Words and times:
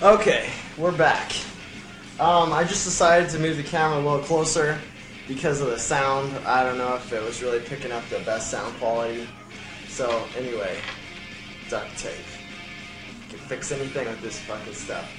Okay, 0.00 0.48
we're 0.76 0.96
back. 0.96 1.32
Um, 2.20 2.52
I 2.52 2.62
just 2.62 2.84
decided 2.84 3.30
to 3.30 3.38
move 3.40 3.56
the 3.56 3.64
camera 3.64 3.98
a 3.98 4.00
little 4.00 4.20
closer 4.20 4.78
because 5.26 5.60
of 5.60 5.70
the 5.70 5.78
sound. 5.78 6.32
I 6.46 6.62
don't 6.62 6.78
know 6.78 6.94
if 6.94 7.12
it 7.12 7.20
was 7.20 7.42
really 7.42 7.58
picking 7.58 7.90
up 7.90 8.08
the 8.08 8.20
best 8.20 8.48
sound 8.48 8.78
quality. 8.78 9.26
So 9.88 10.24
anyway, 10.36 10.78
duct 11.68 11.98
tape. 11.98 12.14
Can 13.28 13.40
fix 13.40 13.72
anything 13.72 14.06
with 14.06 14.20
this 14.20 14.38
fucking 14.38 14.72
stuff. 14.74 15.10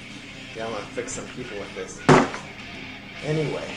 Yeah, 0.56 0.64
I'm 0.64 0.72
gonna 0.72 0.86
fix 0.86 1.12
some 1.12 1.26
people 1.36 1.58
with 1.58 1.74
this. 1.74 2.00
Anyway, 3.22 3.74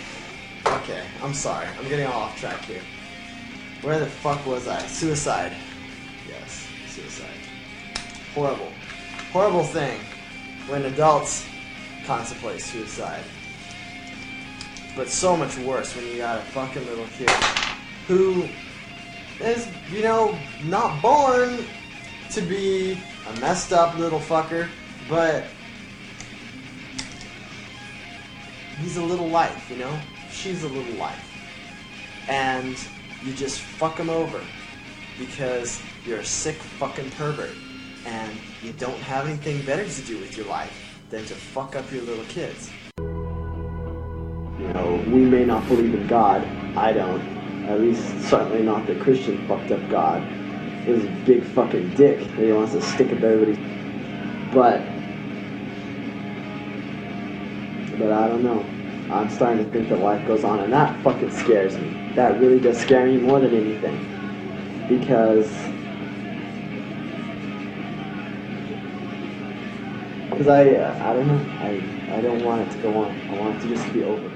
okay, 0.65 1.03
I'm 1.21 1.33
sorry. 1.33 1.67
I'm 1.77 1.89
getting 1.89 2.05
all 2.05 2.21
off 2.21 2.39
track 2.39 2.61
here. 2.61 2.81
Where 3.81 3.99
the 3.99 4.05
fuck 4.05 4.45
was 4.45 4.69
I? 4.69 4.79
Suicide. 4.87 5.51
Yes, 6.29 6.65
suicide. 6.87 7.27
Horrible. 8.33 8.71
Horrible 9.33 9.65
thing 9.65 9.99
when 10.67 10.85
adults 10.85 11.45
contemplate 12.05 12.61
suicide. 12.61 13.23
But 14.95 15.09
so 15.09 15.35
much 15.35 15.57
worse 15.59 15.95
when 15.95 16.05
you 16.07 16.17
got 16.17 16.39
a 16.39 16.41
fucking 16.41 16.85
little 16.85 17.07
kid 17.17 17.29
who 18.07 18.47
is, 19.39 19.67
you 19.91 20.03
know, 20.03 20.37
not 20.65 21.01
born 21.01 21.57
to 22.31 22.41
be 22.41 22.97
a 23.27 23.39
messed 23.39 23.73
up 23.73 23.97
little 23.97 24.19
fucker, 24.19 24.67
but 25.09 25.45
he's 28.79 28.97
a 28.97 29.03
little 29.03 29.27
life, 29.27 29.69
you 29.69 29.77
know? 29.77 29.99
She's 30.31 30.63
a 30.63 30.67
little 30.67 30.95
life. 30.95 31.29
And 32.29 32.77
you 33.23 33.33
just 33.33 33.59
fuck 33.59 33.97
him 33.97 34.09
over 34.09 34.39
because 35.17 35.81
you're 36.05 36.19
a 36.19 36.25
sick 36.25 36.55
fucking 36.55 37.09
pervert 37.11 37.55
and 38.05 38.31
you 38.61 38.73
don't 38.73 38.97
have 38.99 39.27
anything 39.27 39.61
better 39.65 39.87
to 39.87 40.01
do 40.01 40.17
with 40.19 40.37
your 40.37 40.45
life 40.47 40.99
than 41.09 41.25
to 41.25 41.33
fuck 41.33 41.75
up 41.75 41.91
your 41.91 42.03
little 42.03 42.25
kids. 42.25 42.71
You 42.97 44.69
know, 44.73 45.03
we 45.07 45.21
may 45.21 45.45
not 45.45 45.67
believe 45.67 45.93
in 45.93 46.07
God. 46.07 46.43
I 46.77 46.93
don't. 46.93 47.21
At 47.67 47.79
least, 47.79 48.03
certainly 48.29 48.61
not 48.61 48.87
the 48.87 48.95
Christian 48.95 49.47
fucked 49.47 49.71
up 49.71 49.89
God. 49.89 50.21
He's 50.85 51.05
a 51.05 51.23
big 51.25 51.43
fucking 51.43 51.95
dick 51.95 52.19
that 52.19 52.45
he 52.45 52.51
wants 52.51 52.73
to 52.73 52.81
stick 52.81 53.07
up 53.07 53.21
everybody. 53.23 53.53
But, 54.53 54.81
but 57.97 58.11
I 58.11 58.27
don't 58.27 58.43
know. 58.43 58.65
I'm 59.13 59.29
starting 59.29 59.63
to 59.63 59.71
think 59.71 59.89
that 59.89 59.99
life 59.99 60.25
goes 60.27 60.43
on, 60.43 60.59
and 60.59 60.73
that 60.73 61.01
fucking 61.03 61.31
scares 61.31 61.77
me. 61.77 62.11
That 62.15 62.39
really 62.39 62.59
does 62.59 62.77
scare 62.77 63.05
me 63.05 63.17
more 63.17 63.39
than 63.39 63.53
anything. 63.53 63.97
Because 64.89 65.49
Because 70.33 70.47
I, 70.47 70.71
uh, 70.71 71.11
I 71.11 71.13
don't 71.13 71.27
know. 71.27 71.51
I, 71.59 72.17
I 72.17 72.21
don't 72.21 72.43
want 72.43 72.67
it 72.67 72.71
to 72.71 72.81
go 72.81 73.03
on. 73.03 73.11
I 73.29 73.39
want 73.39 73.55
it 73.57 73.67
to 73.67 73.75
just 73.75 73.93
be 73.93 74.03
over. 74.03 74.31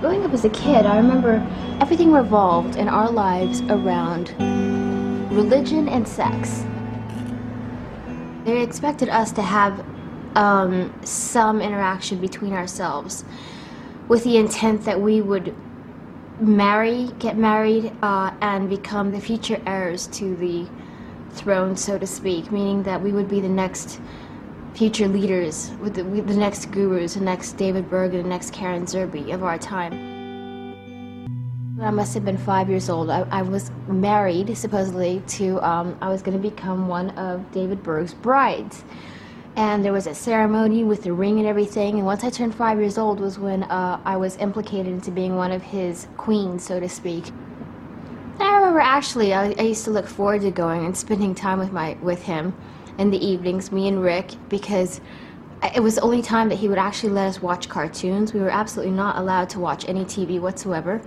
Growing 0.00 0.22
up 0.22 0.34
as 0.34 0.44
a 0.44 0.50
kid, 0.50 0.84
I 0.84 0.98
remember 0.98 1.44
everything 1.80 2.12
revolved 2.12 2.76
in 2.76 2.86
our 2.86 3.10
lives 3.10 3.62
around 3.62 4.34
religion 5.34 5.88
and 5.88 6.06
sex. 6.06 6.62
They 8.44 8.60
expected 8.60 9.08
us 9.08 9.32
to 9.32 9.40
have 9.40 9.82
um, 10.36 10.92
some 11.04 11.62
interaction 11.62 12.18
between 12.18 12.52
ourselves 12.52 13.24
with 14.08 14.24
the 14.24 14.36
intent 14.36 14.84
that 14.84 15.00
we 15.00 15.22
would 15.22 15.54
marry, 16.38 17.08
get 17.18 17.38
married, 17.38 17.90
uh, 18.02 18.30
and 18.42 18.68
become 18.68 19.10
the 19.10 19.20
future 19.20 19.58
heirs 19.66 20.06
to 20.08 20.36
the 20.36 20.66
throne, 21.30 21.76
so 21.76 21.98
to 21.98 22.06
speak, 22.06 22.52
meaning 22.52 22.82
that 22.82 23.00
we 23.00 23.12
would 23.12 23.28
be 23.28 23.40
the 23.40 23.48
next 23.48 24.00
future 24.74 25.06
leaders, 25.06 25.70
with 25.80 25.94
the, 25.94 26.04
with 26.04 26.26
the 26.26 26.34
next 26.34 26.66
gurus, 26.72 27.14
the 27.14 27.20
next 27.20 27.52
David 27.52 27.88
Bergen, 27.88 28.24
the 28.24 28.28
next 28.28 28.52
Karen 28.52 28.84
Zerby 28.86 29.32
of 29.32 29.44
our 29.44 29.56
time. 29.56 29.92
I 31.80 31.90
must 31.90 32.12
have 32.14 32.24
been 32.24 32.38
five 32.38 32.68
years 32.68 32.88
old. 32.88 33.08
I, 33.08 33.26
I 33.30 33.42
was 33.42 33.70
married, 33.86 34.56
supposedly, 34.56 35.22
to, 35.28 35.60
um, 35.62 35.96
I 36.00 36.08
was 36.08 36.22
going 36.22 36.36
to 36.40 36.42
become 36.42 36.88
one 36.88 37.10
of 37.10 37.50
David 37.52 37.82
Berg's 37.82 38.14
brides. 38.14 38.84
And 39.56 39.84
there 39.84 39.92
was 39.92 40.08
a 40.08 40.14
ceremony 40.14 40.82
with 40.82 41.04
the 41.04 41.12
ring 41.12 41.38
and 41.38 41.46
everything. 41.46 41.96
And 41.96 42.04
once 42.04 42.24
I 42.24 42.30
turned 42.30 42.54
five 42.54 42.80
years 42.80 42.98
old 42.98 43.20
was 43.20 43.38
when 43.38 43.62
uh, 43.64 44.00
I 44.04 44.16
was 44.16 44.36
implicated 44.38 44.88
into 44.88 45.12
being 45.12 45.36
one 45.36 45.52
of 45.52 45.62
his 45.62 46.08
queens, 46.16 46.64
so 46.64 46.80
to 46.80 46.88
speak. 46.88 47.28
And 47.28 48.42
I 48.42 48.56
remember 48.56 48.80
actually, 48.80 49.32
I, 49.32 49.54
I 49.56 49.62
used 49.62 49.84
to 49.84 49.92
look 49.92 50.08
forward 50.08 50.40
to 50.40 50.50
going 50.50 50.84
and 50.84 50.96
spending 50.96 51.36
time 51.36 51.60
with 51.60 51.70
my 51.70 51.96
with 52.02 52.22
him 52.24 52.52
in 52.98 53.10
the 53.10 53.24
evenings, 53.24 53.72
me 53.72 53.88
and 53.88 54.02
Rick, 54.02 54.32
because 54.48 55.00
it 55.74 55.80
was 55.80 55.96
the 55.96 56.02
only 56.02 56.22
time 56.22 56.48
that 56.48 56.56
he 56.56 56.68
would 56.68 56.78
actually 56.78 57.10
let 57.10 57.26
us 57.26 57.40
watch 57.40 57.68
cartoons. 57.68 58.34
We 58.34 58.40
were 58.40 58.50
absolutely 58.50 58.92
not 58.92 59.16
allowed 59.16 59.48
to 59.50 59.60
watch 59.60 59.88
any 59.88 60.04
TV 60.04 60.40
whatsoever. 60.40 61.00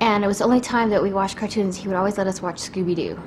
And 0.00 0.22
it 0.22 0.26
was 0.26 0.38
the 0.38 0.44
only 0.44 0.60
time 0.60 0.90
that 0.90 1.02
we 1.02 1.12
watched 1.12 1.36
cartoons, 1.36 1.76
he 1.76 1.88
would 1.88 1.96
always 1.96 2.18
let 2.18 2.26
us 2.26 2.42
watch 2.42 2.56
Scooby 2.56 2.94
Doo. 2.94 3.18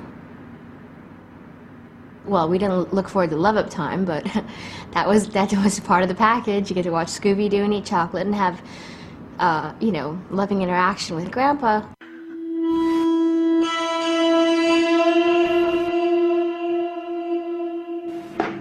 Well, 2.25 2.47
we 2.47 2.59
didn't 2.59 2.93
look 2.93 3.09
forward 3.09 3.31
to 3.31 3.37
Love 3.37 3.57
Up 3.57 3.71
Time, 3.71 4.05
but 4.05 4.23
that 4.91 5.07
was 5.07 5.29
that 5.29 5.51
was 5.63 5.79
part 5.79 6.03
of 6.03 6.09
the 6.09 6.15
package. 6.15 6.69
You 6.69 6.75
get 6.75 6.83
to 6.83 6.91
watch 6.91 7.07
Scooby 7.07 7.49
Doo 7.49 7.63
and 7.63 7.73
eat 7.73 7.85
chocolate 7.85 8.27
and 8.27 8.35
have, 8.35 8.61
uh, 9.39 9.73
you 9.79 9.91
know, 9.91 10.21
loving 10.29 10.61
interaction 10.61 11.15
with 11.15 11.31
Grandpa. 11.31 11.81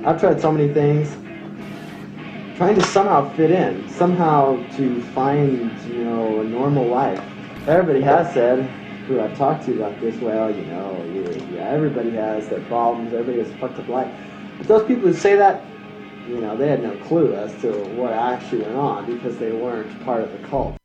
I've 0.08 0.18
tried 0.18 0.40
so 0.40 0.50
many 0.50 0.72
things, 0.72 1.14
trying 2.56 2.76
to 2.76 2.82
somehow 2.82 3.28
fit 3.34 3.50
in, 3.50 3.86
somehow 3.90 4.56
to 4.76 5.02
find, 5.12 5.78
you 5.82 6.02
know, 6.02 6.40
a 6.40 6.44
normal 6.44 6.86
life. 6.86 7.22
Everybody 7.66 8.00
has 8.00 8.32
said, 8.32 8.64
who 9.06 9.20
I've 9.20 9.36
talked 9.36 9.66
to 9.66 9.74
about 9.74 10.00
this, 10.00 10.16
well, 10.16 10.50
you 10.50 10.64
know, 10.64 11.04
yeah, 11.52 11.68
everybody 11.68 12.08
has 12.12 12.48
their 12.48 12.62
problems, 12.62 13.12
everybody 13.12 13.46
has 13.46 13.60
fucked 13.60 13.78
up 13.78 13.88
life. 13.88 14.10
But 14.56 14.66
those 14.66 14.86
people 14.86 15.08
who 15.08 15.12
say 15.12 15.36
that, 15.36 15.62
you 16.26 16.40
know, 16.40 16.56
they 16.56 16.68
had 16.68 16.82
no 16.82 16.96
clue 17.04 17.34
as 17.34 17.52
to 17.60 17.72
what 17.88 18.14
actually 18.14 18.62
went 18.62 18.76
on 18.76 19.14
because 19.14 19.36
they 19.36 19.52
weren't 19.52 20.04
part 20.06 20.22
of 20.22 20.32
the 20.32 20.38
cult. 20.48 20.78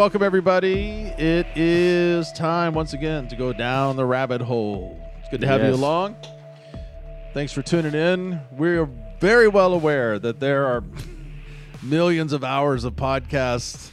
Welcome 0.00 0.22
everybody. 0.22 1.12
It 1.18 1.46
is 1.54 2.32
time 2.32 2.72
once 2.72 2.94
again 2.94 3.28
to 3.28 3.36
go 3.36 3.52
down 3.52 3.96
the 3.96 4.06
rabbit 4.06 4.40
hole. 4.40 4.98
It's 5.18 5.28
good 5.28 5.42
to 5.42 5.46
have 5.46 5.62
you 5.62 5.74
along. 5.74 6.16
Thanks 7.34 7.52
for 7.52 7.60
tuning 7.60 7.92
in. 7.92 8.40
We're 8.50 8.88
very 9.20 9.46
well 9.46 9.74
aware 9.74 10.18
that 10.18 10.40
there 10.40 10.64
are 10.64 10.82
millions 11.82 12.32
of 12.32 12.42
hours 12.42 12.84
of 12.84 12.96
podcasts, 12.96 13.92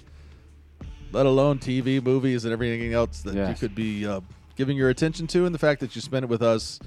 let 1.11 1.25
alone 1.25 1.59
TV, 1.59 2.01
movies, 2.01 2.45
and 2.45 2.53
everything 2.53 2.93
else 2.93 3.21
that 3.23 3.49
you 3.49 3.55
could 3.55 3.75
be 3.75 4.07
uh, 4.07 4.21
giving 4.55 4.77
your 4.77 4.87
attention 4.87 5.27
to. 5.27 5.45
And 5.45 5.53
the 5.53 5.59
fact 5.59 5.81
that 5.81 5.93
you 5.93 5.99
spend 5.99 6.23
it 6.23 6.29
with 6.29 6.41
us, 6.41 6.79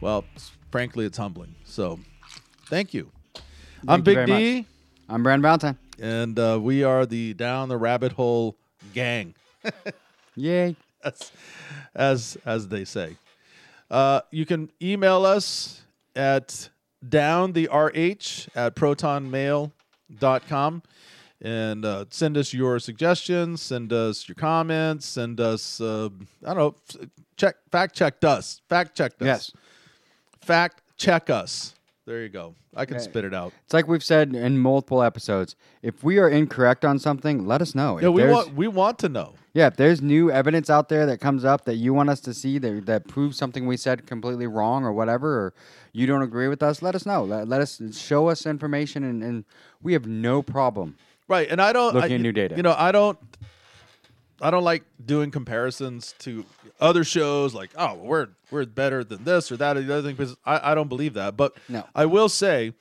well, 0.00 0.24
frankly, 0.70 1.04
it's 1.04 1.18
humbling. 1.18 1.56
So, 1.64 1.98
thank 2.66 2.94
you. 2.94 3.10
I'm 3.88 3.98
you 3.98 4.04
Big 4.04 4.26
D 4.26 4.66
I'm 5.08 5.24
Brandon 5.24 5.42
Valentine. 5.42 5.78
and 6.00 6.38
uh, 6.38 6.60
we 6.62 6.84
are 6.84 7.04
the 7.04 7.34
down 7.34 7.68
the 7.68 7.76
rabbit 7.76 8.12
hole 8.12 8.56
gang, 8.92 9.34
Yay. 10.36 10.76
as 11.04 11.30
as, 11.94 12.36
as 12.44 12.68
they 12.68 12.84
say. 12.84 13.16
Uh, 13.90 14.20
you 14.30 14.46
can 14.46 14.70
email 14.80 15.26
us 15.26 15.82
at 16.16 16.70
down 17.06 17.52
the 17.52 17.66
rh 17.68 18.48
at 18.56 18.74
protonmail.com 18.74 20.82
and 21.44 21.84
uh, 21.84 22.04
send 22.10 22.36
us 22.36 22.54
your 22.54 22.78
suggestions, 22.78 23.60
send 23.60 23.92
us 23.92 24.28
your 24.28 24.36
comments, 24.36 25.06
send 25.06 25.40
us 25.40 25.80
uh, 25.80 26.08
I 26.46 26.54
don't 26.54 26.56
know, 26.56 26.74
check 27.36 27.56
fact 27.70 27.94
checked 27.96 28.24
us, 28.24 28.60
fact 28.68 28.96
checked 28.96 29.20
us, 29.22 29.26
Yes. 29.26 29.52
fact 30.40 30.82
check 30.96 31.28
us. 31.30 31.74
There 32.04 32.20
you 32.20 32.28
go. 32.28 32.56
I 32.74 32.84
can 32.84 32.96
Okay. 32.96 33.04
spit 33.04 33.24
it 33.24 33.32
out. 33.32 33.52
It's 33.64 33.72
like 33.72 33.86
we've 33.86 34.02
said 34.02 34.34
in 34.34 34.58
multiple 34.58 35.02
episodes. 35.04 35.54
If 35.82 36.02
we 36.02 36.18
are 36.18 36.28
incorrect 36.28 36.84
on 36.84 36.98
something, 36.98 37.46
let 37.46 37.62
us 37.62 37.76
know. 37.76 38.00
Yeah, 38.00 38.08
If 38.08 38.14
we 38.14 38.22
there's- 38.22 38.34
want 38.34 38.54
we 38.56 38.66
want 38.66 38.98
to 39.00 39.08
know. 39.08 39.34
Yeah, 39.54 39.68
if 39.68 39.76
there's 39.76 40.02
new 40.02 40.28
evidence 40.30 40.68
out 40.68 40.88
there 40.88 41.06
that 41.06 41.20
comes 41.20 41.44
up 41.44 41.64
that 41.66 41.76
you 41.76 41.94
want 41.94 42.08
us 42.10 42.18
to 42.22 42.34
see 42.34 42.58
that, 42.58 42.86
that 42.86 43.06
proves 43.06 43.36
something 43.36 43.66
we 43.66 43.76
said 43.76 44.04
completely 44.06 44.48
wrong 44.48 44.84
or 44.84 44.92
whatever, 44.92 45.28
or 45.38 45.54
you 45.92 46.06
don't 46.06 46.22
agree 46.22 46.48
with 46.48 46.62
us, 46.62 46.82
let 46.82 46.94
us 46.96 47.06
know. 47.06 47.22
Let, 47.22 47.46
let 47.46 47.60
us 47.60 47.80
show 47.96 48.28
us 48.28 48.46
information, 48.46 49.04
and, 49.04 49.22
and 49.22 49.44
we 49.82 49.92
have 49.92 50.06
no 50.06 50.42
problem. 50.42 50.96
Right, 51.28 51.48
and 51.48 51.60
I 51.62 51.72
don't 51.72 51.94
Looking 51.94 52.12
I, 52.12 52.14
at 52.16 52.20
new 52.20 52.32
data. 52.32 52.56
You 52.56 52.62
know, 52.62 52.74
I 52.76 52.90
don't. 52.90 53.16
I 54.42 54.50
don't 54.50 54.64
like 54.64 54.84
doing 55.04 55.30
comparisons 55.30 56.14
to 56.20 56.44
other 56.80 57.04
shows. 57.04 57.54
Like, 57.54 57.70
oh, 57.76 57.94
we're 57.94 58.28
we're 58.50 58.66
better 58.66 59.04
than 59.04 59.24
this 59.24 59.52
or 59.52 59.56
that 59.58 59.76
or 59.76 59.82
the 59.82 59.92
other 59.92 60.08
thing. 60.08 60.16
Because 60.16 60.36
I, 60.44 60.72
I 60.72 60.74
don't 60.74 60.88
believe 60.88 61.14
that. 61.14 61.36
But 61.36 61.56
No. 61.68 61.86
I 61.94 62.06
will 62.06 62.28
say 62.28 62.74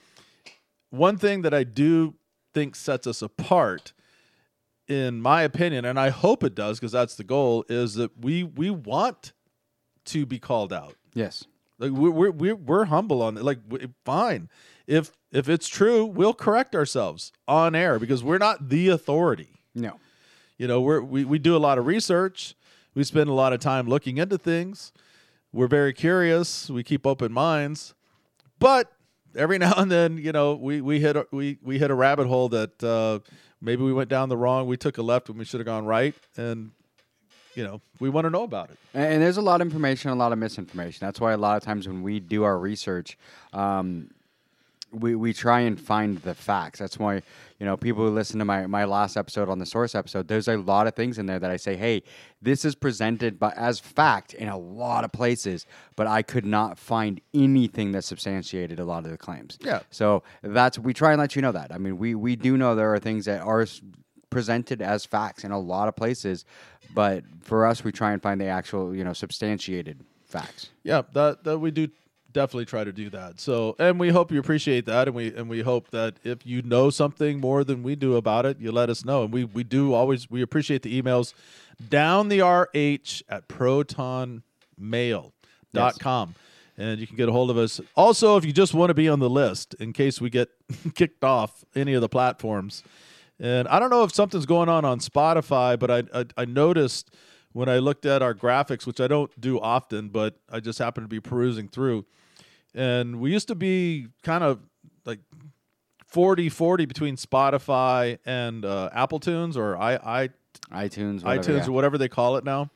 one 0.89 1.17
thing 1.17 1.43
that 1.43 1.53
I 1.53 1.63
do 1.63 2.15
think 2.53 2.75
sets 2.75 3.07
us 3.07 3.21
apart, 3.21 3.93
in 4.87 5.21
my 5.21 5.43
opinion, 5.43 5.85
and 5.85 5.99
I 5.99 6.09
hope 6.09 6.43
it 6.43 6.55
does 6.55 6.79
because 6.79 6.91
that's 6.91 7.15
the 7.15 7.23
goal, 7.23 7.63
is 7.69 7.93
that 7.95 8.11
we 8.19 8.43
we 8.43 8.69
want 8.69 9.33
to 10.05 10.25
be 10.25 10.39
called 10.39 10.73
out. 10.73 10.95
Yes. 11.13 11.45
Like 11.77 11.91
we're 11.91 12.11
we're 12.11 12.31
we're, 12.31 12.55
we're 12.55 12.85
humble 12.85 13.21
on 13.21 13.37
it. 13.37 13.43
Like 13.43 13.59
fine, 14.05 14.49
if 14.87 15.11
if 15.31 15.47
it's 15.47 15.67
true, 15.67 16.05
we'll 16.05 16.33
correct 16.33 16.75
ourselves 16.75 17.31
on 17.47 17.75
air 17.75 17.99
because 17.99 18.23
we're 18.23 18.37
not 18.37 18.69
the 18.69 18.89
authority. 18.89 19.61
No. 19.73 19.99
You 20.61 20.67
know, 20.67 20.79
we're 20.79 21.01
we, 21.01 21.25
we 21.25 21.39
do 21.39 21.55
a 21.55 21.57
lot 21.57 21.79
of 21.79 21.87
research. 21.87 22.53
We 22.93 23.03
spend 23.03 23.31
a 23.31 23.33
lot 23.33 23.51
of 23.51 23.59
time 23.59 23.87
looking 23.87 24.19
into 24.19 24.37
things. 24.37 24.91
We're 25.51 25.65
very 25.65 25.91
curious. 25.91 26.69
We 26.69 26.83
keep 26.83 27.07
open 27.07 27.31
minds, 27.31 27.95
but 28.59 28.91
every 29.35 29.57
now 29.65 29.73
and 29.77 29.89
then, 29.89 30.19
you 30.19 30.31
know, 30.31 30.53
we 30.53 30.79
we 30.79 30.99
hit 30.99 31.15
a, 31.15 31.25
we 31.31 31.57
we 31.63 31.79
hit 31.79 31.89
a 31.89 31.95
rabbit 31.95 32.27
hole 32.27 32.47
that 32.49 32.83
uh, 32.83 33.21
maybe 33.59 33.81
we 33.81 33.91
went 33.91 34.07
down 34.07 34.29
the 34.29 34.37
wrong. 34.37 34.67
We 34.67 34.77
took 34.77 34.99
a 34.99 35.01
left 35.01 35.29
when 35.29 35.39
we 35.39 35.45
should 35.45 35.59
have 35.61 35.65
gone 35.65 35.85
right, 35.85 36.13
and 36.37 36.69
you 37.55 37.63
know, 37.63 37.81
we 37.99 38.09
want 38.09 38.25
to 38.25 38.29
know 38.29 38.43
about 38.43 38.69
it. 38.69 38.77
And, 38.93 39.19
there's 39.19 39.37
a 39.37 39.41
lot 39.41 39.61
of 39.61 39.67
information, 39.67 40.11
a 40.11 40.15
lot 40.15 40.31
of 40.31 40.37
misinformation. 40.37 40.99
That's 41.03 41.19
why 41.19 41.31
a 41.31 41.37
lot 41.37 41.57
of 41.57 41.63
times 41.63 41.87
when 41.87 42.03
we 42.03 42.19
do 42.19 42.43
our 42.43 42.59
research, 42.59 43.17
um, 43.51 44.11
we, 44.91 45.15
we 45.15 45.33
try 45.33 45.61
and 45.61 45.79
find 45.79 46.17
the 46.19 46.35
facts. 46.35 46.79
That's 46.79 46.99
why, 46.99 47.21
you 47.59 47.65
know, 47.65 47.77
people 47.77 48.05
who 48.05 48.13
listen 48.13 48.39
to 48.39 48.45
my, 48.45 48.67
my 48.67 48.85
last 48.85 49.17
episode 49.17 49.49
on 49.49 49.59
the 49.59 49.65
source 49.65 49.95
episode, 49.95 50.27
there's 50.27 50.47
a 50.47 50.57
lot 50.57 50.87
of 50.87 50.95
things 50.95 51.17
in 51.17 51.25
there 51.25 51.39
that 51.39 51.49
I 51.49 51.57
say, 51.57 51.75
hey, 51.75 52.03
this 52.41 52.65
is 52.65 52.75
presented 52.75 53.39
by, 53.39 53.53
as 53.55 53.79
fact 53.79 54.33
in 54.33 54.49
a 54.49 54.57
lot 54.57 55.03
of 55.03 55.11
places, 55.11 55.65
but 55.95 56.07
I 56.07 56.21
could 56.21 56.45
not 56.45 56.77
find 56.77 57.21
anything 57.33 57.91
that 57.93 58.03
substantiated 58.03 58.79
a 58.79 58.85
lot 58.85 59.05
of 59.05 59.11
the 59.11 59.17
claims. 59.17 59.57
Yeah. 59.61 59.81
So 59.91 60.23
that's, 60.41 60.77
we 60.77 60.93
try 60.93 61.11
and 61.11 61.19
let 61.19 61.35
you 61.35 61.41
know 61.41 61.51
that. 61.51 61.71
I 61.71 61.77
mean, 61.77 61.97
we, 61.97 62.15
we 62.15 62.35
do 62.35 62.57
know 62.57 62.75
there 62.75 62.93
are 62.93 62.99
things 62.99 63.25
that 63.25 63.41
are 63.41 63.65
presented 64.29 64.81
as 64.81 65.05
facts 65.05 65.43
in 65.43 65.51
a 65.51 65.59
lot 65.59 65.87
of 65.87 65.95
places, 65.95 66.45
but 66.93 67.23
for 67.41 67.65
us, 67.65 67.83
we 67.83 67.91
try 67.91 68.11
and 68.11 68.21
find 68.21 68.41
the 68.41 68.45
actual, 68.45 68.95
you 68.95 69.03
know, 69.03 69.13
substantiated 69.13 70.03
facts. 70.25 70.69
Yeah, 70.83 71.03
that 71.13 71.43
that 71.43 71.59
we 71.59 71.71
do 71.71 71.89
definitely 72.33 72.65
try 72.65 72.83
to 72.83 72.91
do 72.91 73.09
that. 73.11 73.39
So, 73.39 73.75
and 73.79 73.99
we 73.99 74.09
hope 74.09 74.31
you 74.31 74.39
appreciate 74.39 74.85
that, 74.85 75.07
and 75.07 75.15
we 75.15 75.35
and 75.35 75.49
we 75.49 75.61
hope 75.61 75.89
that 75.91 76.15
if 76.23 76.45
you 76.45 76.61
know 76.61 76.89
something 76.89 77.39
more 77.39 77.63
than 77.63 77.83
we 77.83 77.95
do 77.95 78.15
about 78.15 78.45
it, 78.45 78.59
you 78.59 78.71
let 78.71 78.89
us 78.89 79.05
know. 79.05 79.23
And 79.23 79.33
we 79.33 79.45
we 79.45 79.63
do 79.63 79.93
always 79.93 80.29
we 80.29 80.41
appreciate 80.41 80.83
the 80.83 81.01
emails 81.01 81.33
down 81.89 82.29
the 82.29 82.41
rh 82.41 83.23
at 83.29 83.47
protonmail.com. 83.47 86.35
And 86.77 86.99
you 86.99 87.05
can 87.05 87.17
get 87.17 87.29
a 87.29 87.31
hold 87.31 87.51
of 87.51 87.57
us. 87.57 87.79
Also, 87.95 88.37
if 88.37 88.45
you 88.45 88.51
just 88.51 88.73
want 88.73 88.89
to 88.89 88.93
be 88.93 89.07
on 89.07 89.19
the 89.19 89.29
list 89.29 89.75
in 89.75 89.93
case 89.93 90.19
we 90.19 90.29
get 90.29 90.49
kicked 90.95 91.23
off 91.23 91.63
any 91.75 91.93
of 91.93 92.01
the 92.01 92.09
platforms. 92.09 92.83
And 93.39 93.67
I 93.67 93.79
don't 93.79 93.89
know 93.89 94.03
if 94.03 94.13
something's 94.13 94.45
going 94.45 94.69
on 94.69 94.85
on 94.85 94.99
Spotify, 94.99 95.77
but 95.77 95.91
I, 95.91 96.03
I, 96.13 96.25
I 96.37 96.45
noticed 96.45 97.11
when 97.53 97.67
I 97.67 97.79
looked 97.79 98.05
at 98.05 98.21
our 98.21 98.33
graphics, 98.33 98.85
which 98.85 99.01
I 99.01 99.07
don't 99.07 99.31
do 99.39 99.59
often, 99.59 100.09
but 100.09 100.35
I 100.49 100.59
just 100.59 100.79
happened 100.79 101.05
to 101.05 101.09
be 101.09 101.19
perusing 101.19 101.67
through. 101.67 102.05
And 102.73 103.19
we 103.19 103.31
used 103.31 103.47
to 103.49 103.55
be 103.55 104.07
kind 104.23 104.43
of 104.43 104.59
like 105.05 105.19
40 106.07 106.49
40 106.49 106.85
between 106.85 107.15
Spotify 107.15 108.17
and 108.25 108.65
uh, 108.65 108.89
Apple 108.93 109.19
Tunes 109.19 109.57
or 109.57 109.77
I, 109.77 109.95
I, 109.95 110.29
iTunes, 110.71 111.23
whatever, 111.23 111.41
iTunes 111.41 111.61
yeah. 111.61 111.67
or 111.67 111.71
whatever 111.71 111.97
they 111.97 112.07
call 112.07 112.37
it 112.37 112.43
now. 112.43 112.69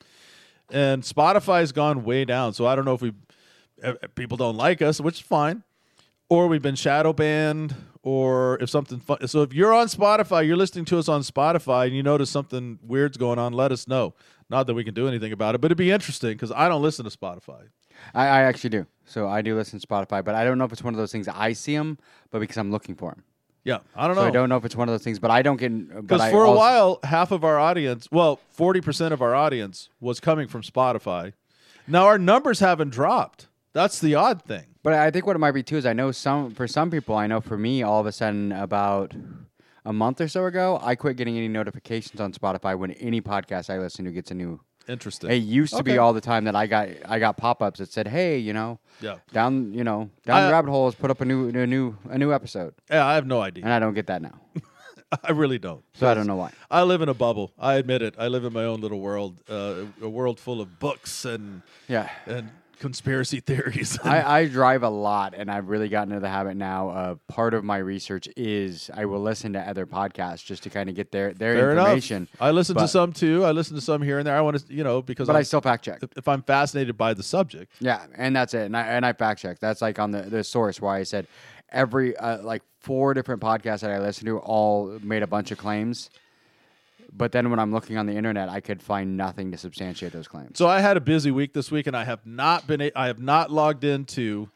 And 0.72 1.04
Spotify's 1.04 1.72
gone 1.72 2.04
way 2.04 2.26
down. 2.26 2.54
So 2.54 2.66
I 2.66 2.76
don't 2.76 2.86
know 2.86 2.94
if 2.94 3.02
we 3.02 3.14
if 3.78 3.98
if 4.02 4.16
people 4.16 4.38
don't 4.38 4.58
like 4.58 4.82
us, 4.82 5.00
which 5.00 5.16
is 5.16 5.22
fine, 5.22 5.64
or 6.30 6.48
we've 6.48 6.62
been 6.62 6.76
shadow 6.76 7.14
banned, 7.14 7.76
or 8.02 8.58
if 8.62 8.70
something 8.70 9.00
fun. 9.00 9.28
So 9.28 9.42
if 9.42 9.54
you're 9.54 9.74
on 9.74 9.88
Spotify, 9.88 10.46
you're 10.48 10.58
listening 10.58 10.86
to 10.86 10.98
us 10.98 11.10
on 11.10 11.22
Spotify, 11.22 11.88
and 11.88 11.96
you 11.96 12.04
notice 12.04 12.30
something 12.30 12.80
weird's 12.82 13.18
going 13.18 13.40
on, 13.40 13.54
let 13.54 13.72
us 13.72 13.88
know. 13.88 14.14
Not 14.50 14.68
that 14.68 14.76
we 14.76 14.84
can 14.84 14.94
do 14.94 15.08
anything 15.08 15.32
about 15.32 15.56
it, 15.56 15.62
but 15.62 15.68
it'd 15.68 15.78
be 15.78 15.92
interesting 15.92 16.32
because 16.32 16.52
I 16.52 16.70
don't 16.70 16.82
listen 16.82 17.04
to 17.06 17.16
Spotify. 17.16 17.68
I, 18.14 18.28
I 18.28 18.42
actually 18.44 18.70
do. 18.72 18.86
So 19.06 19.28
I 19.28 19.42
do 19.42 19.56
listen 19.56 19.80
to 19.80 19.88
Spotify, 19.88 20.24
but 20.24 20.36
I 20.36 20.44
don't 20.44 20.58
know 20.58 20.66
if 20.66 20.72
it's 20.74 20.84
one 20.84 20.94
of 20.94 20.98
those 20.98 21.12
things 21.12 21.28
I 21.28 21.54
see 21.54 21.76
them, 21.78 21.98
but 22.32 22.40
because 22.40 22.58
I'm 22.58 22.72
looking 22.72 22.96
for 22.96 23.12
them. 23.12 23.24
Yeah, 23.64 23.80
I 23.96 24.06
don't 24.08 24.16
So 24.16 24.22
know. 24.22 24.28
I 24.28 24.32
don't 24.32 24.50
know 24.50 24.58
if 24.58 24.66
it's 24.66 24.76
one 24.76 24.88
of 24.88 24.94
those 24.94 25.04
things, 25.04 25.18
but 25.20 25.32
I 25.32 25.42
don't 25.42 25.58
get. 25.58 25.72
Uh, 25.72 26.02
because 26.02 26.30
for 26.30 26.44
a 26.44 26.50
also- 26.50 26.58
while, 26.58 27.00
half 27.04 27.32
of 27.32 27.44
our 27.44 27.58
audience, 27.60 28.08
well, 28.12 28.40
40% 28.56 29.12
of 29.12 29.22
our 29.22 29.34
audience 29.34 29.90
was 30.00 30.20
coming 30.20 30.48
from 30.48 30.62
Spotify. 30.62 31.34
Now 31.88 32.06
our 32.06 32.18
numbers 32.20 32.60
haven't 32.60 32.90
dropped. 32.90 33.48
That's 33.74 34.00
the 34.00 34.16
odd 34.16 34.44
thing. 34.44 34.66
But 34.84 34.94
I 34.94 35.10
think 35.12 35.26
what 35.26 35.36
it 35.36 35.40
might 35.40 35.52
be 35.52 35.64
too 35.64 35.78
is 35.78 35.86
I 35.86 35.94
know 35.94 36.12
some 36.12 36.52
for 36.52 36.68
some 36.68 36.92
people. 36.92 37.16
I 37.16 37.26
know 37.28 37.42
for 37.42 37.58
me, 37.58 37.82
all 37.84 38.00
of 38.00 38.06
a 38.06 38.12
sudden, 38.12 38.52
about 38.52 39.14
a 39.84 39.92
month 39.92 40.22
or 40.22 40.28
so 40.28 40.46
ago, 40.46 40.80
I 40.82 40.96
quit 40.96 41.18
getting 41.18 41.36
any 41.38 41.48
notifications 41.48 42.22
on 42.22 42.34
Spotify 42.34 42.78
when 42.78 42.92
any 42.92 43.20
podcast 43.22 43.70
I 43.70 43.80
listen 43.80 44.06
to 44.06 44.12
gets 44.12 44.30
a 44.32 44.36
new. 44.36 44.62
Interesting. 44.88 45.32
It 45.32 45.36
used 45.36 45.74
to 45.74 45.80
Okay. 45.80 45.94
be 45.94 45.98
all 45.98 46.14
the 46.14 46.22
time 46.22 46.44
that 46.46 46.56
I 46.56 46.68
got 46.68 46.90
I 47.06 47.20
got 47.20 47.38
pop 47.38 47.62
ups 47.62 47.80
that 47.80 47.92
said, 47.92 48.08
"Hey, 48.08 48.38
you 48.38 48.54
know, 48.54 48.80
Yeah. 49.02 49.16
down 49.34 49.74
you 49.74 49.84
know 49.84 50.10
down 50.26 50.38
I- 50.38 50.46
the 50.46 50.52
rabbit 50.52 50.70
hole 50.72 50.86
has 50.86 50.96
put 50.96 51.10
up 51.12 51.22
a 51.22 51.26
new 51.26 51.50
a 51.50 51.66
new 51.68 51.96
a 52.10 52.18
new 52.18 52.32
episode," 52.34 52.74
Yeah, 52.90 53.06
I 53.06 53.16
have 53.16 53.26
no 53.26 53.42
idea. 53.42 53.64
and 53.64 53.74
I 53.74 53.80
don't 53.80 53.94
get 53.96 54.08
that 54.08 54.22
now. 54.22 54.40
I 55.24 55.32
really 55.32 55.60
don't. 55.60 55.84
So 55.94 56.10
I 56.10 56.14
don't 56.14 56.28
know 56.28 56.36
why. 56.36 56.52
I 56.70 56.84
live 56.84 57.02
in 57.02 57.10
a 57.10 57.14
bubble. 57.14 57.52
I 57.60 57.76
admit 57.76 58.02
it. 58.02 58.16
I 58.18 58.28
live 58.28 58.44
in 58.44 58.52
my 58.54 58.66
own 58.66 58.82
little 58.82 59.00
world, 59.00 59.40
uh, 59.50 59.86
a 60.02 60.10
world 60.10 60.40
full 60.40 60.60
of 60.62 60.80
books 60.80 61.26
and 61.26 61.62
Yeah. 61.88 62.10
and 62.26 62.50
conspiracy 62.80 63.40
theories. 63.50 63.98
I, 64.04 64.40
I 64.42 64.46
drive 64.48 64.84
a 64.84 64.90
lot, 64.90 65.34
and 65.36 65.50
I've 65.52 65.70
really 65.70 65.90
gotten 65.90 66.12
into 66.12 66.22
the 66.22 66.30
habit 66.30 66.56
now. 66.58 66.90
Of 66.92 67.28
part 67.28 67.54
of 67.54 67.64
my 67.64 67.78
research 67.78 68.28
is 68.38 68.90
I 68.94 69.06
will 69.06 69.22
listen 69.22 69.54
to 69.54 69.60
other 69.60 69.86
podcasts 69.86 70.44
just 70.46 70.64
to 70.64 70.70
kind 70.70 70.90
of 70.90 70.96
get 70.96 71.12
their 71.12 71.34
their 71.34 71.56
Fair 71.56 71.72
information. 71.72 72.18
enough. 72.18 72.30
I 72.40 72.52
listen 72.52 72.76
to 72.78 72.88
some 72.88 73.14
too. 73.14 73.44
I 73.46 73.52
listen 73.52 73.76
to 73.76 73.82
some 73.82 74.02
here 74.02 74.18
and 74.20 74.28
there. 74.28 74.36
I 74.38 74.42
want 74.42 74.60
to, 74.60 74.74
you 74.74 74.84
know, 74.84 75.02
because 75.02 75.28
But 75.28 75.34
I'm- 75.36 75.40
I 75.42 75.44
still 75.44 75.62
fact 75.62 75.86
check. 75.86 76.04
if, 76.04 76.10
if 76.18 76.28
I'm 76.28 76.42
fascinated 76.44 76.98
by 76.98 77.14
the 77.14 77.24
subject, 77.24 77.72
Yeah, 77.80 78.06
and 78.16 78.36
that's 78.36 78.54
it. 78.54 78.66
And 78.66 78.76
I 78.78 78.82
and 78.84 79.06
I 79.06 79.14
fact 79.14 79.42
check. 79.42 79.60
That's 79.60 79.82
like 79.82 80.00
on 80.00 80.12
the 80.12 80.22
the 80.24 80.44
source 80.44 80.80
why 80.82 81.00
I 81.00 81.04
said 81.04 81.28
every 81.70 82.16
uh, 82.18 82.42
like 82.44 82.62
four 82.80 83.14
different 83.14 83.42
podcasts 83.42 83.80
that 83.82 83.92
I 83.92 84.00
listened 84.00 84.28
to 84.28 84.38
all 84.38 85.00
made 85.02 85.24
a 85.24 85.28
bunch 85.28 85.52
of 85.52 85.58
claims. 85.58 86.10
But 87.12 87.32
then 87.32 87.50
when 87.50 87.60
I'm 87.60 87.72
looking 87.72 87.98
on 87.98 88.06
the 88.06 88.14
internet, 88.14 88.50
I 88.50 88.60
could 88.60 88.82
find 88.82 89.18
nothing 89.18 89.52
to 89.52 89.58
substantiate 89.58 90.12
those 90.14 90.28
claims. 90.28 90.58
So 90.58 90.68
I 90.68 90.80
had 90.80 90.98
a 90.98 91.02
busy 91.02 91.32
week 91.32 91.54
this 91.54 91.72
week, 91.72 91.88
and 91.88 91.96
I 91.96 92.04
have 92.04 92.26
not 92.26 92.68
been. 92.68 92.82
A- 92.82 92.92
I 92.96 93.08
have 93.08 93.20
not 93.20 93.52
logged 93.52 93.84
into 93.84 94.50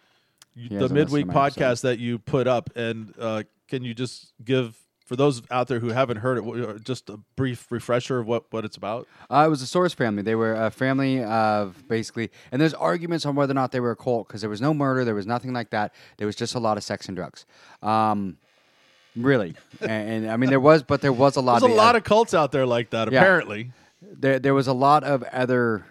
the 0.56 0.90
midweek 0.90 1.26
my 1.28 1.46
episode. 1.46 1.62
podcast 1.62 1.82
that 1.82 2.00
you 2.00 2.20
put 2.20 2.48
up. 2.48 2.70
And 2.76 3.14
uh, 3.20 3.44
can 3.68 3.84
you 3.84 3.94
just 3.94 4.34
give 4.44 4.78
for 5.06 5.16
those 5.16 5.42
out 5.50 5.68
there 5.68 5.80
who 5.80 5.90
haven't 5.90 6.18
heard 6.18 6.38
it, 6.38 6.70
uh, 6.70 6.78
just 6.78 7.10
a 7.10 7.18
brief 7.36 7.72
refresher 7.72 8.20
of 8.20 8.28
what 8.28 8.46
what 8.52 8.66
it's 8.66 8.78
about? 8.78 9.08
Uh, 9.30 9.44
it 9.48 9.50
was 9.50 9.62
a 9.62 9.68
Source 9.68 9.94
family. 9.94 10.22
They 10.22 10.36
were 10.36 10.54
a 10.54 10.70
family 10.70 11.24
of 11.24 11.84
basically, 11.88 12.30
and 12.52 12.62
there's 12.62 12.74
arguments 12.76 13.26
on 13.26 13.36
whether 13.36 13.52
or 13.52 13.56
not 13.56 13.72
they 13.72 13.80
were 13.80 13.92
a 13.92 13.96
cult 13.96 14.28
because 14.28 14.42
there 14.42 14.50
was 14.50 14.62
no 14.62 14.74
murder, 14.74 15.04
there 15.06 15.16
was 15.16 15.26
nothing 15.26 15.52
like 15.54 15.72
that. 15.72 15.94
There 16.18 16.28
was 16.28 16.36
just 16.36 16.54
a 16.56 16.60
lot 16.60 16.78
of 16.78 16.84
sex 16.84 17.08
and 17.08 17.16
drugs. 17.18 17.46
Um, 17.82 18.38
really, 19.16 19.56
and, 19.82 19.92
and 20.26 20.32
I 20.32 20.38
mean 20.38 20.50
there 20.50 20.60
was, 20.60 20.84
but 20.84 21.02
there 21.02 21.14
was 21.14 21.36
a 21.36 21.42
lot. 21.42 21.60
There's 21.60 21.72
a 21.72 21.74
of, 21.74 21.78
lot 21.78 21.96
of 21.96 22.04
cults 22.04 22.34
out 22.34 22.52
there 22.52 22.66
like 22.66 22.92
that. 22.92 23.12
Yeah. 23.12 23.20
Apparently, 23.20 23.72
there 24.02 24.40
there 24.40 24.54
was 24.54 24.68
a 24.68 24.74
lot 24.74 25.04
of 25.04 25.24
other 25.24 25.86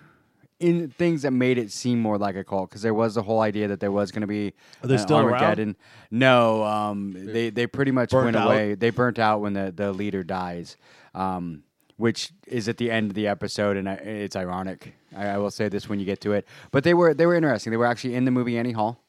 in 0.60 0.88
things 0.90 1.22
that 1.22 1.30
made 1.30 1.56
it 1.56 1.70
seem 1.70 2.00
more 2.00 2.18
like 2.18 2.34
a 2.34 2.42
cult 2.42 2.68
because 2.68 2.82
there 2.82 2.94
was 2.94 3.14
the 3.14 3.22
whole 3.22 3.40
idea 3.40 3.68
that 3.68 3.80
there 3.80 3.92
was 3.92 4.10
going 4.10 4.22
to 4.22 4.26
be 4.26 4.54
Are 4.82 4.88
they 4.88 4.94
an 4.94 5.00
still 5.00 5.18
around? 5.18 5.34
Armageddon. 5.34 5.76
No, 6.10 6.64
um, 6.64 7.12
they 7.14 7.50
they 7.50 7.66
pretty 7.66 7.92
much 7.92 8.10
Burnt 8.10 8.24
went 8.26 8.36
out? 8.36 8.46
away. 8.46 8.74
They 8.74 8.90
burnt 8.90 9.18
out 9.18 9.40
when 9.40 9.52
the 9.52 9.72
the 9.74 9.92
leader 9.92 10.24
dies. 10.24 10.76
Um, 11.14 11.62
which 11.96 12.30
is 12.46 12.68
at 12.68 12.76
the 12.76 12.92
end 12.92 13.10
of 13.10 13.14
the 13.16 13.26
episode, 13.26 13.76
and 13.76 13.88
I, 13.88 13.94
it's 13.94 14.36
ironic. 14.36 14.94
I, 15.16 15.30
I 15.30 15.38
will 15.38 15.50
say 15.50 15.68
this 15.68 15.88
when 15.88 15.98
you 15.98 16.06
get 16.06 16.20
to 16.20 16.32
it, 16.32 16.46
but 16.70 16.84
they 16.84 16.94
were 16.94 17.12
they 17.12 17.26
were 17.26 17.34
interesting. 17.34 17.72
They 17.72 17.76
were 17.76 17.86
actually 17.86 18.14
in 18.14 18.24
the 18.24 18.30
movie 18.30 18.56
Annie 18.56 18.72
Hall, 18.72 19.02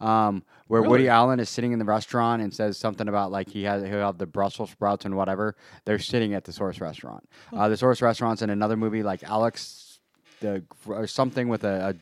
um, 0.00 0.42
where 0.70 0.82
Really? 0.82 0.90
Woody 0.90 1.08
Allen 1.08 1.40
is 1.40 1.50
sitting 1.50 1.72
in 1.72 1.78
the 1.80 1.84
restaurant 1.84 2.40
and 2.42 2.54
says 2.54 2.78
something 2.78 3.08
about 3.08 3.32
like 3.32 3.48
he 3.50 3.64
has 3.64 3.82
he'll 3.82 3.98
have 4.06 4.18
the 4.18 4.26
Brussels 4.26 4.70
sprouts 4.70 5.04
and 5.04 5.16
whatever. 5.16 5.56
They're 5.84 5.98
sitting 5.98 6.32
at 6.34 6.44
the 6.44 6.52
Source 6.52 6.80
restaurant. 6.80 7.28
Uh, 7.52 7.68
the 7.68 7.76
Source 7.76 8.00
restaurant's 8.00 8.40
in 8.42 8.50
another 8.50 8.76
movie 8.76 9.02
like 9.02 9.22
Alex, 9.24 9.98
the 10.40 10.62
or 10.86 11.06
something 11.08 11.48
with 11.48 11.64
a, 11.64 11.96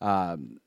a 0.00 0.04
um, 0.04 0.58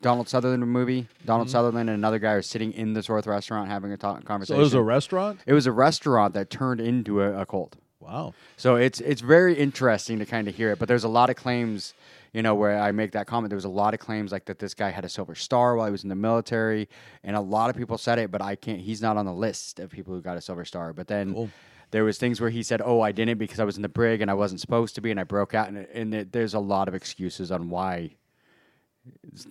Donald 0.00 0.28
Sutherland 0.28 0.66
movie. 0.66 1.06
Donald 1.24 1.48
Sutherland 1.48 1.88
and 1.88 1.96
another 1.96 2.18
guy 2.18 2.32
are 2.32 2.42
sitting 2.42 2.72
in 2.72 2.92
the 2.94 3.04
North 3.08 3.28
restaurant 3.28 3.68
having 3.68 3.92
a 3.92 3.96
ta- 3.96 4.16
So 4.16 4.22
conversation. 4.22 4.60
it 4.60 4.64
was 4.64 4.74
a 4.74 4.82
restaurant. 4.82 5.40
It 5.46 5.52
was 5.52 5.66
a 5.66 5.72
restaurant 5.72 6.34
that 6.34 6.50
turned 6.50 6.80
into 6.80 7.22
a, 7.22 7.42
a 7.42 7.46
cult. 7.46 7.76
Wow. 8.00 8.34
So 8.56 8.74
it's 8.74 9.00
it's 9.00 9.20
very 9.20 9.54
interesting 9.54 10.18
to 10.18 10.26
kind 10.26 10.48
of 10.48 10.56
hear 10.56 10.72
it. 10.72 10.80
But 10.80 10.88
there's 10.88 11.04
a 11.04 11.08
lot 11.08 11.30
of 11.30 11.36
claims, 11.36 11.94
you 12.32 12.42
know, 12.42 12.54
where 12.54 12.78
I 12.78 12.92
make 12.92 13.12
that 13.12 13.26
comment. 13.26 13.50
There 13.50 13.56
was 13.56 13.64
a 13.64 13.70
lot 13.70 13.94
of 13.94 14.00
claims 14.00 14.32
like 14.32 14.46
that 14.46 14.58
this 14.58 14.74
guy 14.74 14.90
had 14.90 15.04
a 15.04 15.08
silver 15.08 15.34
star 15.34 15.76
while 15.76 15.86
he 15.86 15.92
was 15.92 16.02
in 16.02 16.08
the 16.08 16.14
military, 16.14 16.88
and 17.22 17.36
a 17.36 17.40
lot 17.40 17.70
of 17.70 17.76
people 17.76 17.98
said 17.98 18.18
it, 18.18 18.30
but 18.30 18.40
I 18.40 18.56
can't. 18.56 18.80
He's 18.80 19.02
not 19.02 19.16
on 19.16 19.26
the 19.26 19.34
list 19.34 19.80
of 19.80 19.90
people 19.90 20.14
who 20.14 20.22
got 20.22 20.36
a 20.36 20.40
silver 20.40 20.64
star. 20.64 20.92
But 20.92 21.08
then. 21.08 21.34
Cool. 21.34 21.50
There 21.90 22.04
was 22.04 22.16
things 22.16 22.40
where 22.40 22.48
he 22.48 22.62
said, 22.62 22.80
"Oh, 22.82 23.02
I 23.02 23.12
didn't 23.12 23.36
because 23.36 23.60
I 23.60 23.64
was 23.64 23.76
in 23.76 23.82
the 23.82 23.88
brig 23.88 24.22
and 24.22 24.30
I 24.30 24.34
wasn't 24.34 24.62
supposed 24.62 24.94
to 24.94 25.02
be, 25.02 25.10
and 25.10 25.20
I 25.20 25.24
broke 25.24 25.52
out." 25.52 25.68
And, 25.68 25.76
and 25.76 26.14
it, 26.14 26.32
there's 26.32 26.54
a 26.54 26.58
lot 26.58 26.88
of 26.88 26.94
excuses 26.94 27.52
on 27.52 27.68
why 27.68 28.16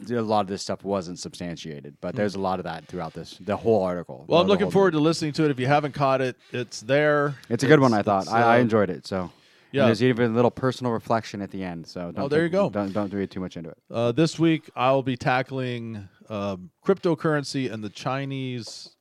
a 0.09 0.21
lot 0.21 0.41
of 0.41 0.47
this 0.47 0.61
stuff 0.61 0.83
wasn't 0.83 1.19
substantiated. 1.19 1.97
But 2.01 2.15
there's 2.15 2.35
a 2.35 2.39
lot 2.39 2.59
of 2.59 2.63
that 2.63 2.85
throughout 2.85 3.13
this 3.13 3.37
the 3.41 3.57
whole 3.57 3.83
article. 3.83 4.25
Well, 4.27 4.41
I'm 4.41 4.47
looking 4.47 4.71
forward 4.71 4.93
book. 4.93 5.01
to 5.01 5.03
listening 5.03 5.33
to 5.33 5.45
it. 5.45 5.51
If 5.51 5.59
you 5.59 5.67
haven't 5.67 5.93
caught 5.93 6.21
it, 6.21 6.37
it's 6.51 6.81
there. 6.81 7.35
It's 7.49 7.63
a 7.63 7.67
good 7.67 7.79
one. 7.79 7.93
I 7.93 8.01
thought 8.01 8.23
it's, 8.23 8.31
I, 8.31 8.55
I 8.55 8.57
uh, 8.57 8.61
enjoyed 8.61 8.89
it. 8.89 9.05
So 9.05 9.31
yeah. 9.71 9.81
yeah, 9.81 9.85
there's 9.87 10.03
even 10.03 10.31
a 10.31 10.33
little 10.35 10.51
personal 10.51 10.91
reflection 10.93 11.41
at 11.41 11.51
the 11.51 11.63
end. 11.63 11.87
So 11.87 12.11
don't 12.11 12.19
Oh, 12.25 12.27
there 12.27 12.41
take- 12.41 12.51
you 12.51 12.57
go. 12.59 12.69
Don't 12.69 12.91
don't 12.93 13.13
read 13.13 13.31
too 13.31 13.39
much 13.39 13.57
into 13.57 13.69
it. 13.69 13.77
Uh, 13.89 14.11
this 14.11 14.37
week, 14.39 14.69
I'll 14.75 15.03
be 15.03 15.17
tackling 15.17 16.07
um, 16.29 16.69
cryptocurrency 16.85 17.71
and 17.71 17.83
the 17.83 17.89
Chinese 17.89 18.91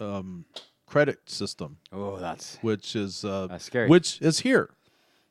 um, 0.00 0.44
credit 0.86 1.18
system, 1.26 1.78
Oh, 1.92 2.16
that's 2.18 2.58
which 2.62 2.96
is 2.96 3.24
uh, 3.24 3.46
That's 3.48 3.64
scary. 3.64 3.88
which 3.88 4.20
is 4.20 4.40
here. 4.40 4.70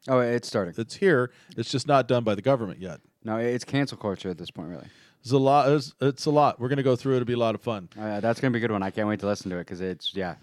oh, 0.07 0.19
it's 0.19 0.47
starting. 0.47 0.73
It's 0.77 0.95
here. 0.95 1.31
It's 1.57 1.69
just 1.71 1.87
not 1.87 2.07
done 2.07 2.23
by 2.23 2.35
the 2.35 2.41
government 2.41 2.79
yet. 2.81 2.99
No, 3.23 3.37
it's 3.37 3.63
cancel 3.65 3.97
culture 3.97 4.29
at 4.29 4.37
this 4.37 4.49
point, 4.49 4.69
really. 4.69 4.87
It's 5.21 5.31
a 5.31 5.37
lot. 5.37 5.69
It's, 5.71 5.93
it's 6.01 6.25
a 6.25 6.31
lot. 6.31 6.59
We're 6.59 6.69
gonna 6.69 6.81
go 6.81 6.95
through 6.95 7.13
it. 7.13 7.17
It'll 7.17 7.25
be 7.27 7.33
a 7.33 7.37
lot 7.37 7.53
of 7.53 7.61
fun. 7.61 7.89
Uh, 7.99 8.19
that's 8.21 8.39
gonna 8.39 8.51
be 8.51 8.57
a 8.57 8.61
good 8.61 8.71
one. 8.71 8.81
I 8.81 8.89
can't 8.89 9.07
wait 9.07 9.19
to 9.19 9.27
listen 9.27 9.51
to 9.51 9.57
it 9.57 9.61
because 9.65 9.79
it's 9.81 10.15
yeah. 10.15 10.35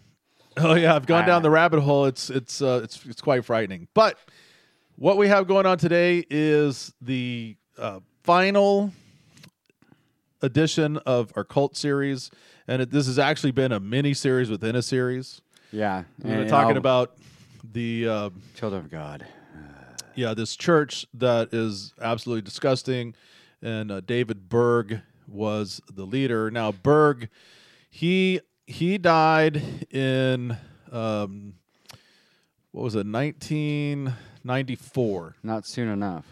Oh 0.58 0.74
yeah, 0.74 0.94
I've 0.94 1.06
gone 1.06 1.26
down 1.26 1.42
the 1.42 1.50
rabbit 1.50 1.80
hole. 1.80 2.06
It's 2.06 2.30
it's 2.30 2.60
uh, 2.60 2.80
it's 2.82 3.04
it's 3.06 3.20
quite 3.20 3.44
frightening. 3.44 3.88
But 3.94 4.18
what 4.96 5.16
we 5.16 5.28
have 5.28 5.46
going 5.46 5.66
on 5.66 5.78
today 5.78 6.24
is 6.28 6.92
the 7.00 7.56
uh, 7.78 8.00
final 8.24 8.92
edition 10.42 10.96
of 10.98 11.32
our 11.36 11.44
cult 11.44 11.76
series, 11.76 12.30
and 12.66 12.82
it, 12.82 12.90
this 12.90 13.06
has 13.06 13.18
actually 13.18 13.52
been 13.52 13.72
a 13.72 13.80
mini 13.80 14.14
series 14.14 14.50
within 14.50 14.74
a 14.76 14.82
series. 14.82 15.40
Yeah, 15.70 16.04
We're 16.22 16.48
talking 16.48 16.76
about 16.78 17.16
the 17.72 18.08
uh, 18.08 18.30
children 18.54 18.84
of 18.84 18.90
God. 18.90 19.26
yeah 20.14 20.32
this 20.34 20.56
church 20.56 21.06
that 21.14 21.52
is 21.52 21.92
absolutely 22.00 22.42
disgusting, 22.42 23.14
and 23.62 23.90
uh, 23.92 24.00
David 24.00 24.48
Berg 24.48 25.02
was 25.28 25.80
the 25.92 26.04
leader. 26.04 26.50
Now 26.50 26.72
Berg, 26.72 27.28
he 27.90 28.40
he 28.68 28.98
died 28.98 29.62
in 29.90 30.56
um, 30.92 31.54
what 32.72 32.82
was 32.84 32.94
it, 32.94 33.06
nineteen 33.06 34.12
ninety 34.44 34.76
four. 34.76 35.34
Not 35.42 35.66
soon 35.66 35.88
enough. 35.88 36.24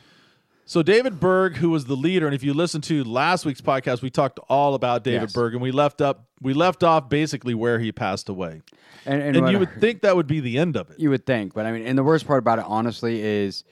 So 0.68 0.82
David 0.82 1.20
Berg, 1.20 1.56
who 1.56 1.70
was 1.70 1.84
the 1.84 1.94
leader, 1.94 2.26
and 2.26 2.34
if 2.34 2.42
you 2.42 2.52
listen 2.52 2.80
to 2.82 3.04
last 3.04 3.46
week's 3.46 3.60
podcast, 3.60 4.02
we 4.02 4.10
talked 4.10 4.40
all 4.48 4.74
about 4.74 5.04
David 5.04 5.22
Yes. 5.28 5.32
Berg, 5.32 5.52
and 5.54 5.62
we 5.62 5.70
left 5.70 6.00
up 6.00 6.26
we 6.42 6.52
left 6.52 6.82
off 6.82 7.08
basically 7.08 7.54
where 7.54 7.78
he 7.78 7.90
passed 7.92 8.28
away. 8.28 8.60
And, 9.06 9.22
and, 9.22 9.36
And 9.36 9.48
you 9.50 9.58
would 9.58 9.80
think 9.80 10.02
that 10.02 10.16
would 10.16 10.26
be 10.26 10.40
the 10.40 10.58
end 10.58 10.76
of 10.76 10.90
it. 10.90 10.98
you 11.00 11.08
would 11.10 11.24
think, 11.24 11.54
but 11.54 11.64
I 11.64 11.72
mean, 11.72 11.86
and 11.86 11.96
the 11.96 12.02
worst 12.04 12.26
part 12.26 12.40
about 12.40 12.58
it, 12.58 12.64
honestly, 12.68 13.22
is 13.22 13.64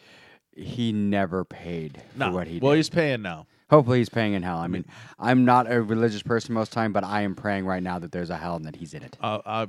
he 0.56 0.92
never 0.92 1.44
paid 1.44 2.00
for 2.12 2.18
No. 2.21 2.30
what 2.30 2.47
he 2.47 2.54
did. 2.54 2.62
well, 2.62 2.73
did. 2.73 2.76
he's 2.78 2.88
paying 2.88 3.21
now. 3.21 3.47
Hopefully, 3.74 3.98
he's 3.98 4.08
paying 4.08 4.34
in 4.34 4.42
hell. 4.42 4.58
I 4.58 4.66
mean, 4.68 4.84
I'm 5.18 5.44
not 5.44 5.70
a 5.70 5.82
religious 5.82 6.22
person 6.22 6.54
most 6.54 6.72
time, 6.72 6.92
but 6.92 7.04
I 7.04 7.22
am 7.22 7.34
praying 7.34 7.66
right 7.66 7.82
now 7.82 7.98
that 7.98 8.12
there's 8.12 8.30
a 8.30 8.36
hell 8.36 8.56
and 8.56 8.64
that 8.66 8.76
he's 8.76 8.94
in 8.94 9.02
it. 9.02 9.16
Uh, 9.20 9.40
I, 9.44 9.66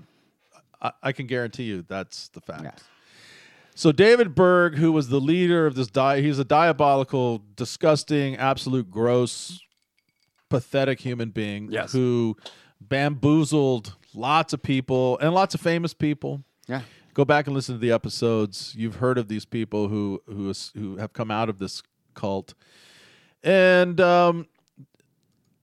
I 0.82 0.92
I 1.04 1.12
can 1.12 1.28
guarantee 1.28 1.64
you 1.64 1.82
that's 1.88 2.28
the 2.30 2.42
fact. 2.42 2.64
Yeah. 2.64 2.72
So 3.78 3.92
David 3.92 4.36
Berg, 4.36 4.76
who 4.76 4.92
was 4.92 5.10
the 5.10 5.20
leader 5.20 5.66
of 5.66 5.76
this 5.76 5.88
di 5.88 6.22
he's 6.22 6.40
a 6.40 6.46
diabolical, 6.46 7.42
disgusting, 7.56 8.36
absolute 8.38 8.90
gross, 8.90 9.60
pathetic 10.50 11.00
human 11.02 11.30
being 11.32 11.72
Yes. 11.72 11.92
who 11.92 12.38
bamboozled 12.80 13.96
lots 14.14 14.54
of 14.54 14.62
people 14.64 15.18
and 15.20 15.34
lots 15.34 15.54
of 15.56 15.62
famous 15.62 15.94
people. 15.94 16.44
Yeah. 16.68 16.82
Go 17.14 17.26
back 17.26 17.48
and 17.48 17.56
listen 17.56 17.76
to 17.76 17.80
the 17.80 17.92
episodes. 17.92 18.74
You've 18.78 18.96
heard 18.96 19.18
of 19.18 19.28
these 19.28 19.46
people 19.46 19.88
who 19.90 20.22
who 20.28 20.50
is- 20.50 20.72
who 20.76 20.98
have 20.98 21.12
come 21.14 21.32
out 21.32 21.50
of 21.50 21.60
this 21.60 21.82
cult, 22.14 22.54
and 23.46 24.02
um, 24.02 24.48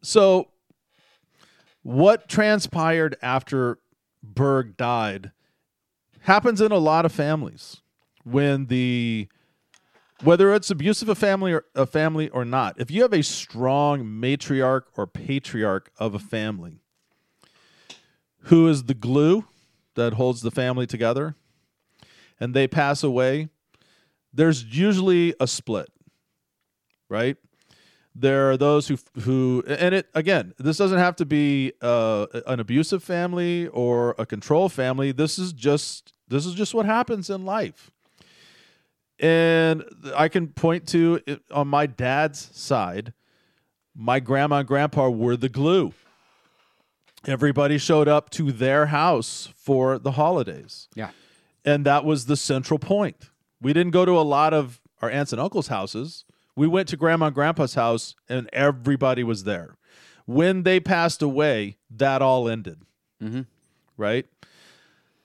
so 0.03 0.49
what 1.83 2.29
transpired 2.29 3.17
after 3.21 3.79
Berg 4.23 4.77
died 4.77 5.33
happens 6.21 6.61
in 6.61 6.71
a 6.71 6.79
lot 6.79 7.05
of 7.05 7.12
families 7.12 7.81
when 8.25 8.67
the 8.67 9.29
whether 10.23 10.55
it's 10.55 10.71
abusive 10.71 11.09
a 11.09 11.17
family 11.17 11.53
or 11.53 11.65
a 11.75 11.85
family 11.85 12.29
or 12.29 12.45
not. 12.45 12.81
If 12.81 12.93
you 12.93 13.03
have 13.03 13.12
a 13.12 13.25
strong 13.25 14.05
matriarch 14.05 14.83
or 14.97 15.09
patriarch 15.09 15.91
of 15.99 16.15
a 16.15 16.21
family 16.21 16.79
who 18.45 18.69
is 18.69 18.85
the 18.85 18.95
glue 18.95 19.45
that 19.97 20.12
holds 20.15 20.43
the 20.43 20.53
family 20.53 20.87
together 20.87 21.35
and 22.39 22.55
they 22.55 22.69
pass 22.69 23.03
away, 23.03 23.49
there's 24.33 24.62
usually 24.65 25.35
a 25.41 25.49
split. 25.49 25.89
Right? 27.09 27.37
There 28.14 28.50
are 28.50 28.57
those 28.57 28.88
who 28.88 28.99
who 29.23 29.64
and 29.66 29.95
it 29.95 30.09
again, 30.14 30.52
this 30.59 30.76
doesn't 30.76 30.99
have 30.99 31.16
to 31.16 31.25
be 31.25 31.73
uh, 31.81 32.26
an 32.47 32.61
abusive 32.61 33.02
family 33.02 33.69
or 33.69 34.14
a 34.19 34.26
control 34.26 34.69
family. 34.69 35.12
This 35.12 35.38
is 35.38 35.52
just 35.52 36.12
this 36.28 36.45
is 36.45 36.54
just 36.54 36.75
what 36.75 36.87
happens 36.87 37.31
in 37.31 37.45
life. 37.45 37.90
And 39.19 39.85
I 40.16 40.28
can 40.28 40.49
point 40.49 40.88
to 40.88 41.21
it, 41.26 41.42
on 41.50 41.69
my 41.69 41.87
dad's 41.87 42.50
side, 42.59 43.12
my 43.95 44.19
grandma 44.21 44.59
and 44.59 44.69
grandpa 44.69 45.09
were 45.09 45.37
the 45.37 45.49
glue. 45.49 45.92
Everybody 47.26 47.78
showed 47.78 48.09
up 48.09 48.31
to 48.31 48.50
their 48.50 48.87
house 48.87 49.49
for 49.57 49.99
the 49.99 50.12
holidays. 50.12 50.88
Yeah. 50.95 51.11
And 51.64 51.87
that 51.87 52.04
was 52.04 52.26
the 52.26 52.37
central 52.37 52.81
point. 52.81 53.31
We 53.61 53.73
didn't 53.73 53.92
go 53.92 54.04
to 54.04 54.19
a 54.19 54.23
lot 54.23 54.52
of 54.52 54.81
our 55.00 55.09
aunts 55.09 55.33
and 55.33 55.40
uncles' 55.40 55.69
houses. 55.69 56.25
We 56.56 56.66
went 56.66 56.88
to 56.88 56.97
grandma 56.97 57.26
and 57.26 57.35
grandpa's 57.35 57.75
house 57.75 58.14
and 58.28 58.49
everybody 58.52 59.25
was 59.25 59.44
there. 59.44 59.76
When 60.26 60.62
they 60.62 60.80
passed 60.80 61.23
away, 61.23 61.78
that 61.90 62.23
all 62.23 62.49
ended. 62.49 62.82
Mhm. 63.23 63.47
Right? 63.97 64.26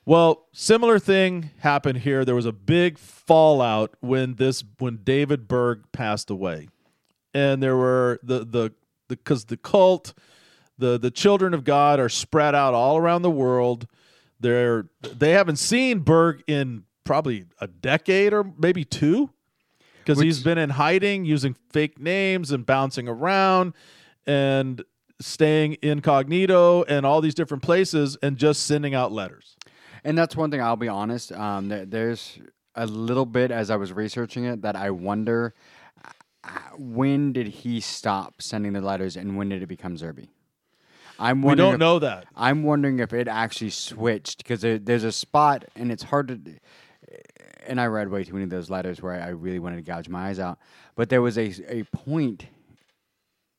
Well, 0.04 0.46
similar 0.52 0.98
thing 0.98 1.50
happened 1.58 1.98
here. 1.98 2.24
There 2.24 2.34
was 2.34 2.46
a 2.46 2.52
big 2.52 2.98
fallout 2.98 3.94
when 4.00 4.36
this 4.36 4.64
when 4.78 5.00
David 5.04 5.46
Berg 5.46 5.84
passed 5.92 6.30
away. 6.30 6.68
And 7.34 7.62
there 7.62 7.76
were 7.76 8.18
the 8.22 8.44
the 8.44 8.72
because 9.08 9.44
the, 9.46 9.56
cult, 9.58 10.14
the 10.78 10.98
the 10.98 11.10
children 11.10 11.52
of 11.52 11.64
God 11.64 12.00
are 12.00 12.08
spread 12.08 12.54
out 12.54 12.72
all 12.72 12.96
around 12.96 13.20
the 13.22 13.30
world. 13.30 13.86
They're 14.40 14.88
they 15.02 15.32
haven't 15.32 15.56
seen 15.56 16.00
Berg 16.00 16.42
in 16.46 16.84
probably 17.04 17.44
a 17.60 17.66
decade 17.66 18.32
or 18.32 18.44
maybe 18.58 18.84
two 18.84 19.30
because 20.08 20.22
he's 20.22 20.42
been 20.42 20.58
in 20.58 20.70
hiding 20.70 21.24
using 21.24 21.54
fake 21.70 22.00
names 22.00 22.50
and 22.50 22.64
bouncing 22.64 23.08
around 23.08 23.74
and 24.26 24.82
staying 25.20 25.76
incognito 25.82 26.82
and 26.84 27.04
all 27.04 27.20
these 27.20 27.34
different 27.34 27.62
places 27.62 28.16
and 28.22 28.36
just 28.38 28.64
sending 28.66 28.94
out 28.94 29.12
letters. 29.12 29.56
And 30.04 30.16
that's 30.16 30.34
one 30.36 30.50
thing 30.50 30.62
I'll 30.62 30.76
be 30.76 30.88
honest. 30.88 31.32
Um, 31.32 31.68
there, 31.68 31.84
there's 31.84 32.38
a 32.74 32.86
little 32.86 33.26
bit 33.26 33.50
as 33.50 33.70
I 33.70 33.76
was 33.76 33.92
researching 33.92 34.44
it 34.44 34.62
that 34.62 34.76
I 34.76 34.90
wonder 34.90 35.54
uh, 36.44 36.48
when 36.78 37.32
did 37.32 37.48
he 37.48 37.80
stop 37.80 38.40
sending 38.40 38.72
the 38.72 38.80
letters 38.80 39.16
and 39.16 39.36
when 39.36 39.48
did 39.48 39.62
it 39.62 39.66
become 39.66 39.96
Zerby? 39.96 40.28
I'm 41.18 41.42
We 41.42 41.56
don't 41.56 41.74
if- 41.74 41.80
know 41.80 41.98
that. 41.98 42.26
I'm 42.36 42.62
wondering 42.62 43.00
if 43.00 43.12
it 43.12 43.26
actually 43.28 43.70
switched 43.70 44.38
because 44.38 44.60
there, 44.60 44.78
there's 44.78 45.04
a 45.04 45.12
spot 45.12 45.64
and 45.76 45.90
it's 45.92 46.04
hard 46.04 46.28
to. 46.28 46.52
And 47.68 47.80
I 47.80 47.86
read 47.86 48.08
way 48.08 48.24
too 48.24 48.32
many 48.32 48.44
of 48.44 48.50
those 48.50 48.70
letters 48.70 49.02
where 49.02 49.20
I 49.22 49.28
really 49.28 49.58
wanted 49.58 49.76
to 49.76 49.82
gouge 49.82 50.08
my 50.08 50.28
eyes 50.28 50.38
out. 50.38 50.58
But 50.96 51.08
there 51.10 51.22
was 51.22 51.36
a 51.38 51.52
a 51.68 51.84
point 51.84 52.46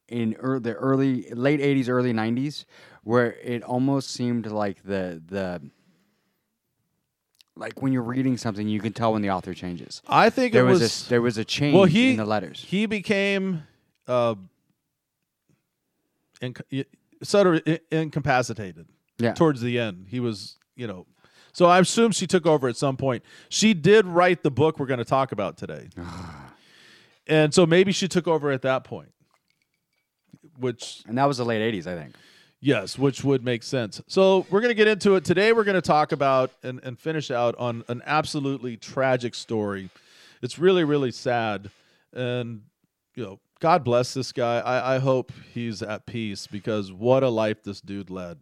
in 0.08 0.34
ear 0.44 0.60
the 0.60 0.74
early 0.74 1.30
late 1.32 1.60
'80s, 1.60 1.88
early 1.88 2.12
'90s 2.12 2.66
where 3.04 3.34
it 3.44 3.64
almost 3.64 4.10
seemed 4.12 4.48
like 4.48 4.84
the 4.84 5.22
the 5.28 5.62
like 7.56 7.82
when 7.82 7.92
you're 7.94 8.02
reading 8.04 8.38
something, 8.38 8.68
you 8.68 8.80
can 8.80 8.94
tell 8.94 9.14
when 9.14 9.22
the 9.22 9.30
author 9.30 9.54
changes. 9.54 10.02
I 10.08 10.30
think 10.30 10.54
There 10.54 10.66
it 10.66 10.72
was, 10.72 10.82
was, 10.82 11.06
a, 11.06 11.10
there 11.10 11.22
was 11.22 11.38
a 11.38 11.46
change 11.46 11.76
well 11.76 11.86
he 11.86 12.12
in 12.12 12.18
the 12.18 12.26
letters. 12.26 12.64
he 12.68 12.86
became 12.86 13.64
uh 14.08 14.36
inc- 16.42 16.86
sort 17.22 17.48
of 17.68 17.80
incapacitated 17.92 18.88
Yeah. 19.18 19.34
towards 19.34 19.62
the 19.62 19.78
end 19.78 20.08
he 20.10 20.20
was 20.20 20.58
you 20.76 20.88
know 20.88 21.06
so 21.60 21.66
i 21.66 21.80
assume 21.80 22.12
she 22.12 22.26
took 22.26 22.46
over 22.46 22.68
at 22.68 22.76
some 22.78 22.98
point 22.98 23.24
she 23.50 23.74
did 23.74 24.06
write 24.06 24.44
the 24.44 24.52
book 24.52 24.80
we're 24.80 24.86
going 24.86 24.98
to 24.98 25.06
talk 25.06 25.32
about 25.32 25.58
today 25.58 25.88
and 27.28 27.54
so 27.54 27.66
maybe 27.66 27.92
she 27.92 28.08
took 28.08 28.28
over 28.28 28.52
at 28.52 28.62
that 28.62 28.84
point 28.84 29.12
which 30.60 31.04
And 31.08 31.18
that 31.18 31.26
was 31.26 31.38
the 31.38 31.46
late 31.46 31.62
'80s, 31.74 31.88
I 31.88 31.96
think. 31.96 32.16
Yes, 32.62 33.00
which 33.00 33.24
would 33.24 33.44
make 33.44 33.64
sense. 33.64 34.02
So 34.08 34.46
we're 34.50 34.60
going 34.60 34.72
to 34.72 34.76
get 34.76 34.90
into 34.90 35.16
it 35.16 35.24
today. 35.24 35.54
We're 35.54 35.64
going 35.64 35.76
to 35.76 35.82
talk 35.82 36.12
about 36.12 36.52
and, 36.62 36.82
and 36.84 37.00
finish 37.00 37.32
out 37.32 37.56
on 37.58 37.86
an 37.88 38.02
absolutely 38.06 38.76
tragic 38.76 39.34
story. 39.34 39.90
It's 40.42 40.60
really, 40.60 40.84
really 40.84 41.12
sad, 41.12 41.72
and 42.14 42.64
you 43.16 43.24
know, 43.24 43.40
God 43.60 43.84
bless 43.84 44.14
this 44.14 44.32
guy. 44.32 44.60
I, 44.60 44.96
I 44.96 45.00
hope 45.00 45.32
he's 45.54 45.82
at 45.82 46.06
peace 46.06 46.48
because 46.48 46.92
what 46.92 47.24
a 47.24 47.30
life 47.30 47.64
this 47.64 47.82
dude 47.82 48.10
led. 48.10 48.40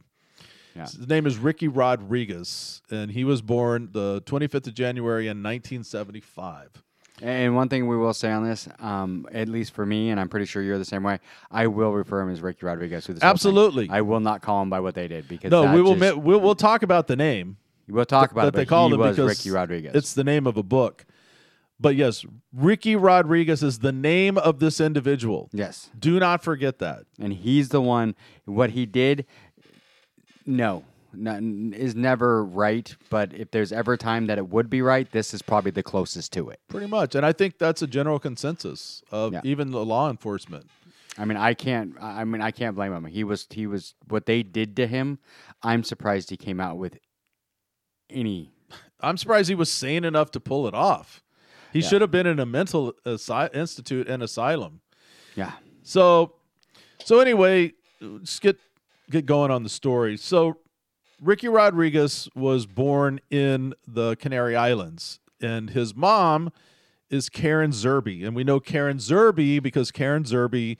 Yeah. 0.78 0.84
His 0.84 1.08
name 1.08 1.26
is 1.26 1.38
Ricky 1.38 1.68
Rodriguez, 1.68 2.82
and 2.90 3.12
he 3.12 3.24
was 3.24 3.42
born 3.42 3.90
the 3.92 4.22
25th 4.26 4.68
of 4.68 4.74
January 4.76 5.28
in 5.28 5.42
1975. 5.44 6.84
And 7.20 7.56
one 7.56 7.68
thing 7.68 7.88
we 7.88 7.98
will 7.98 8.14
say 8.14 8.32
on 8.32 8.44
this, 8.48 8.68
um, 8.80 9.28
at 9.34 9.50
least 9.50 9.74
for 9.74 9.86
me, 9.88 10.12
and 10.12 10.20
I'm 10.20 10.30
pretty 10.30 10.46
sure 10.46 10.62
you're 10.62 10.78
the 10.78 10.86
same 10.86 11.02
way, 11.02 11.20
I 11.50 11.66
will 11.66 11.92
refer 11.92 12.22
him 12.22 12.30
as 12.30 12.42
Ricky 12.42 12.64
Rodriguez. 12.66 13.08
This. 13.08 13.24
Absolutely. 13.24 13.90
I 13.90 14.02
will 14.02 14.20
not 14.20 14.42
call 14.44 14.62
him 14.62 14.70
by 14.70 14.80
what 14.82 14.94
they 14.94 15.08
did 15.08 15.28
because 15.28 15.50
No, 15.50 15.74
we 15.74 15.82
will 15.82 15.96
just- 15.96 16.18
we'll, 16.18 16.40
we'll 16.40 16.54
talk 16.56 16.84
about 16.84 17.08
the 17.08 17.16
name. 17.16 17.58
we'll 17.90 18.06
talk 18.06 18.32
about 18.32 18.44
that 18.44 18.50
it. 18.54 18.58
they 18.58 18.66
called 18.66 18.94
him 18.94 19.00
because 19.02 19.18
Ricky 19.18 19.50
Rodriguez. 19.50 19.96
It's 19.96 20.14
the 20.14 20.24
name 20.24 20.46
of 20.46 20.58
a 20.58 20.64
book. 20.64 21.06
But 21.80 21.96
yes, 21.96 22.26
Ricky 22.54 22.96
Rodriguez 22.96 23.62
is 23.62 23.80
the 23.80 23.92
name 23.92 24.38
of 24.38 24.60
this 24.60 24.80
individual. 24.82 25.50
yes, 25.54 25.90
Do 25.98 26.20
not 26.20 26.44
forget 26.44 26.80
that. 26.80 27.04
and 27.20 27.34
he's 27.34 27.70
the 27.70 27.82
one. 27.82 28.16
What 28.46 28.72
he 28.72 28.86
did, 28.88 29.26
no, 30.48 30.84
not, 31.14 31.42
is 31.44 31.96
never 31.96 32.44
right. 32.44 32.96
But 33.10 33.34
if 33.34 33.52
there's 33.52 33.72
ever 33.72 33.94
a 33.94 33.98
time 33.98 34.28
that 34.28 34.38
it 34.38 34.50
would 34.50 34.70
be 34.70 34.82
right, 34.82 35.10
this 35.12 35.34
is 35.34 35.42
probably 35.42 35.72
the 35.72 35.84
closest 35.84 36.34
to 36.34 36.50
it. 36.50 36.60
Pretty 36.68 36.88
much. 36.88 37.14
And 37.16 37.26
I 37.26 37.34
think 37.34 37.58
that's 37.60 37.82
a 37.82 37.88
general 37.88 38.18
consensus 38.20 39.04
of 39.12 39.34
Yeah. 39.34 39.42
even 39.44 39.72
the 39.72 39.86
law 39.86 40.10
enforcement. 40.10 40.68
I 41.20 41.26
mean, 41.26 41.38
I 41.38 41.54
can't. 41.56 41.96
I 42.02 42.24
mean, 42.26 42.42
I 42.42 42.52
can't 42.52 42.76
blame 42.76 42.94
him. 42.94 43.06
He 43.06 43.24
was. 43.24 43.48
He 43.50 43.66
was. 43.68 43.96
What 44.08 44.26
they 44.28 44.44
did 44.44 44.76
to 44.78 44.86
him, 44.88 45.18
I'm 45.64 45.84
surprised 45.84 46.30
he 46.30 46.38
came 46.38 46.60
out 46.60 46.78
with 46.78 46.98
any. 48.10 48.52
I'm 49.00 49.18
surprised 49.18 49.50
he 49.50 49.56
was 49.56 49.72
sane 49.72 50.04
enough 50.04 50.32
to 50.32 50.40
pull 50.40 50.68
it 50.68 50.74
off. 50.74 51.24
He 51.74 51.80
Yeah. 51.80 51.88
should 51.90 52.02
have 52.02 52.12
been 52.12 52.26
in 52.28 52.40
a 52.40 52.46
mental 52.46 52.94
asy- 53.06 53.50
institute 53.54 54.08
and 54.08 54.24
asylum. 54.24 54.82
Yeah. 55.36 55.54
So, 55.84 56.34
so 57.04 57.20
anyway, 57.20 57.74
let's 58.02 58.40
get 58.40 58.58
get 59.10 59.26
going 59.26 59.52
on 59.52 59.64
the 59.64 59.70
story. 59.70 60.18
So, 60.18 60.58
Ricky 61.22 61.48
Rodriguez 61.48 62.30
was 62.36 62.68
born 62.68 63.20
in 63.32 63.74
the 63.88 64.16
Canary 64.18 64.56
Islands, 64.56 65.20
and 65.42 65.72
his 65.72 65.96
mom 65.96 66.52
is 67.10 67.30
Karen 67.30 67.72
Zerby, 67.72 68.26
and 68.26 68.36
we 68.36 68.44
know 68.44 68.60
Karen 68.60 68.98
Zerby 68.98 69.62
because 69.62 69.92
Karen 69.92 70.24
Zerby 70.24 70.78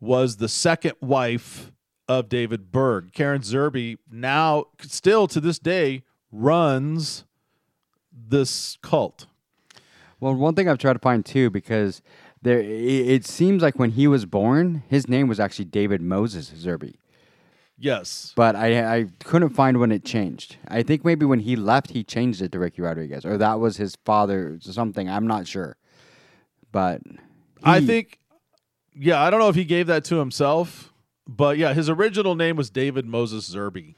was 0.00 0.36
the 0.36 0.48
second 0.48 0.94
wife 1.00 1.72
of 2.08 2.28
David 2.28 2.70
Berg. 2.70 3.12
Karen 3.12 3.42
Zerby 3.42 3.98
now, 4.10 4.66
still 4.80 5.26
to 5.26 5.40
this 5.40 5.58
day, 5.58 6.04
runs 6.30 7.24
this 8.12 8.78
cult. 8.82 9.26
Well, 10.20 10.34
one 10.34 10.54
thing 10.54 10.68
I've 10.68 10.78
tried 10.78 10.94
to 10.94 10.98
find 10.98 11.24
too, 11.24 11.50
because 11.50 12.00
there, 12.40 12.60
it, 12.60 13.08
it 13.08 13.26
seems 13.26 13.62
like 13.62 13.78
when 13.78 13.90
he 13.90 14.06
was 14.06 14.24
born, 14.24 14.82
his 14.88 15.08
name 15.08 15.28
was 15.28 15.40
actually 15.40 15.66
David 15.66 16.00
Moses 16.00 16.50
Zerby, 16.50 16.94
Yes. 17.78 18.32
but 18.36 18.56
I 18.56 18.96
I 18.96 19.06
couldn't 19.24 19.50
find 19.50 19.78
when 19.78 19.92
it 19.92 20.04
changed. 20.04 20.56
I 20.68 20.82
think 20.82 21.04
maybe 21.04 21.26
when 21.26 21.40
he 21.40 21.56
left, 21.56 21.90
he 21.90 22.02
changed 22.02 22.40
it 22.40 22.52
to 22.52 22.58
Ricky 22.58 22.82
Rodriguez, 22.82 23.26
or 23.26 23.36
that 23.38 23.60
was 23.60 23.76
his 23.76 23.96
father, 24.04 24.54
or 24.54 24.72
something. 24.72 25.10
I'm 25.10 25.26
not 25.26 25.46
sure, 25.46 25.76
but 26.72 27.02
I 27.62 27.80
think, 27.80 28.18
yeah, 28.94 29.20
I 29.20 29.30
don't 29.30 29.40
know 29.40 29.48
if 29.48 29.56
he 29.56 29.64
gave 29.64 29.88
that 29.88 30.04
to 30.06 30.16
himself, 30.16 30.92
but 31.26 31.58
yeah, 31.58 31.74
his 31.74 31.88
original 31.88 32.34
name 32.34 32.56
was 32.56 32.70
David 32.70 33.06
Moses 33.06 33.52
Zerby. 33.52 33.94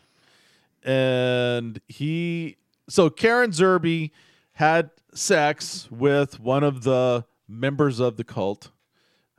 And 0.83 1.81
he, 1.89 2.57
so 2.89 3.11
Karen 3.11 3.51
Zerby 3.51 4.11
had 4.55 4.91
sex 5.13 5.89
with 5.91 6.41
one 6.41 6.65
of 6.65 6.85
the 6.85 7.25
members 7.49 8.01
of 8.01 8.17
the 8.17 8.25
cult 8.25 8.71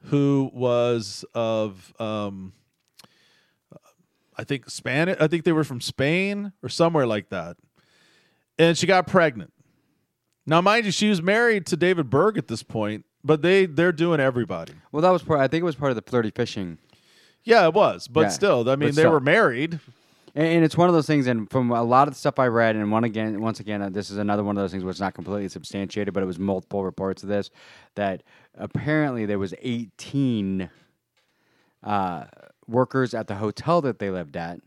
who 0.05 0.51
was 0.53 1.25
of, 1.33 1.93
um, 1.99 2.53
I 4.39 4.45
think 4.45 4.69
Spanish, 4.69 5.17
I 5.19 5.27
think 5.27 5.43
they 5.43 5.51
were 5.51 5.65
from 5.65 5.81
Spain 5.81 6.53
or 6.63 6.69
somewhere 6.69 7.05
like 7.05 7.29
that. 7.29 7.57
And 8.57 8.77
she 8.77 8.87
got 8.87 9.05
pregnant. 9.05 9.51
Now, 10.45 10.61
mind 10.61 10.85
you, 10.85 10.91
she 10.91 11.09
was 11.09 11.21
married 11.21 11.65
to 11.67 11.77
David 11.77 12.09
Berg 12.09 12.37
at 12.37 12.47
this 12.47 12.63
point, 12.63 13.05
but 13.23 13.41
they 13.41 13.65
they're 13.65 13.91
doing 13.91 14.19
everybody. 14.21 14.73
well, 14.91 15.01
that 15.01 15.09
was 15.09 15.23
part. 15.23 15.41
I 15.41 15.47
think 15.47 15.61
it 15.61 15.65
was 15.65 15.75
part 15.75 15.91
of 15.91 15.95
the 15.97 16.09
flirty 16.09 16.31
fishing. 16.31 16.77
Yeah, 17.43 17.67
it 17.67 17.73
was, 17.73 18.07
but 18.07 18.21
Yeah, 18.21 18.27
still, 18.29 18.69
I 18.69 18.75
mean, 18.75 18.89
they 18.89 19.01
still. 19.01 19.11
were 19.11 19.19
married. 19.19 19.79
And, 20.35 20.47
and 20.47 20.65
it's 20.65 20.77
one 20.77 20.87
of 20.87 20.95
those 20.95 21.07
things, 21.07 21.27
and 21.27 21.49
from 21.49 21.71
a 21.71 21.83
lot 21.83 22.07
of 22.07 22.13
the 22.13 22.19
stuff 22.19 22.39
I 22.39 22.47
read, 22.47 22.75
and 22.75 22.91
one 22.91 23.03
again, 23.03 23.41
once 23.41 23.59
again, 23.59 23.81
uh, 23.81 23.89
this 23.89 24.09
is 24.09 24.17
another 24.17 24.43
one 24.43 24.57
of 24.57 24.63
those 24.63 24.71
things 24.71 24.83
which 24.83 24.95
is 24.95 25.01
not 25.01 25.13
completely 25.13 25.49
substantiated, 25.49 26.13
but 26.13 26.23
it 26.23 26.25
was 26.25 26.39
multiple 26.39 26.83
reports 26.83 27.23
of 27.23 27.29
this 27.29 27.49
that 27.95 28.23
apparently 28.57 29.25
there 29.25 29.39
was 29.39 29.53
18 29.61 30.69
uh, 31.83 32.25
workers 32.69 33.13
at 33.13 33.27
the 33.27 33.35
hotel 33.35 33.81
that 33.81 33.99
they 33.99 34.09
lived 34.09 34.37
at, 34.37 34.59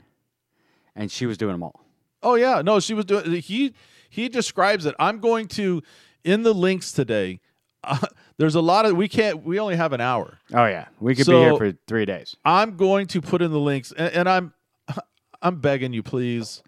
and 0.94 1.10
she 1.10 1.26
was 1.26 1.38
doing 1.38 1.52
them 1.52 1.62
all. 1.62 1.84
Oh 2.22 2.34
yeah, 2.34 2.62
no, 2.62 2.80
she 2.80 2.94
was 2.94 3.04
doing. 3.04 3.40
He 3.40 3.74
he 4.08 4.28
describes 4.28 4.86
it. 4.86 4.94
I'm 4.98 5.18
going 5.20 5.48
to 5.48 5.82
in 6.24 6.42
the 6.42 6.54
links 6.54 6.92
today. 6.92 7.40
Uh, 7.84 7.98
there's 8.38 8.54
a 8.54 8.60
lot 8.60 8.86
of 8.86 8.96
we 8.96 9.08
can't. 9.08 9.42
We 9.44 9.58
only 9.58 9.74
have 9.74 9.92
an 9.92 10.00
hour. 10.00 10.38
Oh 10.54 10.66
yeah, 10.66 10.86
we 11.00 11.16
could 11.16 11.26
So- 11.26 11.32
be 11.32 11.38
here 11.40 11.56
for 11.56 11.78
three 11.88 12.04
days. 12.04 12.36
I'm 12.44 12.76
going 12.76 13.08
to 13.08 13.20
put 13.20 13.42
in 13.42 13.50
the 13.50 13.58
links, 13.58 13.90
and, 13.90 14.12
and 14.14 14.28
I'm 14.28 14.54
I'm 15.42 15.56
begging 15.60 15.92
you, 15.92 16.00
please, 16.00 16.62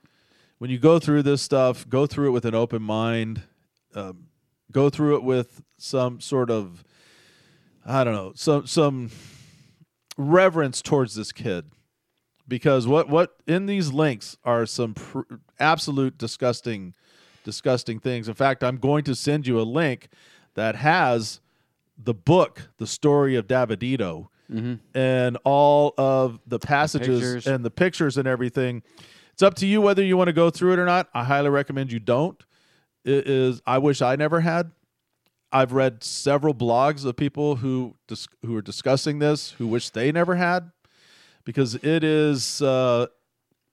when 0.59 0.71
you 0.71 0.79
go 0.81 0.99
through 0.99 1.23
this 1.23 1.41
stuff, 1.41 1.89
go 1.89 2.05
through 2.07 2.31
it 2.31 2.33
with 2.33 2.45
an 2.47 2.57
open 2.57 2.83
mind. 2.83 3.43
Um, 3.95 4.27
go 4.73 4.91
through 4.91 5.15
it 5.15 5.23
with 5.23 5.63
some 5.79 6.21
sort 6.21 6.51
of 6.51 6.83
I 7.87 8.03
don't 8.03 8.15
know, 8.15 8.33
some 8.35 8.67
some 8.67 9.11
reverence 10.17 10.83
towards 10.83 11.15
this 11.15 11.33
kid, 11.33 11.67
because 12.47 12.87
what 12.87 13.09
what 13.09 13.37
in 13.47 13.67
these 13.67 13.93
links 13.93 14.37
are 14.45 14.67
some 14.67 14.95
pr- 14.95 15.23
absolute 15.59 16.19
disgusting, 16.19 16.95
disgusting 17.45 17.99
things. 17.99 18.29
In 18.29 18.35
fact, 18.35 18.63
I'm 18.63 18.79
going 18.79 19.05
to 19.05 19.15
send 19.15 19.47
you 19.47 19.61
a 19.61 19.63
link 19.63 20.09
that 20.55 20.77
has 20.77 21.41
the 21.97 22.15
book, 22.15 22.69
the 22.79 22.87
story 22.87 23.37
of 23.37 23.47
Davidito, 23.47 24.29
mm-hmm. 24.51 24.75
and 24.97 25.39
all 25.45 25.95
of 25.99 26.41
the 26.47 26.59
passages 26.59 27.21
pictures. 27.21 27.47
and 27.47 27.65
the 27.65 27.71
pictures 27.71 28.17
and 28.17 28.27
everything. 28.29 28.83
It's 29.33 29.43
up 29.43 29.55
to 29.57 29.67
you 29.67 29.81
whether 29.81 30.03
you 30.03 30.17
want 30.17 30.29
to 30.29 30.33
go 30.33 30.51
through 30.51 30.75
it 30.75 30.79
or 30.79 30.85
not. 30.85 31.09
I 31.13 31.25
highly 31.25 31.51
recommend 31.51 31.91
you 31.91 31.99
don't. 31.99 32.41
It 33.05 33.29
is 33.29 33.61
I 33.67 33.79
wish 33.79 34.01
I 34.01 34.17
never 34.17 34.41
had. 34.41 34.71
I've 35.55 35.73
read 35.73 36.03
several 36.05 36.53
blogs 36.55 37.05
of 37.07 37.17
people 37.17 37.57
who 37.57 37.95
dis- 38.09 38.29
who 38.45 38.57
are 38.57 38.63
discussing 38.63 39.21
this 39.21 39.53
who 39.53 39.67
wish 39.69 39.91
they 39.91 40.11
never 40.13 40.35
had 40.35 40.71
because 41.45 41.77
it 41.77 42.03
is 42.05 42.61
uh, 42.61 43.07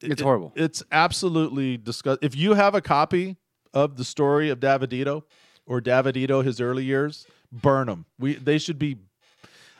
It's 0.01 0.21
it- 0.21 0.23
horrible. 0.23 0.53
It's 0.55 0.83
absolutely 0.91 1.77
disgusting. 1.77 2.25
If 2.25 2.35
you 2.35 2.53
have 2.53 2.75
a 2.75 2.81
copy 2.81 3.37
of 3.73 3.97
the 3.97 4.03
story 4.03 4.49
of 4.49 4.59
Davidito 4.59 5.23
or 5.65 5.81
Davidito 5.81 6.43
his 6.43 6.61
early 6.61 6.83
years, 6.85 7.25
burn 7.51 7.87
them. 7.87 8.05
We 8.19 8.35
they 8.35 8.57
should 8.59 8.77
be. 8.79 8.97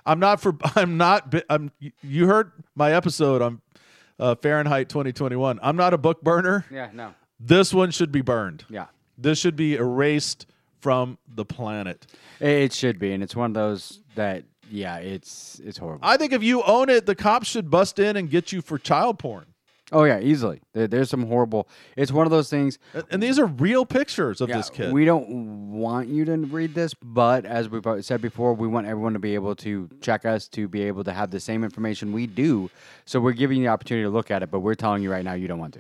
I'm 0.06 0.20
not 0.20 0.42
for. 0.42 0.56
I'm 0.76 0.98
not. 0.98 1.34
I'm. 1.50 1.72
You 2.02 2.26
heard 2.28 2.52
my 2.76 2.94
episode 2.94 3.42
on 3.44 3.62
uh, 4.20 4.36
Fahrenheit 4.36 4.90
2021. 4.90 5.60
I'm 5.62 5.76
not 5.78 5.94
a 5.94 5.98
book 5.98 6.22
burner. 6.24 6.66
Yeah, 6.72 6.90
no, 6.94 7.14
This 7.40 7.74
one 7.74 7.92
should 7.92 8.12
be 8.12 8.22
burned. 8.22 8.66
yeah. 8.70 8.88
This 9.18 9.38
should 9.38 9.56
be 9.56 9.76
erased 9.76 10.48
from 10.82 11.18
the 11.34 11.46
planet. 11.46 12.08
It, 12.40 12.74
should 12.74 13.00
be, 13.00 13.14
and 13.14 13.24
it's 13.24 13.36
one 13.36 13.52
of 13.52 13.54
those 13.54 14.00
that 14.16 14.44
yeah, 14.70 14.98
it's 14.98 15.60
it's 15.64 15.78
horrible. 15.78 16.00
I 16.04 16.18
think 16.18 16.34
if 16.34 16.44
you 16.44 16.64
own 16.64 16.90
it, 16.90 17.06
the 17.06 17.16
cops 17.16 17.48
should 17.48 17.70
bust 17.70 18.00
in 18.00 18.16
and 18.18 18.30
get 18.30 18.52
you 18.52 18.62
for 18.62 18.78
child 18.78 19.20
porn. 19.20 19.46
oh 19.92 20.06
yeah, 20.06 20.20
easily. 20.22 20.62
There, 20.74 20.88
there's 20.88 21.10
some 21.10 21.26
horrible. 21.28 21.68
It's 21.98 22.12
one 22.12 22.26
of 22.26 22.32
those 22.32 22.50
things. 22.50 22.80
And- 23.12 23.22
these 23.22 23.38
are 23.38 23.46
real 23.46 23.86
pictures 23.86 24.40
of 24.40 24.48
Yeah, 24.50 24.58
this 24.58 24.70
kid. 24.70 24.94
We 24.94 25.04
don't 25.06 25.72
want 25.74 26.08
you 26.08 26.24
to 26.26 26.38
read 26.38 26.74
this, 26.74 26.94
but 26.94 27.46
as 27.46 27.68
we've 27.68 27.84
said 28.06 28.22
before, 28.22 28.54
we 28.54 28.68
want 28.70 28.88
everyone 28.88 29.12
to 29.14 29.20
be 29.20 29.36
able 29.36 29.56
to 29.58 29.90
check 30.02 30.26
us 30.26 30.48
to 30.50 30.68
be 30.70 30.84
able 30.84 31.04
to 31.04 31.12
have 31.12 31.30
the 31.32 31.40
same 31.42 31.64
information 31.66 32.14
we 32.14 32.26
do. 32.26 32.70
So 33.06 33.20
we're 33.20 33.34
giving 33.34 33.58
you 33.58 33.64
the 33.66 33.70
opportunity 33.70 34.06
to 34.06 34.10
look 34.10 34.32
at 34.32 34.42
it, 34.42 34.50
but 34.52 34.62
we're 34.62 34.76
telling 34.76 35.04
you 35.04 35.12
right 35.12 35.26
now 35.26 35.34
you 35.34 35.50
don't 35.50 35.60
want 35.60 35.74
to. 35.74 35.80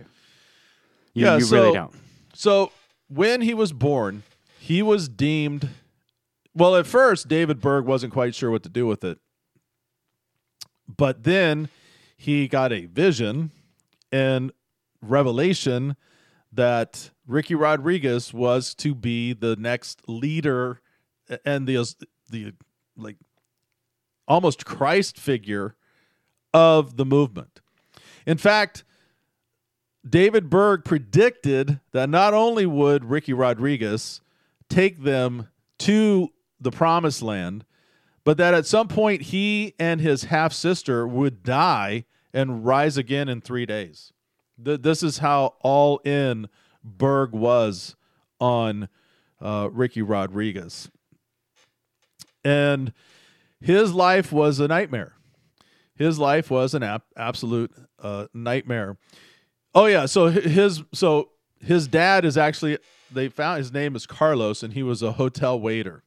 You, 1.13 1.25
Yeah, 1.25 1.35
you 1.37 1.41
so- 1.45 1.55
really 1.55 1.73
don't. 1.73 1.93
So 2.33 2.71
when 3.07 3.39
he 3.41 3.53
was 3.53 3.71
born, 3.71 4.23
he 4.62 4.84
was 4.84 5.10
deemed. 5.10 5.69
Well, 6.54 6.76
at 6.76 6.86
first, 6.86 7.28
David 7.28 7.60
Berg 7.60 7.86
wasn't 7.86 8.13
quite 8.13 8.36
sure 8.36 8.52
what 8.52 8.62
to 8.62 8.69
do 8.69 8.86
with 8.86 9.04
it. 9.04 9.17
But 10.88 11.24
then 11.24 11.69
he 12.15 12.47
got 12.47 12.71
a 12.71 12.86
vision 12.86 13.50
and 14.12 14.52
revelation 15.02 15.95
that 16.54 17.10
Ricky 17.26 17.56
Rodriguez 17.56 18.36
was 18.36 18.76
to 18.76 18.93
be 18.93 19.34
the 19.34 19.56
next 19.56 20.08
leader 20.08 20.80
and 21.43 21.65
the 21.65 21.95
the 22.30 22.54
like 22.95 23.17
almost 24.28 24.63
Christ 24.63 25.17
figure 25.17 25.76
of 26.54 26.97
the 26.97 27.06
movement. 27.06 27.62
In 28.28 28.38
fact, 28.38 28.84
David 30.08 30.52
Berg 30.52 30.86
predicted 30.86 31.80
that 31.93 32.10
not 32.10 32.36
only 32.36 32.67
would 32.67 33.06
Ricky 33.06 33.34
Rodriguez 33.34 34.21
take 34.71 35.03
them 35.03 35.49
to 35.79 36.29
the 36.60 36.71
promised 36.71 37.21
land, 37.21 37.65
but 38.23 38.38
that 38.38 38.53
at 38.53 38.65
some 38.65 38.88
point 38.88 39.23
he 39.23 39.73
and 39.77 39.99
his 39.99 40.25
half 40.25 40.53
sister 40.53 41.07
would 41.07 41.43
die 41.43 42.05
and 42.34 42.65
rise 42.65 42.97
again 42.97 43.27
in 43.27 43.41
three 43.41 43.65
days. 43.65 44.13
Th- 44.63 44.81
this 44.81 45.03
is 45.03 45.17
how 45.17 45.55
all 45.62 45.99
in 45.99 46.47
Berg 46.84 47.34
was 47.34 47.95
on 48.39 48.88
uh, 49.41 49.69
Ricky 49.71 50.01
Rodriguez. 50.01 50.89
And 52.43 52.93
his 53.60 53.93
life 53.93 54.31
was 54.31 54.60
a 54.60 54.67
nightmare. 54.67 55.13
His 55.95 56.17
life 56.17 56.49
was 56.49 56.73
an 56.73 56.84
ap- 56.84 57.05
absolute 57.15 57.71
uh, 58.01 58.27
nightmare. 58.34 58.97
Oh 59.75 59.86
yeah, 59.86 60.05
so 60.05 60.27
his 60.27 60.84
so 60.93 61.29
his 61.60 61.88
dad 61.88 62.25
is 62.25 62.38
actually 62.38 62.79
they 63.13 63.30
found 63.30 63.60
his 63.60 63.71
name 63.71 63.95
is 63.95 64.06
Carlos 64.06 64.63
and 64.63 64.74
he 64.74 64.84
was 64.84 65.02
a 65.02 65.13
hotel 65.13 65.60
waiter 65.60 66.04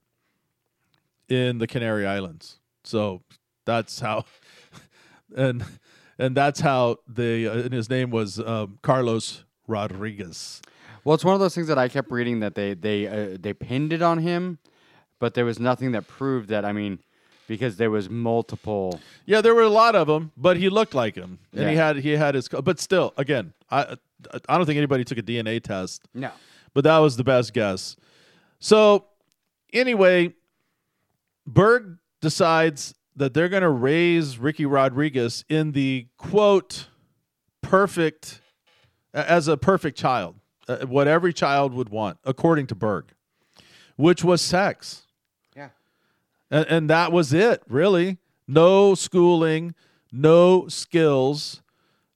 in 1.29 1.59
the 1.59 1.67
Canary 1.67 2.07
Islands. 2.07 2.59
So 2.85 3.23
that's 3.65 4.01
how 4.01 4.25
and 5.37 5.65
and 6.19 6.37
that's 6.37 6.61
how 6.61 6.99
they 7.09 7.47
uh, 7.47 7.53
and 7.55 7.73
his 7.73 7.89
name 7.89 8.11
was 8.11 8.39
um, 8.41 8.79
Carlos 8.83 9.45
Rodriguez. 9.67 10.61
Well, 11.05 11.15
it's 11.15 11.25
one 11.25 11.35
of 11.35 11.41
those 11.41 11.55
things 11.55 11.67
that 11.69 11.79
I 11.79 11.89
kept 11.89 12.11
reading 12.11 12.41
that 12.41 12.55
they 12.55 12.75
they 12.75 13.07
uh, 13.07 13.37
they 13.39 13.53
pinned 13.53 13.93
it 13.93 14.03
on 14.03 14.19
him, 14.19 14.59
but 15.19 15.35
there 15.35 15.45
was 15.45 15.59
nothing 15.59 15.93
that 15.93 16.07
proved 16.07 16.49
that. 16.49 16.65
I 16.65 16.73
mean, 16.73 16.99
because 17.47 17.77
there 17.77 17.91
was 17.91 18.09
multiple. 18.09 19.01
Yeah, 19.27 19.41
there 19.41 19.55
were 19.55 19.63
a 19.63 19.69
lot 19.69 19.95
of 19.95 20.07
them, 20.07 20.33
but 20.37 20.57
he 20.57 20.69
looked 20.69 20.95
like 20.95 21.15
him, 21.15 21.39
and 21.53 21.69
he 21.69 21.77
had 21.77 21.97
he 21.97 22.13
had 22.13 22.35
his. 22.35 22.49
But 22.49 22.81
still, 22.81 23.13
again, 23.17 23.53
I 23.71 23.97
I 24.49 24.57
don't 24.57 24.67
think 24.67 24.79
anybody 24.79 25.05
took 25.05 25.19
a 25.19 25.23
DNA 25.23 25.63
test, 25.63 26.03
No. 26.15 26.31
But 26.75 26.85
that 26.85 26.99
was 26.99 27.17
the 27.17 27.25
best 27.25 27.53
guess. 27.55 27.97
So 28.59 29.07
anyway, 29.73 30.35
Berg 31.47 31.99
decides 32.21 32.95
that 33.17 33.33
they're 33.35 33.49
going 33.49 33.63
to 33.63 33.71
raise 33.71 34.39
Ricky 34.39 34.67
Rodriguez 34.67 35.45
in 35.49 35.73
the 35.73 36.09
quote 36.17 36.89
perfect 37.63 38.41
as 39.13 39.47
a 39.47 39.57
perfect 39.57 39.97
child, 39.97 40.35
uh, 40.67 40.79
what 40.87 41.07
every 41.07 41.33
child 41.33 41.73
would 41.75 41.89
want, 41.91 42.19
according 42.25 42.67
to 42.69 42.75
Berg, 42.75 43.05
which 43.97 44.25
was 44.25 44.43
sex 44.43 45.03
Yeah. 45.55 45.69
and, 46.51 46.67
and 46.69 46.91
that 46.91 47.13
was 47.13 47.33
it 47.33 47.63
really 47.69 48.19
no 48.49 48.95
schooling 48.95 49.75
no 50.13 50.67
skills 50.69 51.63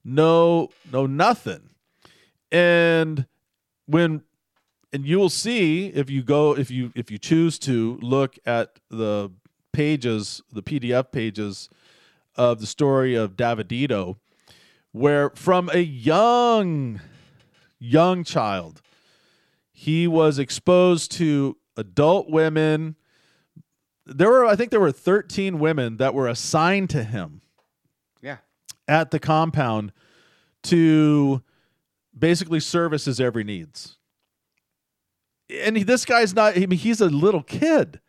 no 0.04 0.68
no 0.92 1.06
nothing 1.06 1.70
and 2.52 3.26
when 3.86 4.22
and 4.92 5.04
you 5.06 5.18
will 5.18 5.28
see 5.28 5.88
if 5.88 6.08
you 6.10 6.22
go 6.22 6.56
if 6.56 6.70
you 6.70 6.92
if 6.94 7.10
you 7.10 7.18
choose 7.18 7.58
to 7.60 7.98
look 8.02 8.38
at 8.46 8.78
the 8.90 9.30
pages 9.72 10.40
the 10.52 10.62
pdf 10.62 11.12
pages 11.12 11.68
of 12.36 12.60
the 12.60 12.66
story 12.66 13.14
of 13.14 13.36
davidito 13.36 14.16
where 14.92 15.30
from 15.30 15.68
a 15.74 15.78
young 15.80 17.00
young 17.78 18.24
child 18.24 18.80
he 19.72 20.06
was 20.08 20.38
exposed 20.38 21.12
to 21.12 21.56
adult 21.76 22.30
women 22.30 22.96
there 24.06 24.30
were 24.30 24.46
i 24.46 24.56
think 24.56 24.70
there 24.70 24.80
were 24.80 24.90
13 24.92 25.58
women 25.58 25.98
that 25.98 26.14
were 26.14 26.26
assigned 26.28 26.88
to 26.90 27.04
him 27.04 27.42
Yeah. 28.22 28.38
at 28.88 29.10
the 29.10 29.20
compound 29.20 29.92
to 30.64 31.42
basically 32.18 32.58
service 32.60 33.04
his 33.04 33.20
every 33.20 33.44
needs 33.44 33.97
and 35.50 35.76
he, 35.76 35.82
this 35.82 36.04
guy's 36.04 36.34
not 36.34 36.56
i 36.56 36.66
mean 36.66 36.78
he's 36.78 37.00
a 37.00 37.06
little 37.08 37.42
kid. 37.42 38.00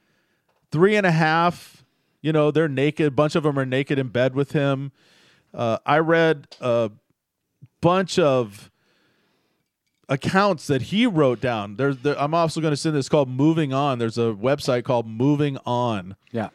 Three 0.71 0.95
and 0.95 1.05
a 1.05 1.11
half 1.11 1.83
you 2.21 2.31
know 2.33 2.51
they're 2.51 2.67
naked 2.67 3.07
a 3.07 3.11
bunch 3.11 3.35
of 3.35 3.43
them 3.43 3.57
are 3.57 3.65
naked 3.65 3.97
in 3.99 4.09
bed 4.09 4.35
with 4.35 4.51
him. 4.51 4.91
Uh, 5.53 5.77
i 5.85 5.97
read 5.97 6.47
a 6.61 6.91
bunch 7.81 8.19
of 8.19 8.69
accounts 10.07 10.67
that 10.67 10.83
he 10.83 11.05
wrote 11.05 11.39
down. 11.39 11.75
There's 11.75 11.97
there, 11.99 12.19
i'm 12.19 12.33
also 12.33 12.61
going 12.61 12.71
to 12.71 12.77
send 12.77 12.95
this 12.95 13.09
called 13.09 13.29
moving 13.29 13.73
on. 13.73 13.99
There's 13.99 14.17
a 14.17 14.33
website 14.33 14.83
called 14.83 15.07
moving 15.07 15.57
on. 15.65 16.15
Yeah. 16.31 16.49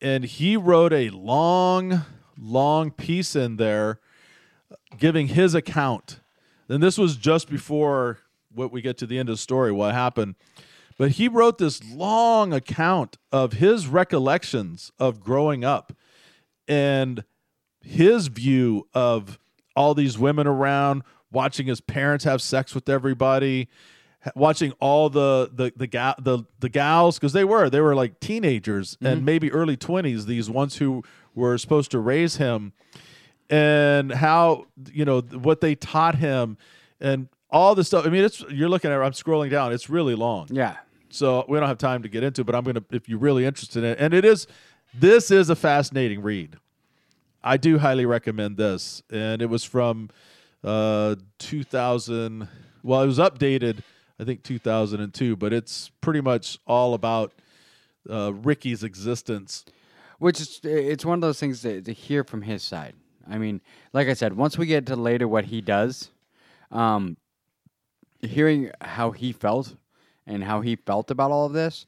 and 0.00 0.24
he 0.24 0.56
wrote 0.56 0.92
a 0.94 1.10
long, 1.10 2.02
long 2.38 2.90
piece 2.90 3.36
in 3.36 3.56
there 3.56 4.00
giving 4.98 5.28
his 5.28 5.54
account. 5.54 6.20
And 6.68 6.82
this 6.82 6.96
was 6.96 7.16
just 7.16 7.50
before 7.50 8.20
what 8.52 8.72
we 8.72 8.82
get 8.82 8.98
to 8.98 9.06
the 9.06 9.18
end 9.18 9.28
of 9.28 9.34
the 9.34 9.40
story, 9.40 9.72
what 9.72 9.94
happened. 9.94 10.34
But 10.98 11.12
he 11.12 11.28
wrote 11.28 11.58
this 11.58 11.82
long 11.84 12.52
account 12.52 13.16
of 13.32 13.54
his 13.54 13.86
recollections 13.86 14.92
of 14.98 15.20
growing 15.20 15.64
up 15.64 15.94
and 16.68 17.24
his 17.80 18.26
view 18.26 18.86
of 18.92 19.38
all 19.74 19.94
these 19.94 20.18
women 20.18 20.46
around, 20.46 21.02
watching 21.32 21.66
his 21.66 21.80
parents 21.80 22.24
have 22.24 22.42
sex 22.42 22.74
with 22.74 22.88
everybody, 22.88 23.68
watching 24.34 24.72
all 24.80 25.08
the 25.08 25.50
the 25.52 25.72
the 25.76 25.86
gal 25.86 26.14
the 26.18 26.44
the 26.58 26.68
gals 26.68 27.18
because 27.18 27.32
they 27.32 27.44
were 27.44 27.70
they 27.70 27.80
were 27.80 27.94
like 27.94 28.20
teenagers 28.20 28.96
and 29.00 29.18
mm-hmm. 29.18 29.24
maybe 29.24 29.52
early 29.52 29.76
twenties. 29.76 30.26
These 30.26 30.50
ones 30.50 30.76
who 30.76 31.02
were 31.34 31.56
supposed 31.56 31.90
to 31.92 31.98
raise 31.98 32.36
him, 32.36 32.72
and 33.48 34.12
how 34.12 34.66
you 34.92 35.04
know 35.04 35.20
what 35.20 35.60
they 35.60 35.74
taught 35.74 36.16
him, 36.16 36.58
and 37.00 37.28
all 37.50 37.74
the 37.74 37.84
stuff. 37.84 38.06
I 38.06 38.10
mean, 38.10 38.24
it's 38.24 38.40
you're 38.50 38.68
looking 38.68 38.90
at. 38.90 39.00
I'm 39.00 39.12
scrolling 39.12 39.50
down. 39.50 39.72
It's 39.72 39.90
really 39.90 40.14
long. 40.14 40.48
Yeah. 40.50 40.76
So 41.10 41.44
we 41.48 41.58
don't 41.58 41.68
have 41.68 41.78
time 41.78 42.02
to 42.02 42.08
get 42.08 42.22
into, 42.22 42.42
it, 42.42 42.44
but 42.44 42.54
I'm 42.54 42.64
gonna 42.64 42.84
if 42.90 43.08
you're 43.08 43.18
really 43.18 43.44
interested 43.44 43.82
in 43.84 43.90
it, 43.90 43.98
and 44.00 44.14
it 44.14 44.24
is 44.24 44.46
this 44.94 45.30
is 45.30 45.50
a 45.50 45.56
fascinating 45.56 46.22
read. 46.22 46.56
I 47.42 47.56
do 47.56 47.78
highly 47.78 48.06
recommend 48.06 48.56
this, 48.56 49.02
and 49.10 49.42
it 49.42 49.46
was 49.46 49.64
from 49.64 50.10
uh 50.62 51.16
2000. 51.38 52.48
Well, 52.82 53.02
it 53.02 53.06
was 53.06 53.18
updated, 53.18 53.82
I 54.18 54.24
think 54.24 54.42
2002, 54.42 55.36
but 55.36 55.52
it's 55.52 55.90
pretty 56.00 56.20
much 56.20 56.58
all 56.66 56.94
about 56.94 57.32
uh, 58.08 58.32
Ricky's 58.32 58.82
existence. 58.82 59.64
Which 60.18 60.40
is 60.40 60.60
it's 60.62 61.04
one 61.04 61.14
of 61.14 61.20
those 61.22 61.40
things 61.40 61.62
to, 61.62 61.80
to 61.82 61.92
hear 61.92 62.24
from 62.24 62.42
his 62.42 62.62
side. 62.62 62.94
I 63.28 63.38
mean, 63.38 63.60
like 63.92 64.08
I 64.08 64.14
said, 64.14 64.36
once 64.36 64.58
we 64.58 64.66
get 64.66 64.86
to 64.86 64.96
later 64.96 65.26
what 65.26 65.46
he 65.46 65.60
does, 65.60 66.10
um, 66.70 67.16
hearing 68.22 68.70
how 68.80 69.10
he 69.10 69.32
felt 69.32 69.76
and 70.26 70.44
how 70.44 70.60
he 70.60 70.76
felt 70.76 71.10
about 71.10 71.30
all 71.30 71.46
of 71.46 71.52
this, 71.52 71.86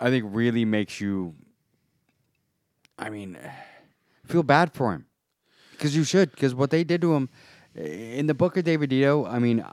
I 0.00 0.10
think 0.10 0.24
really 0.28 0.64
makes 0.64 1.00
you. 1.00 1.34
I 2.98 3.10
mean, 3.10 3.38
feel 4.26 4.42
bad 4.42 4.72
for 4.72 4.92
him 4.92 5.06
because 5.72 5.96
you 5.96 6.04
should 6.04 6.30
because 6.30 6.54
what 6.54 6.70
they 6.70 6.84
did 6.84 7.00
to 7.02 7.14
him 7.14 7.28
eh, 7.76 8.18
in 8.18 8.26
the 8.26 8.34
book 8.34 8.56
of 8.56 8.64
Davidito. 8.64 9.28
I 9.30 9.38
mean, 9.38 9.64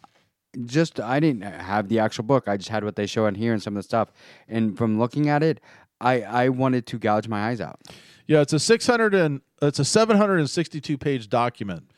just 0.66 1.00
I 1.00 1.20
didn't 1.20 1.44
have 1.44 1.90
the 1.90 2.00
actual 2.00 2.24
book. 2.24 2.48
I 2.48 2.58
just 2.58 2.70
had 2.70 2.84
what 2.84 2.96
they 2.96 3.06
show 3.06 3.26
on 3.26 3.36
here 3.36 3.54
and 3.54 3.62
some 3.62 3.76
of 3.76 3.84
the 3.84 3.88
stuff. 3.88 4.12
And 4.48 4.78
from 4.78 5.00
looking 5.00 5.30
at 5.30 5.44
it, 5.44 5.60
I 6.00 6.22
I 6.22 6.50
wanted 6.50 6.86
to 6.88 7.00
gouge 7.00 7.28
my 7.28 7.50
eyes 7.50 7.62
out. 7.62 7.80
Yeah, 8.28 8.42
it's 8.42 8.54
a 8.54 8.60
600 8.60 9.14
and 9.14 9.42
it's 9.62 9.80
a 9.80 9.86
762 9.86 10.98
page 10.98 11.30
document 11.30 11.92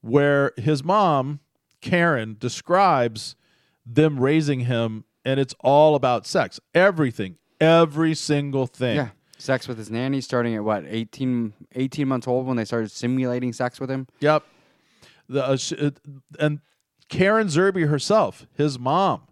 where 0.00 0.52
his 0.56 0.82
mom 0.84 1.40
Karen 1.80 2.36
describes 2.38 3.36
them 3.84 4.18
raising 4.18 4.60
him 4.60 5.04
and 5.24 5.40
it's 5.40 5.54
all 5.60 5.96
about 5.96 6.26
sex. 6.26 6.60
Everything, 6.74 7.36
every 7.60 8.14
single 8.14 8.66
thing. 8.66 8.96
Yeah. 8.96 9.08
Sex 9.38 9.68
with 9.68 9.76
his 9.76 9.90
nanny 9.90 10.20
starting 10.20 10.54
at 10.54 10.64
what, 10.64 10.84
18, 10.86 11.52
18 11.74 12.08
months 12.08 12.26
old 12.26 12.46
when 12.46 12.56
they 12.56 12.64
started 12.64 12.90
simulating 12.90 13.52
sex 13.52 13.78
with 13.78 13.90
him? 13.90 14.06
Yep. 14.20 14.44
The 15.28 15.44
uh, 15.44 15.56
sh- 15.56 15.72
uh, 15.78 15.90
and 16.38 16.60
Karen 17.08 17.48
Zerby 17.48 17.88
herself, 17.88 18.46
his 18.54 18.78
mom, 18.78 19.22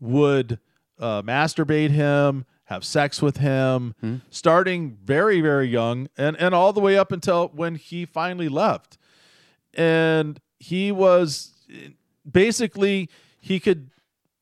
would 0.00 0.58
uh, 0.98 1.22
masturbate 1.22 1.90
him, 1.90 2.44
have 2.64 2.84
sex 2.84 3.22
with 3.22 3.38
him, 3.38 3.94
starting 4.30 4.98
very 5.04 5.40
very 5.40 5.68
young, 5.68 6.08
and 6.18 6.36
and 6.38 6.54
all 6.54 6.72
the 6.72 6.80
way 6.80 6.98
up 6.98 7.12
until 7.12 7.48
when 7.48 7.76
he 7.76 8.04
finally 8.04 8.48
left, 8.48 8.98
and 9.74 10.40
he 10.58 10.90
was 10.92 11.53
basically 12.30 13.08
he 13.40 13.60
could 13.60 13.90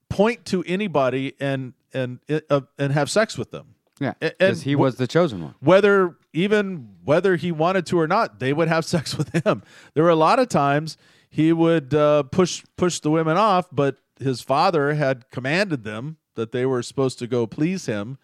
point 0.09 0.45
to 0.45 0.63
anybody 0.65 1.33
and 1.39 1.73
and 1.93 2.19
uh, 2.49 2.61
and 2.77 2.93
have 2.93 3.09
sex 3.09 3.37
with 3.37 3.51
them 3.51 3.75
Yeah. 3.99 4.13
Because 4.19 4.63
he 4.63 4.75
was 4.75 4.95
the 4.95 5.07
chosen 5.07 5.41
one. 5.43 5.55
whether 5.59 6.17
even 6.33 6.89
whether 7.03 7.35
he 7.35 7.51
wanted 7.51 7.85
to 7.87 7.99
or 7.99 8.07
not, 8.07 8.39
they 8.39 8.53
would 8.53 8.67
have 8.67 8.85
sex 8.95 9.17
with 9.17 9.31
him. 9.45 9.63
There 9.93 10.03
were 10.03 10.09
a 10.09 10.15
lot 10.15 10.39
of 10.39 10.49
times 10.49 10.97
he 11.29 11.51
would 11.53 11.93
uh, 11.93 12.23
push 12.23 12.63
push 12.77 12.99
the 12.99 13.11
women 13.11 13.37
off, 13.37 13.67
but 13.71 13.97
his 14.19 14.41
father 14.41 14.93
had 14.93 15.29
commanded 15.31 15.83
them 15.83 16.17
that 16.35 16.51
they 16.51 16.65
were 16.65 16.81
supposed 16.81 17.19
to 17.19 17.27
go 17.27 17.45
please 17.45 17.85
him, 17.85 18.17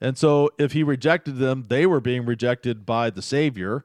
and 0.00 0.18
so 0.18 0.50
if 0.58 0.72
he 0.72 0.82
rejected 0.82 1.36
them, 1.38 1.66
they 1.68 1.86
were 1.86 2.00
being 2.00 2.24
rejected 2.24 2.84
by 2.86 3.10
the 3.10 3.22
Savior, 3.22 3.84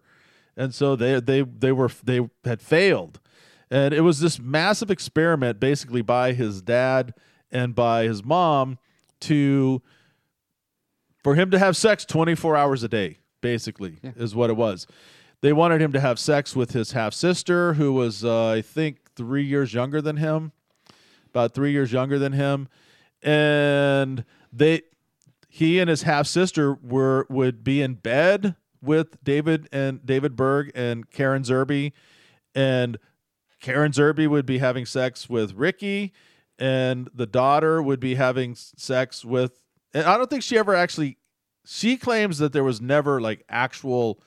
and 0.55 0.73
so 0.73 0.95
they 0.95 1.19
they 1.19 1.41
they 1.41 1.71
were 1.71 1.91
they 2.03 2.27
had 2.43 2.61
failed, 2.61 3.19
and 3.69 3.93
it 3.93 4.01
was 4.01 4.19
this 4.19 4.39
massive 4.39 4.91
experiment, 4.91 5.59
basically 5.59 6.01
by 6.01 6.33
his 6.33 6.61
dad 6.61 7.13
and 7.51 7.75
by 7.75 8.03
his 8.03 8.23
mom, 8.23 8.77
to 9.21 9.81
for 11.23 11.35
him 11.35 11.51
to 11.51 11.59
have 11.59 11.75
sex 11.75 12.05
twenty 12.05 12.35
four 12.35 12.55
hours 12.55 12.83
a 12.83 12.87
day. 12.87 13.17
Basically, 13.39 13.97
is 14.03 14.35
what 14.35 14.49
it 14.49 14.57
was. 14.57 14.87
They 15.41 15.53
wanted 15.53 15.81
him 15.81 15.93
to 15.93 15.99
have 15.99 16.17
sex 16.17 16.55
with 16.55 16.71
his 16.71 16.93
half 16.93 17.13
sister, 17.13 17.75
who 17.75 17.93
was 17.93 18.25
uh, 18.25 18.47
I 18.49 18.61
think 18.61 19.13
three 19.15 19.43
years 19.43 19.73
younger 19.73 20.01
than 20.01 20.17
him, 20.17 20.51
about 21.29 21.53
three 21.53 21.71
years 21.71 21.91
younger 21.91 22.17
than 22.17 22.33
him, 22.33 22.67
and 23.21 24.25
they 24.51 24.81
he 25.49 25.79
and 25.79 25.89
his 25.89 26.01
half 26.01 26.25
sister 26.25 26.73
were 26.73 27.27
would 27.29 27.63
be 27.63 27.81
in 27.81 27.93
bed 27.93 28.55
with 28.81 29.23
David 29.23 29.69
and 29.71 30.05
David 30.05 30.35
Berg 30.35 30.71
and 30.73 31.09
Karen 31.09 31.43
Zerby, 31.43 31.93
and 32.55 32.97
Karen 33.61 33.91
Zerby 33.91 34.27
would 34.27 34.45
be 34.45 34.59
having 34.59 34.85
sex 34.85 35.29
with 35.29 35.53
Ricky, 35.53 36.13
and 36.59 37.09
the 37.13 37.25
daughter 37.25 37.81
would 37.81 37.99
be 37.99 38.15
having 38.15 38.55
sex 38.55 39.23
with. 39.25 39.59
And 39.93 40.05
I 40.05 40.17
don't 40.17 40.29
think 40.29 40.43
she 40.43 40.57
ever 40.57 40.75
actually. 40.75 41.17
She 41.65 41.97
claims 41.97 42.37
that 42.37 42.53
there 42.53 42.63
was 42.63 42.79
never 42.79 43.19
like 43.19 43.43
actual, 43.49 44.21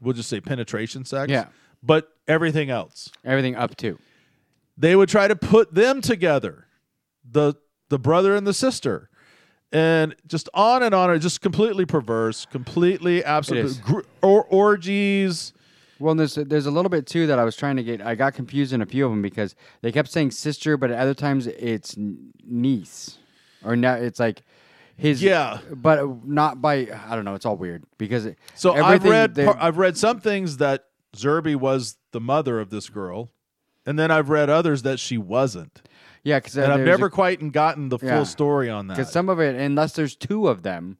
we'll 0.00 0.14
just 0.14 0.28
say 0.30 0.40
penetration 0.40 1.04
sex. 1.04 1.30
Yeah. 1.30 1.46
But 1.82 2.08
everything 2.26 2.70
else, 2.70 3.10
Everything 3.24 3.54
up 3.54 3.76
to. 3.76 3.98
they 4.78 4.96
would 4.96 5.08
try 5.08 5.28
to 5.28 5.36
put 5.36 5.74
them 5.74 6.00
together, 6.00 6.66
the 7.30 7.54
the 7.90 7.98
brother 7.98 8.34
and 8.34 8.46
the 8.46 8.54
sister, 8.54 9.10
and 9.72 10.16
just 10.26 10.48
on 10.54 10.82
and 10.82 10.94
on. 10.94 11.20
Just 11.20 11.40
completely 11.42 11.84
perverse, 11.84 12.46
completely 12.46 13.22
absolutely 13.22 13.74
gr- 13.82 14.00
or 14.22 14.44
orgies. 14.44 15.52
Well, 15.98 16.14
there's 16.14 16.34
there's 16.34 16.66
a 16.66 16.70
little 16.70 16.88
bit 16.90 17.06
too 17.06 17.26
that 17.28 17.38
I 17.38 17.44
was 17.44 17.56
trying 17.56 17.76
to 17.76 17.82
get. 17.82 18.00
I 18.02 18.14
got 18.14 18.34
confused 18.34 18.72
in 18.72 18.82
a 18.82 18.86
few 18.86 19.04
of 19.06 19.10
them 19.12 19.22
because 19.22 19.54
they 19.82 19.90
kept 19.92 20.10
saying 20.10 20.32
sister, 20.32 20.76
but 20.76 20.90
at 20.90 20.98
other 20.98 21.14
times 21.14 21.46
it's 21.46 21.96
niece, 22.44 23.18
or 23.64 23.76
now 23.76 23.94
it's 23.94 24.20
like 24.20 24.42
his. 24.96 25.22
Yeah. 25.22 25.58
but 25.74 26.26
not 26.26 26.60
by. 26.60 26.88
I 27.08 27.14
don't 27.16 27.24
know. 27.24 27.34
It's 27.34 27.46
all 27.46 27.56
weird 27.56 27.84
because 27.98 28.26
it, 28.26 28.38
So 28.54 28.74
I've 28.74 29.04
read 29.04 29.34
they- 29.34 29.44
par- 29.46 29.58
I've 29.60 29.78
read 29.78 29.96
some 29.96 30.20
things 30.20 30.58
that 30.58 30.84
Zerby 31.16 31.56
was 31.56 31.96
the 32.12 32.20
mother 32.20 32.60
of 32.60 32.70
this 32.70 32.88
girl, 32.90 33.30
and 33.86 33.98
then 33.98 34.10
I've 34.10 34.28
read 34.28 34.50
others 34.50 34.82
that 34.82 34.98
she 35.00 35.16
wasn't, 35.16 35.80
yeah, 36.24 36.38
because 36.38 36.56
and 36.58 36.72
I've 36.72 36.80
never 36.80 37.08
quite 37.08 37.52
gotten 37.52 37.88
the 37.88 37.98
full 37.98 38.08
Yeah. 38.08 38.22
story 38.24 38.68
on 38.68 38.88
that. 38.88 38.96
because 38.96 39.12
some 39.12 39.28
of 39.30 39.40
it 39.40 39.56
unless 39.56 39.92
there's 39.94 40.14
two 40.14 40.46
of 40.48 40.62
them, 40.62 40.98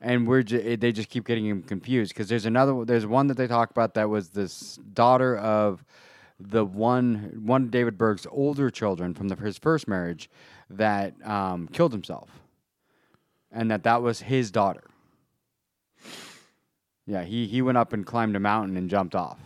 and 0.00 0.26
we're 0.26 0.42
ju- 0.42 0.76
they 0.76 0.92
just 0.92 1.08
keep 1.08 1.26
getting 1.26 1.46
him 1.46 1.62
confused 1.62 2.12
because 2.12 2.28
there's 2.28 2.46
another 2.46 2.84
there's 2.84 3.06
one 3.06 3.26
that 3.28 3.36
they 3.36 3.46
talk 3.46 3.70
about 3.70 3.94
that 3.94 4.08
was 4.08 4.28
this 4.30 4.78
daughter 4.92 5.36
of 5.36 5.84
the 6.38 6.64
one 6.64 7.40
one 7.44 7.62
of 7.64 7.70
David 7.70 7.96
Berg's 7.96 8.26
older 8.30 8.70
children 8.70 9.14
from 9.14 9.28
the, 9.28 9.36
his 9.36 9.56
first 9.58 9.88
marriage 9.88 10.28
that 10.68 11.14
um, 11.26 11.68
killed 11.68 11.92
himself, 11.92 12.28
and 13.50 13.70
that 13.70 13.84
that 13.84 14.02
was 14.02 14.20
his 14.20 14.50
daughter. 14.50 14.84
Yeah, 17.06 17.22
he 17.24 17.46
he 17.46 17.62
went 17.62 17.78
up 17.78 17.92
and 17.92 18.04
climbed 18.04 18.36
a 18.36 18.40
mountain 18.40 18.76
and 18.76 18.90
jumped 18.90 19.14
off. 19.14 19.38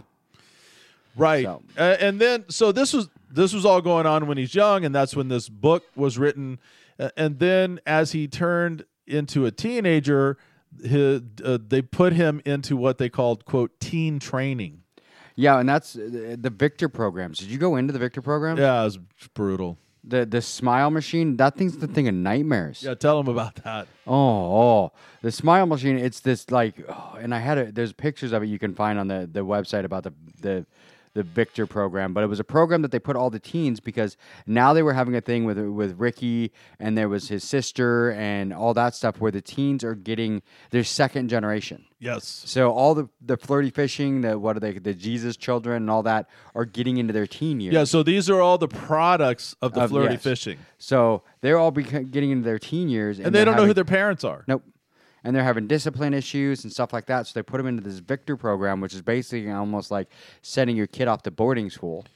right? 1.17 1.45
So- 1.45 1.63
Uh, 1.77 1.97
and 2.01 2.21
then 2.21 2.45
so 2.49 2.73
this 2.73 2.93
was 2.93 3.09
this 3.31 3.53
was 3.53 3.65
all 3.65 3.81
going 3.81 4.07
on 4.07 4.27
when 4.27 4.39
he's 4.39 4.55
young, 4.55 4.85
and 4.85 4.95
that's 4.95 5.15
when 5.15 5.29
this 5.29 5.49
book 5.49 5.85
was 5.95 6.19
written. 6.19 6.59
Uh, 6.99 7.11
and 7.17 7.39
then 7.39 7.79
as 7.87 8.13
he 8.13 8.27
turned 8.27 8.85
into 9.11 9.47
a 9.47 9.51
teenager, 9.51 10.39
his, 10.83 11.23
uh, 11.45 11.59
they 11.67 11.83
put 11.83 12.13
him 12.13 12.41
into 12.45 12.77
what 12.77 12.99
they 12.99 13.09
called 13.09 13.45
quote 13.45 13.79
teen 13.81 14.19
training. 14.19 14.83
Yeah, 15.37 15.59
and 15.59 15.69
that's 15.69 15.97
uh, 15.97 16.37
the 16.39 16.51
Victor 16.51 16.89
programs. 16.89 17.39
Did 17.39 17.49
you 17.49 17.59
go 17.59 17.77
into 17.77 17.93
the 17.93 17.99
Victor 17.99 18.23
program? 18.23 18.59
Yeah, 18.59 18.83
it 18.83 18.85
was 18.85 18.99
brutal. 19.35 19.79
The 20.03 20.25
the 20.25 20.41
Smile 20.41 20.91
Machine. 20.91 21.37
That 21.37 21.57
thing's 21.57 21.77
the 21.77 21.87
thing 21.87 22.09
of 22.09 22.15
nightmares. 22.15 22.83
Yeah, 22.83 22.95
tell 22.95 23.23
them 23.23 23.29
about 23.33 23.57
that. 23.65 23.87
Oh, 24.07 24.15
oh, 24.17 24.93
the 25.23 25.31
Smile 25.31 25.67
Machine. 25.67 25.99
It's 25.99 26.21
this 26.21 26.51
like, 26.51 26.83
oh, 26.89 27.17
and 27.21 27.35
I 27.35 27.39
had 27.39 27.59
a. 27.59 27.73
There's 27.73 27.93
pictures 27.93 28.33
of 28.33 28.43
it 28.43 28.47
you 28.47 28.59
can 28.59 28.75
find 28.75 28.99
on 28.99 29.09
the 29.09 29.29
the 29.31 29.45
website 29.45 29.85
about 29.85 30.05
the 30.05 30.15
the 30.41 30.67
the 31.15 31.23
Victor 31.23 31.67
program. 31.67 32.15
But 32.15 32.23
it 32.23 32.29
was 32.29 32.39
a 32.41 32.45
program 32.45 32.83
that 32.83 32.91
they 32.93 32.99
put 32.99 33.17
all 33.17 33.31
the 33.31 33.41
teens 33.41 33.81
because 33.81 34.17
now 34.47 34.73
they 34.73 34.83
were 34.83 34.93
having 34.93 35.17
a 35.17 35.21
thing 35.21 35.45
with 35.45 35.59
with 35.59 35.99
Ricky 35.99 36.53
and 36.79 36.97
there 36.97 37.09
was 37.09 37.29
his 37.29 37.43
sister 37.45 38.13
and 38.13 38.53
all 38.53 38.75
that 38.75 38.95
stuff 38.95 39.21
where 39.21 39.33
the 39.33 39.41
teens 39.43 39.83
are 39.83 39.95
getting 39.95 40.43
their 40.71 40.85
second 40.85 41.29
generation. 41.29 41.85
Yes. 41.99 42.43
So 42.47 42.71
all 42.71 42.95
the 42.95 43.09
the 43.21 43.37
flirty 43.37 43.71
fishing, 43.71 44.21
the 44.23 44.39
what 44.39 44.57
are 44.57 44.61
they, 44.61 44.73
the 44.79 44.95
Jesus 44.95 45.37
children 45.37 45.77
and 45.83 45.91
all 45.91 46.03
that 46.05 46.29
are 46.55 46.65
getting 46.65 46.97
into 46.97 47.13
their 47.13 47.27
teen 47.27 47.61
years. 47.61 47.75
Yeah, 47.75 47.85
so 47.85 48.03
these 48.03 48.31
are 48.31 48.41
all 48.41 48.57
the 48.59 48.69
products 48.69 49.55
of 49.61 49.75
the 49.75 49.83
Of- 49.83 49.91
flirty 49.91 50.15
yes. 50.15 50.23
fishing. 50.23 50.59
So 50.79 51.23
they're 51.41 51.59
all 51.59 51.73
beca- 51.73 52.11
getting 52.11 52.31
into 52.31 52.45
their 52.45 52.59
teen 52.59 52.89
years, 52.89 53.19
and, 53.19 53.27
And 53.27 53.35
they 53.35 53.45
don't 53.45 53.57
know 53.57 53.67
who 53.67 53.75
their 53.75 53.85
parents 53.85 54.25
are. 54.25 54.45
Nope. 54.47 54.63
And 55.25 55.37
they're 55.37 55.45
having 55.45 55.67
discipline 55.67 56.15
issues 56.15 56.65
and 56.65 56.73
stuff 56.73 56.93
like 56.93 57.07
that. 57.07 57.27
So 57.27 57.33
they 57.35 57.43
put 57.43 57.59
them 57.59 57.67
into 57.67 57.83
this 57.83 57.99
Victor 57.99 58.37
program, 58.37 58.81
which 58.81 58.95
is 58.95 59.03
basically 59.03 59.51
almost 59.51 59.91
like 59.91 60.09
sending 60.43 60.77
your 60.77 60.87
kid 60.87 61.09
off 61.09 61.23
to 61.25 61.31
boarding 61.31 61.69
school. 61.71 62.07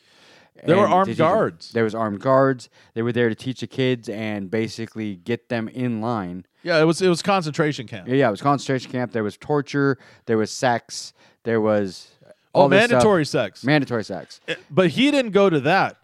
There 0.64 0.76
were 0.76 0.86
armed 0.86 1.08
them- 1.10 1.16
guards. 1.16 1.72
There 1.72 1.84
was 1.84 1.94
armed 1.94 2.20
guards. 2.20 2.68
They 2.94 3.02
were 3.02 3.12
there 3.12 3.28
to 3.28 3.34
teach 3.34 3.60
the 3.60 3.66
kids 3.66 4.08
and 4.08 4.50
basically 4.50 5.16
get 5.16 5.48
them 5.48 5.68
in 5.68 6.00
line. 6.00 6.46
Yeah, 6.62 6.80
it 6.80 6.84
was 6.84 7.02
it 7.02 7.08
was 7.08 7.20
concentration 7.22 7.86
camp. 7.86 8.08
Yeah, 8.08 8.14
yeah, 8.14 8.28
it 8.28 8.30
was 8.30 8.40
concentration 8.40 8.90
camp. 8.92 9.12
There 9.12 9.24
was 9.24 9.36
torture. 9.36 9.98
There 10.26 10.38
was 10.38 10.50
sex. 10.50 11.12
There 11.42 11.60
was 11.60 12.08
Oh, 12.54 12.62
all 12.62 12.68
stuff. 12.68 12.70
mandatory 12.90 13.26
sex. 13.26 13.64
mandatory 13.64 14.04
sex. 14.04 14.40
Eh, 14.48 14.54
But 14.70 14.90
he 14.90 15.10
didn't 15.10 15.32
go 15.32 15.50
to 15.50 15.58
that. 15.60 15.96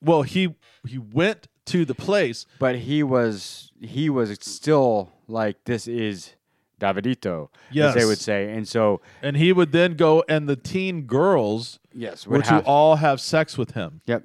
Well, 0.00 0.22
he 0.22 0.56
he 0.88 0.98
went 0.98 1.46
to 1.66 1.84
the 1.84 1.94
place. 1.94 2.46
But 2.58 2.76
he 2.76 3.02
was 3.02 3.70
he 3.80 4.08
was 4.10 4.36
still 4.40 5.12
like 5.28 5.64
this 5.64 5.86
is 5.88 6.34
Davidito, 6.80 7.44
as 7.44 7.48
Yes. 7.76 7.94
they 7.94 8.04
would 8.04 8.18
say. 8.18 8.52
And 8.52 8.66
so 8.66 9.00
And 9.22 9.36
he 9.36 9.52
would 9.52 9.72
then 9.72 9.94
go 9.94 10.24
and 10.28 10.48
the 10.48 10.56
teen 10.56 11.02
girls 11.02 11.78
yes, 11.94 12.26
were 12.26 12.38
would 12.38 12.44
to 12.46 12.50
have, 12.50 12.66
all 12.66 12.96
have 12.96 13.20
sex 13.20 13.56
with 13.56 13.72
him. 13.72 14.00
yep. 14.06 14.24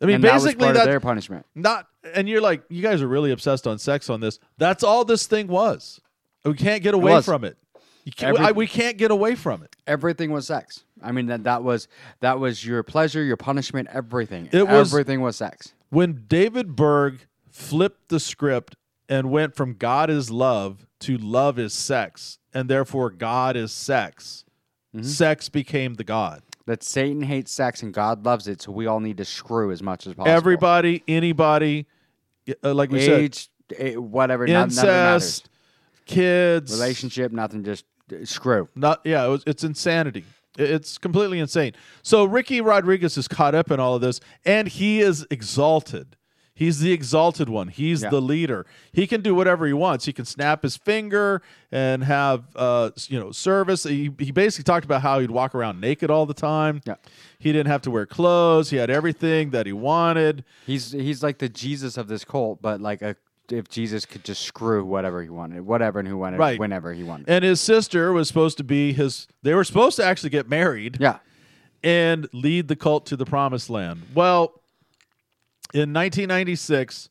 I 0.00 0.04
mean, 0.06 0.16
and 0.16 0.24
that 0.24 0.34
was 0.34 0.44
basically 0.44 0.64
part 0.64 0.70
of 0.70 0.74
that's 0.78 0.86
their 0.86 1.00
punishment. 1.00 1.46
not 1.54 1.86
and 2.14 2.28
you're 2.28 2.40
like, 2.40 2.64
you 2.68 2.82
guys 2.82 3.00
are 3.02 3.06
really 3.06 3.30
obsessed 3.30 3.66
on 3.68 3.78
sex 3.78 4.10
on 4.10 4.18
this. 4.20 4.40
That's 4.58 4.82
all 4.82 5.04
this 5.04 5.26
thing 5.26 5.46
was. 5.46 6.00
We 6.44 6.54
can't 6.54 6.82
get 6.82 6.94
away 6.94 7.12
was. 7.12 7.24
from 7.24 7.44
it. 7.44 7.56
You 8.04 8.10
can't, 8.10 8.34
Every- 8.36 8.46
I, 8.48 8.50
we 8.50 8.66
can't 8.66 8.96
get 8.98 9.12
away 9.12 9.36
from 9.36 9.62
it. 9.62 9.76
Everything 9.86 10.32
was 10.32 10.48
sex. 10.48 10.82
I 11.00 11.12
mean 11.12 11.26
that 11.26 11.44
that 11.44 11.62
was 11.62 11.86
that 12.20 12.40
was 12.40 12.64
your 12.66 12.82
pleasure, 12.82 13.22
your 13.22 13.36
punishment, 13.36 13.88
everything. 13.92 14.48
It 14.52 14.66
was- 14.66 14.92
everything 14.92 15.20
was 15.20 15.36
sex. 15.36 15.74
when 15.90 16.24
David 16.26 16.74
Berg 16.74 17.26
flipped 17.50 18.08
the 18.08 18.18
script 18.18 18.74
and 19.12 19.30
went 19.30 19.54
from 19.54 19.74
God 19.74 20.08
is 20.08 20.30
love 20.30 20.86
to 21.00 21.18
love 21.18 21.58
is 21.58 21.74
sex, 21.74 22.38
and 22.54 22.68
therefore 22.70 23.10
God 23.10 23.56
is 23.56 23.70
sex, 23.72 24.44
Mm-hmm. 24.94 25.06
sex 25.06 25.48
became 25.48 25.94
the 25.94 26.04
God. 26.04 26.42
That 26.66 26.82
Satan 26.82 27.22
hates 27.22 27.50
sex 27.50 27.82
and 27.82 27.94
God 27.94 28.26
loves 28.26 28.46
it, 28.46 28.60
so 28.60 28.72
we 28.72 28.86
all 28.86 29.00
need 29.00 29.16
to 29.16 29.24
screw 29.24 29.72
as 29.72 29.82
much 29.82 30.06
as 30.06 30.12
possible. 30.12 30.30
Everybody, 30.36 31.02
anybody, 31.08 31.86
uh, 32.62 32.74
like 32.74 32.90
we 32.90 33.00
age, 33.00 33.48
eh, 33.78 33.94
whatever, 33.94 34.46
said, 34.46 34.52
none, 34.52 34.68
none 34.68 34.78
of 34.78 34.84
it 34.84 34.86
matters. 34.92 35.22
incest, 35.22 35.48
kids, 36.04 36.72
relationship, 36.72 37.32
nothing, 37.32 37.64
just 37.64 37.86
uh, 38.12 38.24
screw. 38.26 38.68
Not 38.74 39.00
yeah, 39.04 39.24
it 39.24 39.28
was, 39.28 39.42
it's 39.46 39.64
insanity. 39.64 40.24
It's 40.58 40.98
completely 40.98 41.38
insane. 41.38 41.72
So 42.02 42.24
Ricky 42.26 42.60
Rodriguez 42.60 43.16
is 43.16 43.26
caught 43.26 43.54
up 43.54 43.70
in 43.70 43.80
all 43.80 43.94
of 43.94 44.02
this, 44.02 44.20
and 44.44 44.68
he 44.68 45.00
is 45.00 45.26
exalted. 45.30 46.16
He's 46.62 46.78
the 46.80 46.92
exalted 46.92 47.48
one. 47.48 47.68
He's 47.68 48.02
Yeah. 48.02 48.10
the 48.10 48.20
leader. 48.20 48.66
He 48.92 49.06
can 49.06 49.20
do 49.20 49.34
whatever 49.34 49.66
he 49.66 49.72
wants. 49.72 50.04
He 50.04 50.12
can 50.12 50.24
snap 50.24 50.62
his 50.62 50.76
finger 50.76 51.42
and 51.72 52.04
have 52.04 52.44
uh, 52.54 52.90
you 53.08 53.18
know 53.18 53.32
service. 53.32 53.82
He, 53.84 54.10
he 54.18 54.30
basically 54.30 54.64
talked 54.64 54.84
about 54.84 55.02
how 55.02 55.18
he'd 55.18 55.30
walk 55.30 55.54
around 55.54 55.80
naked 55.80 56.10
all 56.10 56.26
the 56.26 56.34
time. 56.34 56.80
Yeah. 56.86 56.94
He 57.38 57.50
didn't 57.52 57.66
have 57.68 57.82
to 57.82 57.90
wear 57.90 58.06
clothes. 58.06 58.70
He 58.70 58.76
had 58.76 58.90
everything 58.90 59.50
that 59.50 59.66
he 59.66 59.72
wanted. 59.72 60.44
He's 60.66 60.92
he's 60.92 61.22
like 61.22 61.38
the 61.38 61.48
Jesus 61.48 61.96
of 61.96 62.06
this 62.08 62.24
cult, 62.24 62.62
but 62.62 62.80
like 62.80 63.02
a 63.02 63.16
if 63.50 63.68
Jesus 63.68 64.06
could 64.06 64.24
just 64.24 64.42
screw 64.42 64.84
whatever 64.84 65.20
he 65.22 65.28
wanted, 65.28 65.66
whatever 65.66 65.98
and 65.98 66.06
who 66.08 66.16
wanted, 66.16 66.38
Right. 66.38 66.58
whenever 66.58 66.94
he 66.94 67.02
wanted. 67.02 67.28
And 67.28 67.44
his 67.44 67.60
sister 67.60 68.12
was 68.12 68.28
supposed 68.28 68.56
to 68.58 68.64
be 68.64 68.92
his. 68.92 69.26
They 69.42 69.52
were 69.54 69.64
supposed 69.64 69.96
to 69.96 70.04
actually 70.04 70.30
get 70.30 70.48
married. 70.48 70.96
yeah, 71.00 71.18
and 71.82 72.28
lead 72.32 72.68
the 72.68 72.76
cult 72.76 73.04
to 73.06 73.16
the 73.16 73.26
promised 73.26 73.68
land. 73.68 74.02
Well, 74.14 74.61
in 75.72 75.92
1996, 75.92 77.08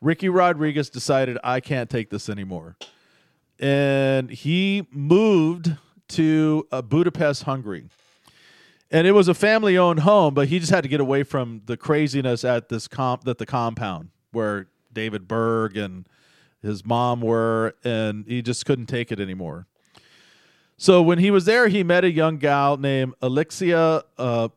Ricky 0.00 0.28
Rodriguez 0.28 0.90
decided 0.90 1.38
I 1.42 1.60
can't 1.60 1.90
take 1.90 2.10
this 2.10 2.28
anymore. 2.28 2.76
And 3.58 4.30
he 4.30 4.86
moved 4.92 5.76
to 6.08 6.66
uh, 6.70 6.82
Budapest, 6.82 7.42
Hungary. 7.42 7.88
And 8.90 9.06
it 9.06 9.12
was 9.12 9.28
a 9.28 9.34
family-owned 9.34 10.00
home, 10.00 10.32
but 10.32 10.48
he 10.48 10.58
just 10.58 10.70
had 10.70 10.82
to 10.82 10.88
get 10.88 11.00
away 11.00 11.22
from 11.22 11.62
the 11.66 11.76
craziness 11.76 12.44
at 12.44 12.68
this 12.68 12.88
comp 12.88 13.26
at 13.28 13.38
the 13.38 13.46
compound 13.46 14.10
where 14.32 14.68
David 14.92 15.28
Berg 15.28 15.76
and 15.76 16.08
his 16.62 16.84
mom 16.84 17.20
were, 17.20 17.74
and 17.84 18.24
he 18.26 18.40
just 18.42 18.64
couldn't 18.64 18.86
take 18.86 19.12
it 19.12 19.20
anymore. 19.20 19.66
So 20.76 21.02
when 21.02 21.18
he 21.18 21.30
was 21.30 21.44
there, 21.44 21.68
he 21.68 21.82
met 21.82 22.04
a 22.04 22.10
young 22.10 22.38
gal 22.38 22.76
named 22.76 23.14
Elixcia 23.20 24.02
uh, 24.16 24.48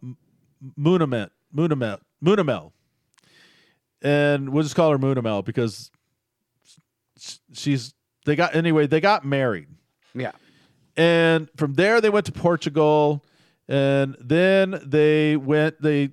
Munumel, 0.80 1.32
and 4.02 4.50
we'll 4.50 4.64
just 4.64 4.76
call 4.76 4.92
her 4.92 4.98
Munumel 4.98 5.44
because 5.46 5.92
she's 7.54 7.94
they 8.26 8.36
got 8.36 8.56
anyway. 8.56 8.88
They 8.88 9.02
got 9.02 9.26
married, 9.26 9.68
Yeah. 10.14 10.32
and 10.96 11.50
from 11.58 11.74
there 11.74 12.02
they 12.02 12.10
went 12.10 12.26
to 12.28 12.32
Portugal, 12.32 13.24
and 13.68 14.16
then 14.20 14.80
they 14.86 15.36
went. 15.38 15.82
They 15.82 16.12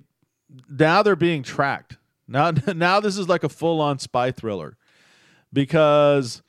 now 0.69 1.03
they're 1.03 1.15
being 1.15 1.43
tracked. 1.43 1.97
Now 2.27 2.51
now 2.75 2.99
this 2.99 3.17
is 3.17 3.27
like 3.27 3.43
a 3.43 3.49
full 3.49 3.81
on 3.81 3.99
spy 3.99 4.31
thriller 4.31 4.77
because 5.53 6.41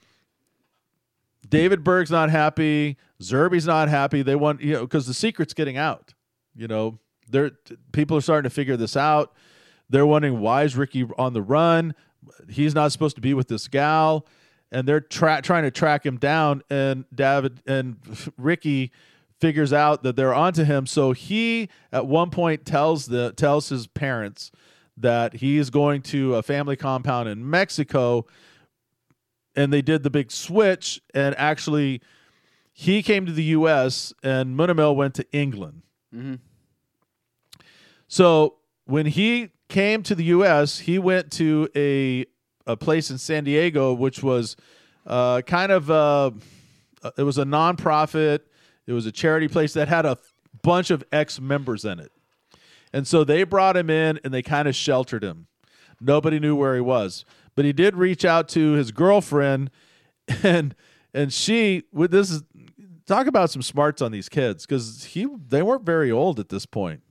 David 1.49 1.83
Berg's 1.85 2.11
not 2.11 2.31
happy, 2.31 2.97
Zerby's 3.23 3.67
not 3.67 3.89
happy. 3.89 4.23
They 4.23 4.37
want 4.37 4.61
you 4.61 4.75
know 4.75 4.81
because 4.83 5.07
the 5.07 5.15
secret's 5.15 5.55
getting 5.55 5.77
out. 5.77 6.15
You 6.55 6.69
know, 6.69 6.99
they're 7.29 7.53
people 7.93 8.17
are 8.17 8.21
starting 8.21 8.49
to 8.49 8.55
figure 8.55 8.77
this 8.77 8.97
out. 8.97 9.35
They're 9.91 10.07
wondering 10.07 10.41
why 10.41 10.63
is 10.63 10.77
Ricky 10.77 11.07
on 11.19 11.35
the 11.35 11.43
run? 11.43 11.95
He's 12.49 12.75
not 12.75 12.93
supposed 12.93 13.17
to 13.17 13.21
be 13.21 13.35
with 13.35 13.49
this 13.49 13.69
gal, 13.69 14.27
and 14.71 14.87
they're 14.87 15.01
tra- 15.01 15.43
trying 15.43 15.65
to 15.65 15.71
track 15.71 16.07
him 16.07 16.17
down. 16.17 16.63
And 16.71 17.05
David 17.15 17.61
and 17.67 17.97
Ricky 18.39 18.93
figures 19.41 19.73
out 19.73 20.03
that 20.03 20.17
they're 20.17 20.35
onto 20.35 20.65
him. 20.65 20.87
So 20.87 21.13
he 21.13 21.69
at 21.93 22.07
one 22.07 22.31
point 22.31 22.65
tells 22.65 23.07
the 23.07 23.33
tells 23.33 23.69
his 23.69 23.87
parents 23.87 24.53
that 24.97 25.35
he 25.35 25.57
is 25.57 25.71
going 25.71 26.03
to 26.03 26.37
a 26.37 26.43
family 26.43 26.77
compound 26.77 27.29
in 27.29 27.49
Mexico 27.49 28.27
and 29.57 29.73
they 29.73 29.83
did 29.83 30.03
the 30.03 30.11
big 30.11 30.31
switch 30.31 31.01
and 31.15 31.35
actually 31.39 32.03
he 32.73 33.03
came 33.03 33.25
to 33.25 33.33
the 33.33 33.45
US 33.45 34.13
and 34.23 34.57
Munumel 34.57 34.95
went 34.95 35.15
to 35.15 35.27
England. 35.33 35.83
Mm-hmm. 36.15 36.35
So 38.09 38.57
when 38.85 39.07
he 39.07 39.51
came 39.71 40.03
to 40.03 40.15
the 40.15 40.25
US, 40.25 40.81
he 40.81 40.99
went 40.99 41.31
to 41.33 41.69
a 41.75 42.27
a 42.67 42.77
place 42.77 43.11
in 43.11 43.19
San 43.19 43.45
Diego 43.45 43.93
which 43.93 44.23
was 44.23 44.57
uh, 45.07 45.41
kind 45.43 45.73
of 45.73 45.91
uh, 45.91 46.31
it 47.17 47.23
was 47.23 47.39
a 47.39 47.45
nonprofit, 47.45 48.41
it 48.87 48.93
was 48.93 49.07
a 49.07 49.13
charity 49.13 49.49
place 49.49 49.73
that 49.73 49.89
had 49.89 50.05
a 50.05 50.19
bunch 50.63 50.91
of 50.91 51.03
ex-members 51.11 51.85
in 51.85 51.99
it. 51.99 52.13
And 52.93 53.07
so 53.07 53.25
they 53.25 53.45
brought 53.45 53.77
him 53.77 53.89
in 53.89 54.21
and 54.25 54.35
they 54.35 54.43
kind 54.43 54.69
of 54.69 54.75
sheltered 54.75 55.25
him. 55.25 55.47
Nobody 56.01 56.39
knew 56.41 56.57
where 56.57 56.75
he 56.75 56.81
was. 56.81 57.25
But 57.55 57.65
he 57.65 57.73
did 57.73 57.97
reach 57.97 58.25
out 58.25 58.49
to 58.51 58.73
his 58.73 58.91
girlfriend 58.93 59.71
and 60.43 60.75
and 61.13 61.33
she 61.33 61.85
with 61.93 62.11
this 62.11 62.31
is 62.31 62.43
talk 63.07 63.27
about 63.27 63.51
some 63.51 63.63
smarts 63.63 64.01
on 64.01 64.13
these 64.13 64.29
kids 64.29 64.67
cuz 64.67 65.05
he 65.05 65.27
they 65.49 65.63
weren't 65.63 65.85
very 65.85 66.11
old 66.11 66.39
at 66.39 66.49
this 66.49 66.67
point. 66.67 67.03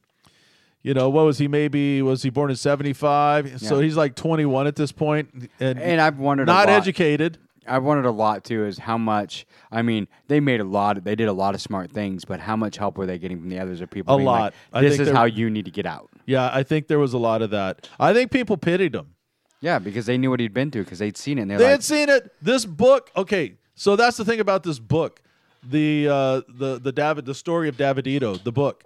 You 0.81 0.93
know, 0.93 1.09
what 1.09 1.25
was 1.25 1.37
he 1.37 1.47
maybe 1.47 2.01
was 2.01 2.23
he 2.23 2.29
born 2.29 2.49
in 2.49 2.55
75? 2.55 3.61
So 3.61 3.79
he's 3.79 3.97
like 3.97 4.15
21 4.15 4.67
at 4.67 4.75
this 4.75 4.91
point 4.91 5.49
and, 5.59 5.79
And 5.79 5.99
I've 5.99 6.19
wondered 6.19 6.43
a 6.43 6.51
not 6.51 6.69
educated. 6.69 7.37
I've 7.67 7.83
wondered 7.83 8.05
a 8.05 8.11
lot 8.11 8.43
too 8.43 8.65
is 8.65 8.79
how 8.79 8.97
much. 8.97 9.45
I 9.71 9.81
mean, 9.81 10.07
they 10.27 10.39
made 10.39 10.59
a 10.59 10.63
lot. 10.63 11.03
They 11.03 11.15
did 11.15 11.27
a 11.27 11.33
lot 11.33 11.53
of 11.53 11.61
smart 11.61 11.91
things, 11.91 12.25
but 12.25 12.39
how 12.39 12.55
much 12.55 12.77
help 12.77 12.97
were 12.97 13.05
they 13.05 13.19
getting 13.19 13.39
from 13.39 13.49
the 13.49 13.59
others 13.59 13.81
or 13.81 13.87
people? 13.87 14.15
A 14.15 14.17
like, 14.17 14.25
lot. 14.25 14.53
I 14.73 14.81
this 14.81 14.99
is 14.99 15.09
how 15.09 15.25
you 15.25 15.49
need 15.49 15.65
to 15.65 15.71
get 15.71 15.85
out. 15.85 16.09
Yeah, 16.25 16.49
I 16.51 16.63
think 16.63 16.87
there 16.87 16.97
was 16.97 17.13
a 17.13 17.17
lot 17.17 17.41
of 17.41 17.51
that. 17.51 17.87
I 17.99 18.13
think 18.13 18.31
people 18.31 18.57
pitied 18.57 18.95
him. 18.95 19.13
Yeah, 19.61 19.77
because 19.77 20.05
they 20.05 20.17
knew 20.17 20.29
what 20.29 20.39
he'd 20.39 20.53
been 20.53 20.71
through 20.71 20.85
because 20.85 20.99
they'd 20.99 21.17
seen 21.17 21.37
it. 21.37 21.41
and 21.43 21.51
they're 21.51 21.57
They 21.57 21.65
like, 21.65 21.71
had 21.71 21.83
seen 21.83 22.09
it. 22.09 22.33
This 22.41 22.65
book. 22.65 23.11
Okay, 23.15 23.57
so 23.75 23.95
that's 23.95 24.17
the 24.17 24.25
thing 24.25 24.39
about 24.39 24.63
this 24.63 24.79
book, 24.79 25.21
the 25.63 26.07
uh, 26.07 26.41
the 26.47 26.79
the 26.79 26.91
David, 26.91 27.25
the 27.25 27.35
story 27.35 27.67
of 27.69 27.77
Davidito, 27.77 28.41
the 28.43 28.51
book. 28.51 28.83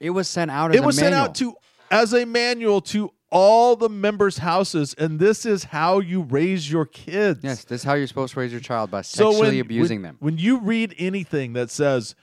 It 0.00 0.10
was 0.10 0.28
sent 0.28 0.50
out. 0.50 0.70
As 0.70 0.76
It 0.76 0.82
a 0.82 0.86
was 0.86 0.96
sent 0.96 1.14
out 1.14 1.34
to 1.36 1.54
as 1.90 2.12
a 2.12 2.24
manual 2.24 2.80
to 2.82 3.12
all 3.30 3.76
the 3.76 3.88
members' 3.88 4.38
houses, 4.38 4.94
and 4.98 5.18
this 5.18 5.44
is 5.44 5.64
how 5.64 5.98
you 5.98 6.22
raise 6.22 6.70
your 6.70 6.86
kids. 6.86 7.40
Yes, 7.42 7.64
this 7.64 7.80
is 7.80 7.84
how 7.84 7.94
you're 7.94 8.06
supposed 8.06 8.34
to 8.34 8.40
raise 8.40 8.52
your 8.52 8.60
child 8.60 8.90
by 8.90 9.02
So 9.02 9.30
sexually 9.32 9.56
when, 9.56 9.60
abusing 9.60 9.96
when- 9.98 10.02
them. 10.02 10.16
When 10.20 10.38
you 10.38 10.60
read 10.60 10.94
anything 10.98 11.52
that 11.54 11.70
says, 11.70 12.14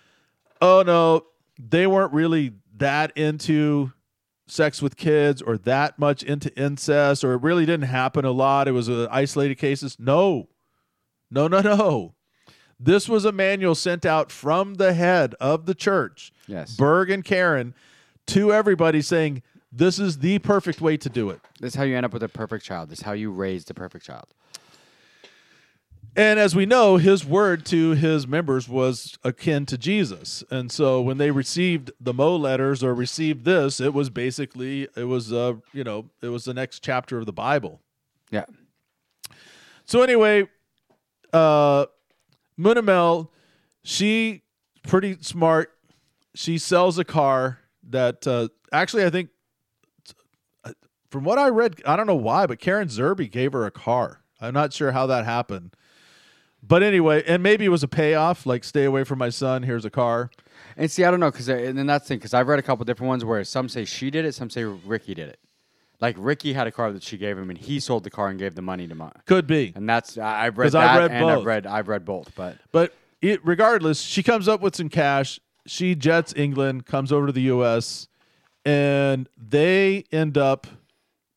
"Oh 0.61 0.83
no, 0.85 1.25
they 1.59 1.87
weren't 1.87 2.13
really 2.13 2.53
that 2.77 3.15
into 3.17 3.91
sex 4.47 4.81
with 4.81 4.95
kids 4.97 5.41
or 5.41 5.57
that 5.59 5.97
much 5.99 6.23
into 6.23 6.53
incest 6.59 7.23
or 7.23 7.33
it 7.33 7.41
really 7.41 7.65
didn't 7.65 7.87
happen 7.87 8.25
a 8.25 8.31
lot, 8.31 8.67
it 8.67 8.71
was 8.71 8.89
uh, 8.89 9.07
isolated 9.11 9.55
cases." 9.55 9.97
No. 9.99 10.47
No, 11.31 11.47
no, 11.47 11.61
no. 11.61 12.13
This 12.83 13.07
was 13.07 13.23
a 13.23 13.31
manual 13.31 13.75
sent 13.75 14.05
out 14.05 14.29
from 14.31 14.75
the 14.75 14.93
head 14.93 15.35
of 15.39 15.65
the 15.65 15.73
church, 15.73 16.33
Yes, 16.47 16.75
Berg 16.75 17.09
and 17.09 17.23
Karen, 17.23 17.73
to 18.27 18.51
everybody 18.51 19.01
saying, 19.01 19.41
"This 19.71 19.99
is 19.99 20.19
the 20.19 20.39
perfect 20.39 20.81
way 20.81 20.97
to 20.97 21.09
do 21.09 21.29
it." 21.29 21.39
this 21.61 21.73
is 21.73 21.75
how 21.75 21.83
you 21.83 21.95
end 21.95 22.05
up 22.05 22.11
with 22.11 22.23
a 22.23 22.27
perfect 22.29 22.65
child. 22.65 22.89
This 22.89 22.99
is 22.99 23.05
how 23.05 23.13
you 23.13 23.31
raise 23.31 23.63
the 23.65 23.73
perfect 23.73 24.05
child. 24.05 24.25
And 26.15 26.39
as 26.39 26.55
we 26.55 26.65
know, 26.67 26.97
his 26.97 27.25
word 27.25 27.65
to 27.67 27.91
his 27.91 28.27
members 28.27 28.69
was 28.69 29.17
akin 29.23 29.65
to 29.67 29.77
Jesus. 29.79 30.43
And 30.51 30.71
so 30.71 31.01
when 31.01 31.17
they 31.17 31.31
received 31.31 31.91
the 31.99 32.13
Mo 32.13 32.35
letters 32.35 32.83
or 32.83 32.93
received 32.93 33.45
this, 33.45 33.79
it 33.79 33.93
was 33.95 34.09
basically 34.11 34.87
it 34.95 35.05
was 35.05 35.31
uh, 35.33 35.53
you 35.71 35.83
know, 35.83 36.09
it 36.21 36.27
was 36.27 36.43
the 36.43 36.53
next 36.53 36.83
chapter 36.83 37.17
of 37.17 37.25
the 37.25 37.33
Bible. 37.33 37.79
Yeah, 38.29 38.45
So 39.85 40.01
anyway, 40.01 40.49
uh 41.31 41.85
Munumel, 42.59 43.29
she 43.83 44.43
pretty 44.87 45.17
smart. 45.21 45.71
She 46.35 46.57
sells 46.57 46.97
a 46.97 47.03
car 47.03 47.59
that 47.89 48.25
uh 48.27 48.49
actually 48.71 49.05
I 49.05 49.09
think 49.09 49.29
from 51.13 51.23
what 51.23 51.37
I 51.37 51.49
read, 51.49 51.79
I 51.85 51.95
don't 51.95 52.07
know 52.07 52.15
why, 52.15 52.47
but 52.47 52.59
Karen 52.59 52.87
Zerby 52.87 53.29
gave 53.29 53.53
her 53.53 53.67
a 53.67 53.71
car. 53.71 54.23
I'm 54.41 54.55
not 54.55 54.73
sure 54.73 54.91
how 54.91 55.05
that 55.05 55.25
happened. 55.25 55.75
But 56.65 56.81
anyway, 56.81 57.23
and 57.27 57.43
maybe 57.43 57.65
it 57.65 57.69
was 57.69 57.83
a 57.83 57.87
payoff, 57.87 58.47
like 58.47 58.63
stay 58.63 58.85
away 58.85 59.03
from 59.03 59.19
my 59.19 59.29
son, 59.29 59.61
here's 59.61 59.85
a 59.85 59.91
car. 59.91 60.31
and 60.75 60.89
see, 60.89 61.03
I 61.03 61.11
don't 61.11 61.19
know 61.19 61.29
because 61.29 61.49
and 61.49 61.77
then 61.77 61.85
that's 61.85 62.07
thing 62.07 62.17
because 62.17 62.33
I've 62.33 62.47
read 62.47 62.57
a 62.57 62.63
couple 62.63 62.83
different 62.85 63.09
ones 63.09 63.23
where 63.23 63.43
some 63.43 63.69
say 63.69 63.85
she 63.85 64.09
did 64.09 64.25
it, 64.25 64.33
some 64.33 64.49
say 64.49 64.63
Ricky 64.63 65.13
did 65.13 65.29
it. 65.29 65.39
Like 66.03 66.17
Ricky 66.19 66.51
had 66.51 66.67
a 66.67 66.71
car 66.71 66.91
that 66.91 67.01
she 67.01 67.17
gave 67.17 67.37
him, 67.37 67.49
and 67.49 67.57
he 67.57 67.79
sold 67.79 68.03
the 68.03 68.09
car 68.09 68.27
and 68.27 68.37
gave 68.37 68.55
the 68.55 68.61
money 68.61 68.89
to 68.89 68.93
mom. 68.93 69.13
Could 69.25 69.47
be. 69.47 69.71
And 69.73 69.87
that's 69.87 70.17
I- 70.17 70.47
I've 70.47 70.57
read 70.57 70.65
'Cause 70.65 70.71
that, 70.73 70.89
I've 70.89 70.99
read 70.99 71.11
and 71.11 71.21
both. 71.23 71.39
I've 71.39 71.45
read 71.45 71.65
I've 71.65 71.87
read 71.87 72.03
both. 72.03 72.35
But 72.35 72.57
But 72.73 72.93
it, 73.21 73.39
regardless, 73.45 74.01
she 74.01 74.21
comes 74.21 74.49
up 74.49 74.59
with 74.59 74.75
some 74.75 74.89
cash. 74.89 75.39
She 75.65 75.95
jets 75.95 76.33
England, 76.35 76.85
comes 76.85 77.13
over 77.13 77.27
to 77.27 77.31
the 77.31 77.43
U.S., 77.43 78.09
and 78.65 79.29
they 79.37 80.03
end 80.11 80.37
up 80.37 80.67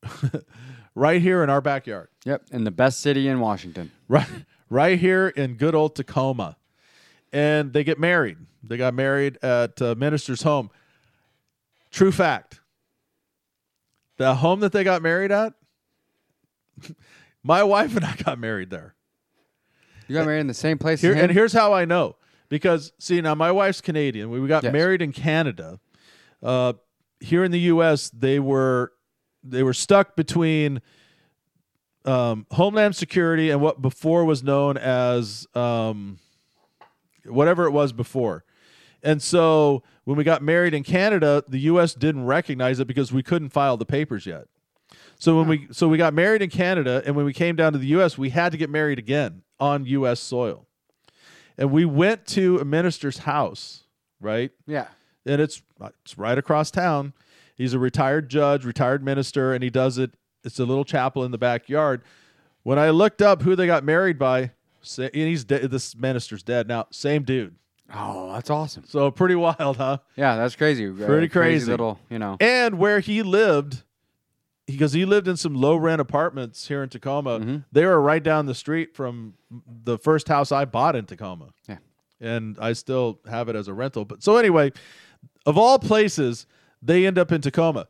right 0.97 1.23
here 1.23 1.45
in 1.45 1.51
our 1.51 1.61
backyard, 1.61 2.09
yep, 2.25 2.43
in 2.51 2.65
the 2.65 2.73
best 2.73 2.99
city 3.01 3.29
in 3.29 3.39
Washington. 3.39 3.93
right, 4.09 4.27
right 4.69 4.99
here 4.99 5.29
in 5.29 5.55
good 5.55 5.77
old 5.77 5.95
Tacoma, 5.95 6.57
and 7.33 7.73
they 7.73 7.85
get 7.85 8.01
married. 8.01 8.39
They 8.65 8.77
got 8.77 8.95
married 8.95 9.39
at 9.45 9.81
uh, 9.81 9.95
Minister's 9.97 10.43
home. 10.43 10.71
True 11.93 12.11
fact. 12.11 12.56
The 14.17 14.35
home 14.37 14.61
that 14.61 14.73
they 14.73 14.85
got 14.85 15.03
married 15.03 15.31
at, 15.31 15.53
my 17.43 17.63
wife 17.63 17.97
and 17.97 18.05
I 18.05 18.17
got 18.17 18.39
married 18.39 18.71
there. 18.71 18.95
You 20.09 20.15
got 20.15 20.27
married 20.27 20.41
in 20.41 20.47
the 20.47 20.55
same 20.55 20.79
place. 20.79 21.01
Here, 21.01 21.15
and 21.15 21.31
here's 21.33 21.53
how 21.53 21.73
I 21.73 21.85
know 21.85 22.17
because 22.49 22.93
see 22.99 23.21
now 23.21 23.35
my 23.35 23.51
wife's 23.51 23.81
Canadian. 23.81 24.31
We, 24.31 24.41
we 24.41 24.49
got 24.49 24.63
Yes. 24.63 24.73
married 24.73 25.03
in 25.03 25.13
Canada. 25.13 25.81
Uh, 26.43 26.75
here 27.19 27.43
in 27.45 27.51
the 27.51 27.61
U.S., 27.61 28.11
they 28.11 28.39
were 28.39 28.93
they 29.43 29.63
were 29.63 29.73
stuck 29.75 30.17
between 30.17 30.81
um, 32.05 32.47
Homeland 32.53 32.95
Security 32.95 33.51
and 33.51 33.61
what 33.61 33.83
before 33.83 34.25
was 34.25 34.43
known 34.43 34.77
as 34.77 35.47
um, 35.55 36.19
whatever 37.25 37.65
it 37.67 37.73
was 37.73 37.93
before. 37.93 38.45
And 39.03 39.23
so 39.23 39.83
when 40.05 40.17
we 40.17 40.25
got 40.25 40.43
married 40.43 40.75
in 40.75 40.83
Canada, 40.83 41.45
the 41.49 41.61
U.S. 41.61 41.95
didn't 41.95 42.25
recognize 42.25 42.81
it 42.81 42.87
because 42.87 43.13
we 43.13 43.23
couldn't 43.23 43.51
file 43.51 43.77
the 43.77 43.87
papers 43.87 44.27
yet. 44.27 44.47
So 45.19 45.37
when 45.37 45.49
we 45.49 45.69
so 45.71 45.89
we 45.89 45.97
got 45.97 46.15
married 46.15 46.43
in 46.43 46.51
Canada, 46.51 47.03
and 47.07 47.17
when 47.17 47.25
we 47.25 47.33
came 47.33 47.57
down 47.57 47.73
to 47.73 47.79
the 47.79 47.87
U.S., 47.89 48.19
we 48.19 48.31
had 48.31 48.53
to 48.53 48.59
get 48.59 48.69
married 48.69 48.99
again 48.99 49.43
on 49.59 49.87
U.S. 49.87 50.21
soil. 50.21 50.67
And 51.59 51.71
we 51.71 51.85
went 51.85 52.27
to 52.29 52.59
a 52.59 52.65
minister's 52.65 53.19
house, 53.19 53.85
right? 54.21 54.51
yeah. 54.67 54.89
and 55.25 55.41
it's 55.41 55.63
it's 56.05 56.19
right 56.19 56.37
across 56.37 56.71
town. 56.71 57.15
He's 57.57 57.73
a 57.73 57.79
retired 57.79 58.29
judge, 58.29 58.65
retired 58.65 59.03
minister, 59.03 59.55
and 59.55 59.65
he 59.65 59.71
does 59.71 59.97
it. 59.97 60.13
It's 60.45 60.61
a 60.61 60.67
little 60.67 60.85
chapel 60.85 61.25
in 61.25 61.31
the 61.31 61.39
backyard. 61.39 62.03
When 62.63 62.79
I 62.79 62.91
looked 62.91 63.23
up 63.23 63.43
who 63.43 63.57
they 63.57 63.67
got 63.67 63.85
married 63.85 64.19
by, 64.19 64.51
and 64.99 65.11
he's 65.15 65.45
de- 65.45 65.67
this 65.67 65.97
minister's 65.97 66.43
dead 66.43 66.69
now. 66.69 66.87
Same 66.91 67.23
dude. 67.23 67.57
Oh, 67.95 68.33
that's 68.33 68.51
awesome. 68.51 68.85
So 68.87 69.11
pretty 69.11 69.35
wild, 69.37 69.77
huh? 69.77 69.99
Yeah, 70.17 70.37
that's 70.37 70.57
crazy. 70.57 70.89
Uh, 70.89 71.07
Pretty 71.07 71.29
crazy. 71.29 71.71
little, 71.71 71.99
you 72.11 72.19
know. 72.19 72.37
And 72.41 72.79
where 72.79 73.01
he 73.01 73.23
lived, 73.23 73.85
because 74.67 74.93
he 74.93 75.05
lived 75.05 75.29
in 75.29 75.37
some 75.37 75.55
low 75.55 75.77
rent 75.77 76.01
apartments 76.01 76.67
here 76.67 76.83
in 76.83 76.89
Tacoma. 76.89 77.39
Mhm. 77.41 77.65
They 77.71 77.85
were 77.87 78.01
right 78.01 78.23
down 78.23 78.47
the 78.47 78.55
street 78.57 78.95
from 78.97 79.35
the 79.85 79.97
first 79.99 80.27
house 80.29 80.51
I 80.51 80.65
bought 80.65 80.97
in 80.97 81.07
Tacoma. 81.07 81.51
Yeah. 81.69 81.79
and 82.19 82.57
I 82.59 82.73
still 82.73 83.21
have 83.31 83.49
it 83.51 83.55
as 83.57 83.69
a 83.69 83.75
rental. 83.75 84.05
But 84.07 84.23
so 84.23 84.37
anyway, 84.39 84.73
of 85.45 85.59
all 85.59 85.79
places, 85.79 86.47
they 86.83 87.05
end 87.07 87.19
up 87.19 87.31
in 87.31 87.43
Tacoma. 87.43 87.89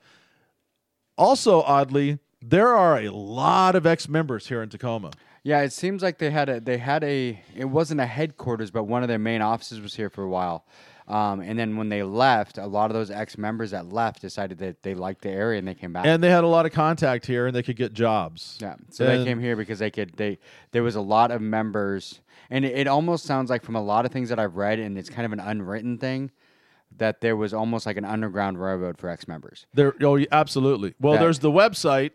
Also, 1.16 1.62
oddly, 1.62 2.18
there 2.42 2.74
are 2.74 2.98
a 2.98 3.08
lot 3.10 3.74
of 3.76 3.86
ex-members 3.86 4.48
here 4.48 4.62
in 4.62 4.68
Tacoma. 4.68 5.12
Yeah, 5.46 5.60
it 5.60 5.72
seems 5.72 6.02
like 6.02 6.18
they 6.18 6.30
had 6.32 6.48
a 6.48 6.58
they 6.58 6.76
had 6.76 7.04
a 7.04 7.40
it 7.54 7.66
wasn't 7.66 8.00
a 8.00 8.06
headquarters, 8.06 8.72
but 8.72 8.82
one 8.84 9.02
of 9.04 9.08
their 9.08 9.20
main 9.20 9.42
offices 9.42 9.80
was 9.80 9.94
here 9.94 10.10
for 10.10 10.24
a 10.24 10.28
while. 10.28 10.66
Um, 11.06 11.38
and 11.38 11.56
then 11.56 11.76
when 11.76 11.88
they 11.88 12.02
left, 12.02 12.58
a 12.58 12.66
lot 12.66 12.90
of 12.90 12.94
those 12.94 13.12
ex 13.12 13.38
members 13.38 13.70
that 13.70 13.92
left 13.92 14.20
decided 14.20 14.58
that 14.58 14.82
they 14.82 14.92
liked 14.94 15.22
the 15.22 15.30
area 15.30 15.60
and 15.60 15.68
they 15.68 15.74
came 15.74 15.92
back. 15.92 16.04
And 16.04 16.20
they 16.20 16.30
had 16.30 16.42
a 16.42 16.48
lot 16.48 16.66
of 16.66 16.72
contact 16.72 17.26
here, 17.26 17.46
and 17.46 17.54
they 17.54 17.62
could 17.62 17.76
get 17.76 17.92
jobs. 17.92 18.58
yeah, 18.60 18.74
so 18.90 19.06
they 19.06 19.22
came 19.24 19.38
here 19.38 19.54
because 19.54 19.78
they 19.78 19.92
could. 19.92 20.14
They 20.16 20.40
there 20.72 20.82
was 20.82 20.96
a 20.96 21.00
lot 21.00 21.30
of 21.30 21.40
members, 21.40 22.22
and 22.50 22.64
it, 22.64 22.76
it 22.76 22.88
almost 22.88 23.24
sounds 23.24 23.48
like 23.48 23.62
from 23.62 23.76
a 23.76 23.82
lot 23.82 24.04
of 24.04 24.10
things 24.10 24.30
that 24.30 24.40
I've 24.40 24.56
read, 24.56 24.80
and 24.80 24.98
it's 24.98 25.08
kind 25.08 25.26
of 25.26 25.32
an 25.32 25.38
unwritten 25.38 25.98
thing, 25.98 26.32
that 26.96 27.20
there 27.20 27.36
was 27.36 27.54
almost 27.54 27.86
like 27.86 27.96
an 27.96 28.04
underground 28.04 28.60
railroad 28.60 28.98
for 28.98 29.08
ex 29.08 29.28
members. 29.28 29.66
There, 29.74 29.94
oh, 30.02 30.18
absolutely. 30.32 30.94
Well, 31.00 31.12
That- 31.12 31.20
there's 31.20 31.38
the 31.38 31.52
website, 31.52 32.10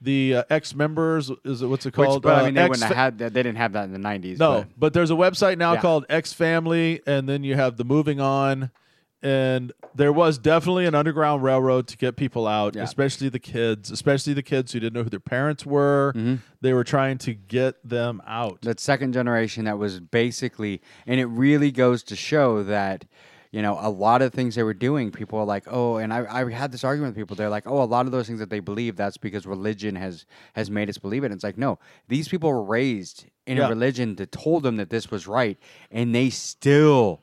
the 0.00 0.36
uh, 0.36 0.42
ex 0.50 0.74
members. 0.74 1.30
Is 1.44 1.62
it 1.62 1.66
what's 1.66 1.86
it 1.86 1.92
called? 1.92 2.16
Which, 2.16 2.22
but 2.22 2.34
I 2.36 2.40
Uh, 2.40 2.44
mean, 2.46 2.54
they 2.54 2.68
wouldn't 2.68 2.82
have 2.86 2.96
had 2.96 3.18
that. 3.18 3.34
They 3.34 3.42
didn't 3.42 3.58
have 3.58 3.72
that 3.72 3.84
in 3.84 3.92
the 3.92 3.98
'90s. 3.98 4.38
No, 4.38 4.60
but- 4.60 4.68
but 4.78 4.92
there's 4.94 5.10
a 5.10 5.14
website 5.14 5.58
now 5.58 5.74
Yeah. 5.74 5.80
called 5.80 6.06
X 6.08 6.32
Family, 6.32 7.00
and 7.06 7.28
then 7.28 7.44
you 7.44 7.54
have 7.56 7.76
the 7.76 7.84
Moving 7.84 8.20
On, 8.20 8.70
and 9.22 9.72
there 9.94 10.12
was 10.12 10.38
definitely 10.38 10.86
an 10.86 10.94
underground 10.94 11.42
railroad 11.42 11.86
to 11.88 11.96
get 11.98 12.16
people 12.16 12.46
out, 12.46 12.74
Yeah. 12.74 12.84
especially 12.84 13.28
the 13.28 13.38
kids, 13.38 13.90
especially 13.90 14.32
the 14.32 14.42
kids 14.42 14.72
who 14.72 14.80
didn't 14.80 14.94
know 14.94 15.02
who 15.02 15.10
their 15.10 15.20
parents 15.20 15.66
were. 15.66 16.14
Mm-hmm. 16.16 16.36
They 16.62 16.72
were 16.72 16.84
trying 16.84 17.18
to 17.18 17.34
get 17.34 17.86
them 17.86 18.22
out. 18.26 18.62
that 18.62 18.80
second 18.80 19.12
generation 19.12 19.64
that 19.66 19.78
was 19.78 20.00
basically 20.00 20.80
and 21.06 21.20
it 21.20 21.26
really 21.26 21.70
goes 21.70 22.02
to 22.04 22.16
show 22.16 22.62
that 22.62 23.04
you 23.52 23.62
know 23.62 23.76
a 23.80 23.90
lot 23.90 24.22
of 24.22 24.32
things 24.32 24.54
they 24.54 24.62
were 24.62 24.74
doing 24.74 25.10
people 25.10 25.38
are 25.38 25.44
like 25.44 25.64
oh 25.68 25.96
and 25.96 26.12
I, 26.12 26.24
I 26.40 26.50
had 26.52 26.70
this 26.72 26.84
argument 26.84 27.10
with 27.14 27.22
people 27.22 27.34
they're 27.36 27.48
like 27.50 27.66
oh 27.66 27.82
a 27.82 27.84
lot 27.84 28.06
of 28.06 28.12
those 28.12 28.26
things 28.28 28.38
that 28.38 28.50
they 28.50 28.60
believe 28.60 28.96
that's 28.96 29.16
because 29.16 29.46
religion 29.46 29.96
has 29.96 30.24
has 30.54 30.70
made 30.70 30.88
us 30.88 30.98
believe 30.98 31.22
it 31.24 31.26
and 31.26 31.34
it's 31.34 31.44
like 31.44 31.58
no 31.58 31.78
these 32.08 32.28
people 32.28 32.48
were 32.50 32.62
raised 32.62 33.26
in 33.46 33.56
Yeah. 33.56 33.66
a 33.66 33.68
religion 33.70 34.14
that 34.16 34.30
told 34.30 34.62
them 34.62 34.76
that 34.76 34.90
this 34.90 35.10
was 35.10 35.26
right 35.26 35.58
and 35.90 36.14
they 36.14 36.30
still 36.30 37.22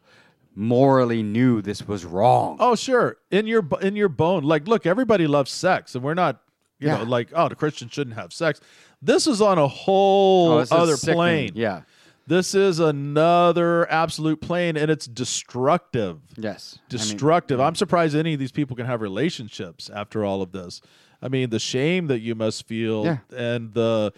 morally 0.56 1.24
knew 1.24 1.62
this 1.62 1.88
was 1.88 2.04
wrong 2.06 2.58
Oh, 2.60 2.76
sure. 2.76 3.18
In 3.32 3.46
your 3.48 3.66
in 3.82 3.96
your 3.96 4.10
bone, 4.10 4.44
like, 4.44 4.68
look, 4.68 4.86
everybody 4.86 5.28
loves 5.28 5.52
sex, 5.52 5.94
and 5.96 6.04
we're 6.04 6.16
not, 6.16 6.42
you 6.80 6.88
Yeah. 6.88 6.98
know, 6.98 7.04
like, 7.04 7.30
oh, 7.36 7.48
the 7.48 7.56
Christian 7.56 7.90
shouldn't 7.90 8.16
have 8.16 8.34
sex. 8.34 8.60
This 9.02 9.28
is 9.28 9.42
on 9.42 9.60
a 9.60 9.68
whole 9.68 10.54
Oh, 10.54 10.66
other 10.72 10.98
plane. 10.98 11.52
yeah 11.54 11.82
This 12.28 12.54
is 12.54 12.80
another 12.80 13.90
absolute 13.90 14.42
plane, 14.42 14.76
and 14.76 14.92
it's 14.92 15.08
destructive. 15.08 16.20
yes 16.38 16.76
I 16.76 16.78
mean, 16.78 16.90
Destructive. 16.90 17.60
I'm 17.62 17.76
surprised 17.76 18.16
any 18.16 18.34
of 18.34 18.40
these 18.40 18.52
people 18.52 18.76
can 18.76 18.86
have 18.86 19.02
relationships 19.02 19.90
after 19.94 20.26
all 20.26 20.42
of 20.42 20.52
this. 20.52 20.82
I 21.22 21.30
mean, 21.30 21.50
the 21.50 21.60
shame 21.60 22.08
that 22.08 22.20
you 22.20 22.36
must 22.36 22.68
feel, 22.68 23.06
Yeah. 23.06 23.18
and 23.36 23.74
the 23.74 24.14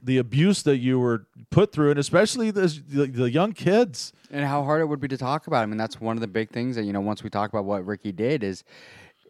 the 0.00 0.18
abuse 0.18 0.62
that 0.62 0.76
you 0.78 0.98
were 0.98 1.26
put 1.50 1.72
through, 1.72 1.90
and 1.90 1.98
especially 1.98 2.52
the, 2.52 2.68
the, 2.88 3.06
the 3.06 3.30
young 3.32 3.52
kids. 3.52 4.12
and 4.30 4.44
how 4.44 4.62
hard 4.62 4.80
it 4.80 4.84
would 4.84 5.00
be 5.00 5.08
to 5.08 5.16
talk 5.18 5.48
about. 5.48 5.62
I 5.64 5.66
mean, 5.66 5.76
that's 5.76 6.00
one 6.00 6.16
of 6.16 6.20
the 6.20 6.28
big 6.28 6.50
things 6.50 6.76
that 6.76 6.84
you 6.84 6.92
know. 6.92 7.00
Once 7.00 7.24
we 7.24 7.30
talk 7.30 7.50
about 7.50 7.64
what 7.64 7.84
Ricky 7.84 8.12
did, 8.12 8.44
is 8.44 8.62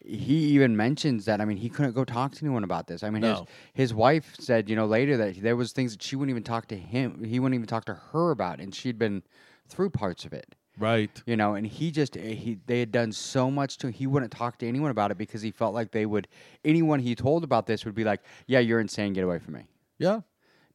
he 0.05 0.35
even 0.55 0.77
mentions 0.77 1.25
that. 1.27 1.41
I 1.41 1.45
mean, 1.45 1.57
he 1.57 1.69
couldn't 1.69 1.93
go 1.93 2.05
talk 2.05 2.33
to 2.33 2.45
anyone 2.45 2.65
about 2.65 2.87
this. 2.87 3.03
I 3.03 3.11
mean, 3.11 3.23
No. 3.23 3.35
his 3.75 3.91
his 3.91 3.95
wife 3.95 4.37
said, 4.39 4.69
you 4.71 4.77
know, 4.77 4.87
later 4.87 5.17
that 5.17 5.41
there 5.43 5.57
was 5.57 5.73
things 5.73 5.93
that 5.93 6.03
she 6.03 6.17
wouldn't 6.17 6.31
even 6.31 6.45
talk 6.45 6.67
to 6.69 6.77
him. 6.77 7.25
He 7.25 7.41
wouldn't 7.41 7.55
even 7.57 7.67
talk 7.67 7.85
to 7.87 7.95
her 7.95 8.31
about, 8.31 8.61
and 8.61 8.75
she'd 8.75 8.99
been 8.99 9.23
through 9.69 9.91
parts 9.91 10.25
of 10.25 10.33
it. 10.33 10.55
Right. 10.79 11.11
You 11.27 11.37
know, 11.37 11.55
and 11.55 11.67
he 11.67 11.91
just 11.91 12.17
eh, 12.17 12.35
he 12.35 12.59
they 12.67 12.79
had 12.81 12.93
done 12.93 13.11
so 13.13 13.51
much 13.51 13.79
to 13.79 13.91
he 13.91 14.07
wouldn't 14.07 14.31
talk 14.31 14.59
to 14.59 14.69
anyone 14.69 14.91
about 14.93 15.11
it 15.11 15.19
because 15.19 15.43
he 15.43 15.51
felt 15.51 15.75
like 15.75 15.91
they 15.91 16.07
would 16.07 16.29
anyone 16.65 17.01
he 17.01 17.15
told 17.17 17.43
about 17.43 17.67
this 17.67 17.85
would 17.85 17.95
be 17.97 18.05
like, 18.05 18.21
yeah, 18.47 18.61
you're 18.61 18.81
insane, 18.81 19.13
get 19.13 19.25
away 19.25 19.39
from 19.41 19.55
me. 19.55 19.63
Yeah. 19.99 20.21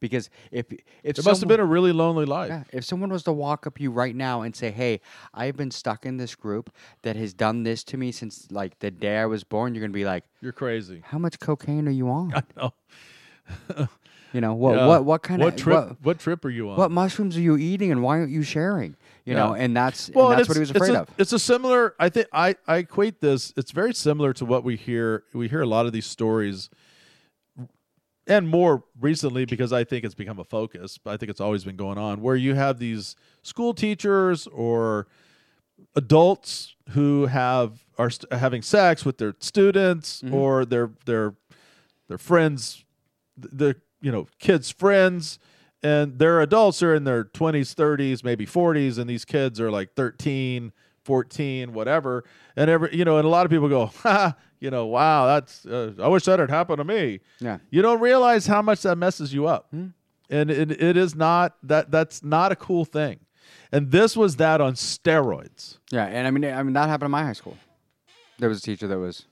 Because 0.04 0.28
if 0.50 0.70
if 1.02 1.18
It 1.18 1.24
must 1.24 1.40
have 1.40 1.48
been 1.48 1.60
a 1.60 1.64
really 1.64 1.90
lonely 1.92 2.26
life. 2.26 2.50
yeah, 2.50 2.64
if 2.74 2.84
someone 2.84 3.08
was 3.10 3.22
to 3.22 3.32
walk 3.32 3.66
up 3.66 3.80
you 3.80 3.90
right 3.90 4.14
now 4.14 4.42
and 4.42 4.54
say, 4.54 4.70
"Hey, 4.70 5.00
I've 5.32 5.56
been 5.56 5.70
stuck 5.70 6.04
in 6.04 6.18
this 6.18 6.34
group 6.34 6.68
that 7.00 7.16
has 7.16 7.32
done 7.32 7.62
this 7.62 7.82
to 7.84 7.96
me 7.96 8.12
since 8.12 8.46
like 8.50 8.78
the 8.80 8.90
day 8.90 9.16
I 9.16 9.24
was 9.24 9.44
born," 9.44 9.74
you're 9.74 9.80
gonna 9.80 9.94
be 9.94 10.04
like, 10.04 10.24
You're 10.42 10.52
crazy. 10.52 11.00
"How 11.06 11.16
much 11.16 11.38
cocaine 11.40 11.88
are 11.88 11.90
you 11.90 12.10
on? 12.10 12.34
No. 12.56 13.88
You 14.34 14.40
know 14.40 14.54
what? 14.54 14.74
Yeah. 14.76 14.86
What? 14.86 15.04
What 15.04 15.22
kind 15.22 15.40
what 15.40 15.54
of 15.54 15.60
trip? 15.60 15.76
What, 15.76 15.96
What, 16.02 16.18
trip 16.18 16.44
are 16.44 16.50
you 16.50 16.68
on? 16.68 16.76
what 16.76 16.90
mushrooms 16.90 17.36
are 17.36 17.40
you 17.40 17.56
eating, 17.56 17.92
and 17.92 18.02
why 18.02 18.18
aren't 18.18 18.30
you 18.32 18.42
sharing? 18.42 18.96
You 19.24 19.34
know, 19.34 19.54
and 19.54 19.74
that's 19.74 20.10
Well, 20.14 20.30
and 20.30 20.38
that's 20.38 20.48
what 20.48 20.56
he 20.56 20.60
was 20.60 20.70
afraid 20.70 20.94
a, 20.94 21.02
of. 21.02 21.08
It's 21.16 21.32
a 21.32 21.38
similar. 21.38 21.94
I 21.98 22.08
think 22.10 22.26
I 22.32 22.56
I 22.66 22.78
equate 22.78 23.20
this. 23.20 23.54
It's 23.56 23.70
very 23.70 23.94
similar 23.94 24.32
to 24.34 24.44
what 24.44 24.64
we 24.64 24.76
hear. 24.76 25.22
We 25.32 25.48
hear 25.48 25.62
a 25.62 25.66
lot 25.66 25.86
of 25.86 25.92
these 25.92 26.04
stories, 26.06 26.68
and 28.26 28.48
more 28.48 28.84
recently 29.00 29.44
because 29.44 29.72
I 29.72 29.84
think 29.84 30.04
it's 30.04 30.14
become 30.14 30.38
a 30.38 30.44
focus. 30.44 30.98
But 30.98 31.12
I 31.12 31.16
think 31.16 31.30
it's 31.30 31.40
always 31.40 31.64
been 31.64 31.76
going 31.76 31.98
on 31.98 32.20
where 32.22 32.36
you 32.36 32.54
have 32.54 32.78
these 32.78 33.16
school 33.42 33.74
teachers 33.74 34.46
or 34.48 35.06
adults 35.96 36.74
who 36.90 37.26
have 37.26 37.84
are 37.98 38.10
st- 38.10 38.32
having 38.32 38.62
sex 38.62 39.04
with 39.04 39.18
their 39.18 39.34
students 39.40 40.22
Mm-hmm. 40.22 40.34
or 40.34 40.64
their 40.64 40.90
their 41.06 41.34
their 42.08 42.18
friends, 42.18 42.84
their 43.36 43.76
you 44.00 44.12
know 44.12 44.26
kids' 44.38 44.70
friends. 44.70 45.38
And 45.82 46.18
their 46.18 46.40
adults 46.40 46.82
are 46.82 46.94
in 46.94 47.04
their 47.04 47.24
20s, 47.24 47.74
30s, 47.74 48.24
maybe 48.24 48.46
40s, 48.46 48.96
and 48.98 49.08
these 49.10 49.26
kids 49.26 49.60
are 49.60 49.70
like 49.70 49.92
13, 49.92 50.72
14, 51.04 51.74
whatever. 51.74 52.24
And 52.56 52.70
every, 52.70 52.96
you 52.96 53.04
know, 53.04 53.18
and 53.18 53.26
a 53.26 53.28
lot 53.28 53.44
of 53.44 53.50
people 53.50 53.68
go, 53.68 53.86
ha, 54.02 54.34
you 54.64 54.70
know, 54.70 54.86
wow, 54.86 55.26
that's, 55.26 55.66
uh, 55.66 55.92
I 56.02 56.08
wish 56.08 56.24
that 56.24 56.38
had 56.38 56.48
happened 56.48 56.78
to 56.78 56.84
me. 56.84 57.20
Yeah. 57.38 57.58
You 57.70 57.82
don't 57.82 58.00
realize 58.00 58.46
how 58.46 58.62
much 58.62 58.80
that 58.82 58.96
messes 58.96 59.34
you 59.34 59.46
up. 59.46 59.70
And 60.30 60.50
it, 60.50 60.70
it 60.72 60.96
is 60.96 61.14
not, 61.14 61.56
that 61.62 61.90
that's 61.90 62.24
not 62.24 62.50
a 62.50 62.56
cool 62.56 62.86
thing. 62.86 63.20
And 63.70 63.90
this 63.90 64.16
was 64.16 64.36
that 64.36 64.62
on 64.62 64.72
steroids. 64.72 65.76
Yeah, 65.92 66.06
and 66.06 66.26
I 66.26 66.30
mean, 66.30 66.46
I 66.46 66.62
mean 66.62 66.72
that 66.72 66.88
happened 66.88 67.08
in 67.08 67.10
my 67.10 67.24
high 67.24 67.34
school. 67.34 67.58
There 68.38 68.48
was 68.48 68.60
a 68.60 68.62
teacher 68.62 68.88
that 68.88 68.98
was 68.98 69.26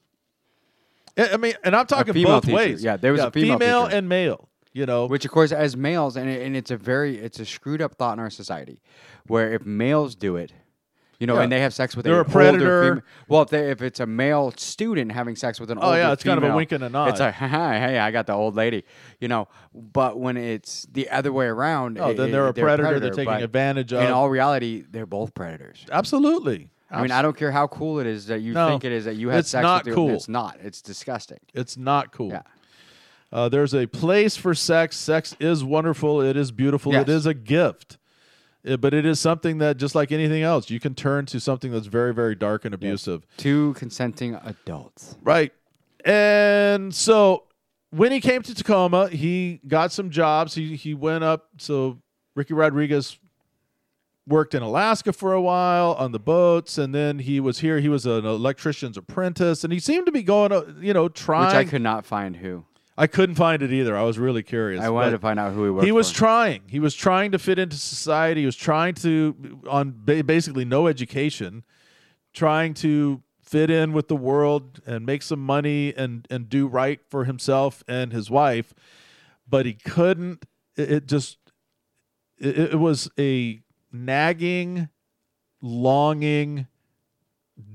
I 1.16 1.38
mean, 1.38 1.54
and 1.64 1.74
I'm 1.74 1.86
talking 1.86 2.22
both 2.22 2.44
teacher. 2.44 2.54
ways. 2.54 2.84
Yeah, 2.84 2.98
there 2.98 3.12
was 3.12 3.22
a 3.22 3.30
female 3.30 3.84
teacher. 3.84 3.96
and 3.96 4.08
male. 4.10 4.50
You 4.74 4.86
know, 4.86 5.06
Which, 5.06 5.24
of 5.24 5.30
course, 5.30 5.52
as 5.52 5.76
males, 5.76 6.16
and, 6.16 6.28
it, 6.30 6.42
and 6.46 6.56
it's 6.56 6.70
a 6.70 6.78
very, 6.78 7.18
it's 7.18 7.38
a 7.38 7.44
screwed 7.44 7.82
up 7.82 7.94
thought 7.96 8.14
in 8.14 8.20
our 8.20 8.30
society, 8.30 8.80
where 9.26 9.52
if 9.52 9.66
males 9.66 10.14
do 10.14 10.36
it, 10.36 10.52
you 11.22 11.26
know, 11.28 11.36
Yeah. 11.36 11.42
and 11.42 11.52
they 11.52 11.60
have 11.60 11.72
sex 11.72 11.94
with 11.94 12.04
They're 12.04 12.18
a 12.18 12.24
predator. 12.24 12.96
fema- 12.96 13.02
well, 13.28 13.42
if, 13.42 13.48
they, 13.50 13.70
if 13.70 13.80
it's 13.80 14.00
a 14.00 14.06
male 14.06 14.52
student 14.56 15.12
having 15.12 15.36
sex 15.36 15.60
with 15.60 15.70
an 15.70 15.78
Oh, 15.80 15.82
older 15.86 15.98
yeah, 15.98 16.12
it's 16.12 16.24
kind 16.24 16.36
of 16.42 16.50
a 16.50 16.56
wink 16.56 16.72
and 16.72 16.82
a 16.82 16.88
nod. 16.88 17.10
It's 17.10 17.20
like, 17.20 17.34
hey, 17.34 17.96
I 18.00 18.10
got 18.10 18.26
the 18.26 18.32
old 18.32 18.56
lady, 18.56 18.82
you 19.20 19.28
know. 19.28 19.46
But 19.72 20.18
when 20.18 20.36
it's 20.36 20.84
the 20.92 21.08
other 21.10 21.32
way 21.32 21.46
around, 21.46 21.96
Oh, 22.00 22.10
it- 22.10 22.16
then 22.16 22.28
it- 22.30 22.32
they're 22.32 22.48
a 22.48 22.52
predator, 22.52 22.98
they're 22.98 23.10
taking 23.10 23.34
advantage 23.34 23.92
of. 23.92 24.02
In 24.02 24.10
all 24.10 24.28
reality, 24.28 24.82
they're 24.90 25.06
both 25.06 25.32
predators. 25.32 25.86
absolutely. 25.92 26.70
I 26.90 27.00
mean, 27.02 27.12
I 27.12 27.22
don't 27.22 27.36
care 27.36 27.52
how 27.52 27.68
cool 27.68 28.00
it 28.00 28.06
is 28.08 28.26
that 28.26 28.40
you 28.40 28.52
No, 28.52 28.68
think 28.68 28.84
it 28.84 28.90
is 28.90 29.04
that 29.04 29.14
you 29.14 29.28
had 29.28 29.46
sex 29.46 29.64
with 29.64 29.86
your, 29.86 29.94
cool. 29.94 30.10
It's 30.10 30.28
not. 30.28 30.58
It's 30.60 30.82
disgusting. 30.82 31.38
It's 31.54 31.76
not 31.78 32.10
cool. 32.12 32.30
Yeah. 32.30 32.42
Uh, 33.32 33.48
there's 33.48 33.74
a 33.74 33.86
place 33.86 34.36
for 34.36 34.54
sex. 34.54 34.96
Sex 34.96 35.36
is 35.38 35.62
wonderful. 35.62 36.20
It 36.20 36.36
is 36.36 36.50
beautiful. 36.52 36.92
It 36.92 37.06
Yes. 37.06 37.20
is 37.20 37.26
a 37.26 37.32
gift. 37.32 37.96
Uh, 38.66 38.76
but 38.76 38.94
it 38.94 39.04
is 39.04 39.18
something 39.18 39.58
that, 39.58 39.76
just 39.76 39.94
like 39.94 40.12
anything 40.12 40.42
else, 40.42 40.70
you 40.70 40.78
can 40.78 40.94
turn 40.94 41.26
to 41.26 41.40
something 41.40 41.72
that's 41.72 41.86
very, 41.86 42.14
very 42.14 42.34
dark 42.34 42.64
and 42.64 42.74
abusive. 42.74 43.26
Two 43.36 43.74
consenting 43.74 44.34
adults. 44.36 45.16
Right. 45.22 45.52
And 46.04 46.94
so 46.94 47.44
when 47.90 48.12
he 48.12 48.20
came 48.20 48.42
to 48.42 48.54
Tacoma, 48.54 49.08
he 49.08 49.60
got 49.66 49.92
some 49.92 50.10
jobs. 50.10 50.54
He 50.54 50.76
he 50.76 50.94
went 50.94 51.24
up. 51.24 51.48
So 51.58 51.98
Ricky 52.34 52.54
Rodriguez 52.54 53.18
worked 54.26 54.54
in 54.54 54.62
Alaska 54.62 55.12
for 55.12 55.32
a 55.32 55.40
while 55.40 55.92
on 55.92 56.12
the 56.12 56.18
boats, 56.18 56.78
and 56.78 56.94
then 56.94 57.18
he 57.18 57.40
was 57.40 57.58
here. 57.58 57.80
He 57.80 57.88
was 57.88 58.06
an 58.06 58.24
electrician's 58.24 58.96
apprentice, 58.96 59.64
and 59.64 59.72
he 59.72 59.78
seemed 59.78 60.06
to 60.06 60.12
be 60.12 60.22
going, 60.22 60.52
uh, 60.52 60.62
you 60.80 60.92
know, 60.92 61.08
trying. 61.08 61.46
Which 61.46 61.66
I 61.66 61.70
could 61.70 61.82
not 61.82 62.06
find 62.06 62.36
who. 62.36 62.64
I 62.96 63.06
couldn't 63.06 63.36
find 63.36 63.62
it 63.62 63.72
either. 63.72 63.96
I 63.96 64.02
was 64.02 64.18
really 64.18 64.42
curious. 64.42 64.82
I 64.82 64.90
wanted 64.90 65.12
to 65.12 65.18
find 65.18 65.40
out 65.40 65.54
who 65.54 65.64
he 65.64 65.70
was. 65.70 65.84
He 65.84 65.92
was 65.92 66.10
for. 66.10 66.18
trying. 66.18 66.62
He 66.68 66.78
was 66.78 66.94
trying 66.94 67.32
to 67.32 67.38
fit 67.38 67.58
into 67.58 67.76
society. 67.76 68.40
He 68.40 68.46
was 68.46 68.56
trying 68.56 68.94
to, 68.96 69.60
on 69.68 69.92
basically 69.92 70.64
no 70.64 70.86
education, 70.86 71.64
trying 72.34 72.74
to 72.74 73.22
fit 73.40 73.70
in 73.70 73.92
with 73.92 74.08
the 74.08 74.16
world 74.16 74.80
and 74.86 75.04
make 75.04 75.22
some 75.22 75.40
money 75.40 75.92
and 75.94 76.26
and 76.30 76.48
do 76.48 76.66
right 76.66 77.00
for 77.08 77.24
himself 77.24 77.82
and 77.88 78.12
his 78.12 78.30
wife, 78.30 78.74
but 79.48 79.66
he 79.66 79.74
couldn't. 79.74 80.44
It, 80.76 80.92
it 80.92 81.06
just 81.06 81.38
it, 82.38 82.58
it 82.58 82.78
was 82.78 83.10
a 83.18 83.60
nagging, 83.90 84.88
longing 85.60 86.66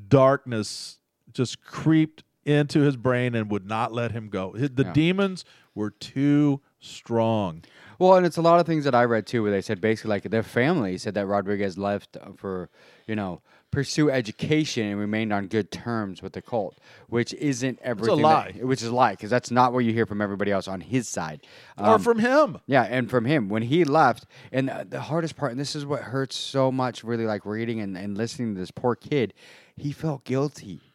darkness 0.08 1.00
just 1.32 1.64
creeped 1.64 2.24
into 2.48 2.82
his 2.82 2.96
brain 2.96 3.36
and 3.36 3.52
would 3.52 3.66
not 3.68 3.92
let 3.94 4.12
him 4.12 4.30
go. 4.30 4.54
The 4.56 4.84
Yeah. 4.84 4.94
demons 4.94 5.46
were 5.76 5.92
too 5.92 6.62
strong. 6.80 7.64
Well, 8.00 8.16
and 8.16 8.26
it's 8.26 8.38
a 8.38 8.42
lot 8.42 8.60
of 8.60 8.66
things 8.66 8.84
that 8.86 8.96
I 8.96 9.04
read 9.06 9.26
too, 9.28 9.42
where 9.44 9.52
they 9.52 9.62
said 9.62 9.82
basically 9.82 10.10
like 10.10 10.24
their 10.24 10.44
family 10.44 10.98
said 10.98 11.14
that 11.16 11.26
Rodriguez 11.26 11.78
left 11.78 12.16
uh, 12.18 12.32
for 12.36 12.70
you 13.08 13.16
know 13.16 13.42
pursue 13.70 14.10
education 14.10 14.86
and 14.88 14.98
remained 15.00 15.34
on 15.34 15.48
good 15.48 15.72
terms 15.72 16.22
with 16.22 16.32
the 16.34 16.42
cult, 16.42 16.78
which 17.10 17.34
isn't 17.34 17.78
everything. 17.82 18.16
that- 18.18 18.22
lie. 18.24 18.52
which 18.62 18.82
is 18.82 18.88
a 18.88 18.96
lie 18.96 19.12
because 19.12 19.30
that's 19.30 19.52
not 19.52 19.74
what 19.74 19.80
you 19.80 19.92
hear 19.92 20.06
from 20.06 20.22
everybody 20.22 20.52
else 20.52 20.68
on 20.70 20.80
his 20.80 21.08
side. 21.10 21.42
or 21.78 21.96
Um, 21.96 22.02
from 22.02 22.20
him. 22.20 22.60
Yeah, 22.66 22.84
and 22.84 23.10
from 23.10 23.26
him 23.26 23.50
when 23.50 23.64
he 23.64 23.84
left, 23.84 24.26
and 24.54 24.70
the, 24.70 24.88
the 24.90 25.02
hardest 25.02 25.36
part, 25.36 25.52
and 25.52 25.60
this 25.60 25.76
is 25.76 25.86
what 25.86 26.02
hurts 26.04 26.36
so 26.38 26.72
much, 26.72 27.04
really 27.04 27.26
like 27.26 27.46
reading 27.46 27.82
and, 27.82 27.98
and 27.98 28.18
listening 28.18 28.54
to 28.54 28.60
this 28.60 28.72
poor 28.72 28.96
kid, 28.96 29.34
he 29.76 29.92
felt 29.92 30.24
guilty 30.24 30.87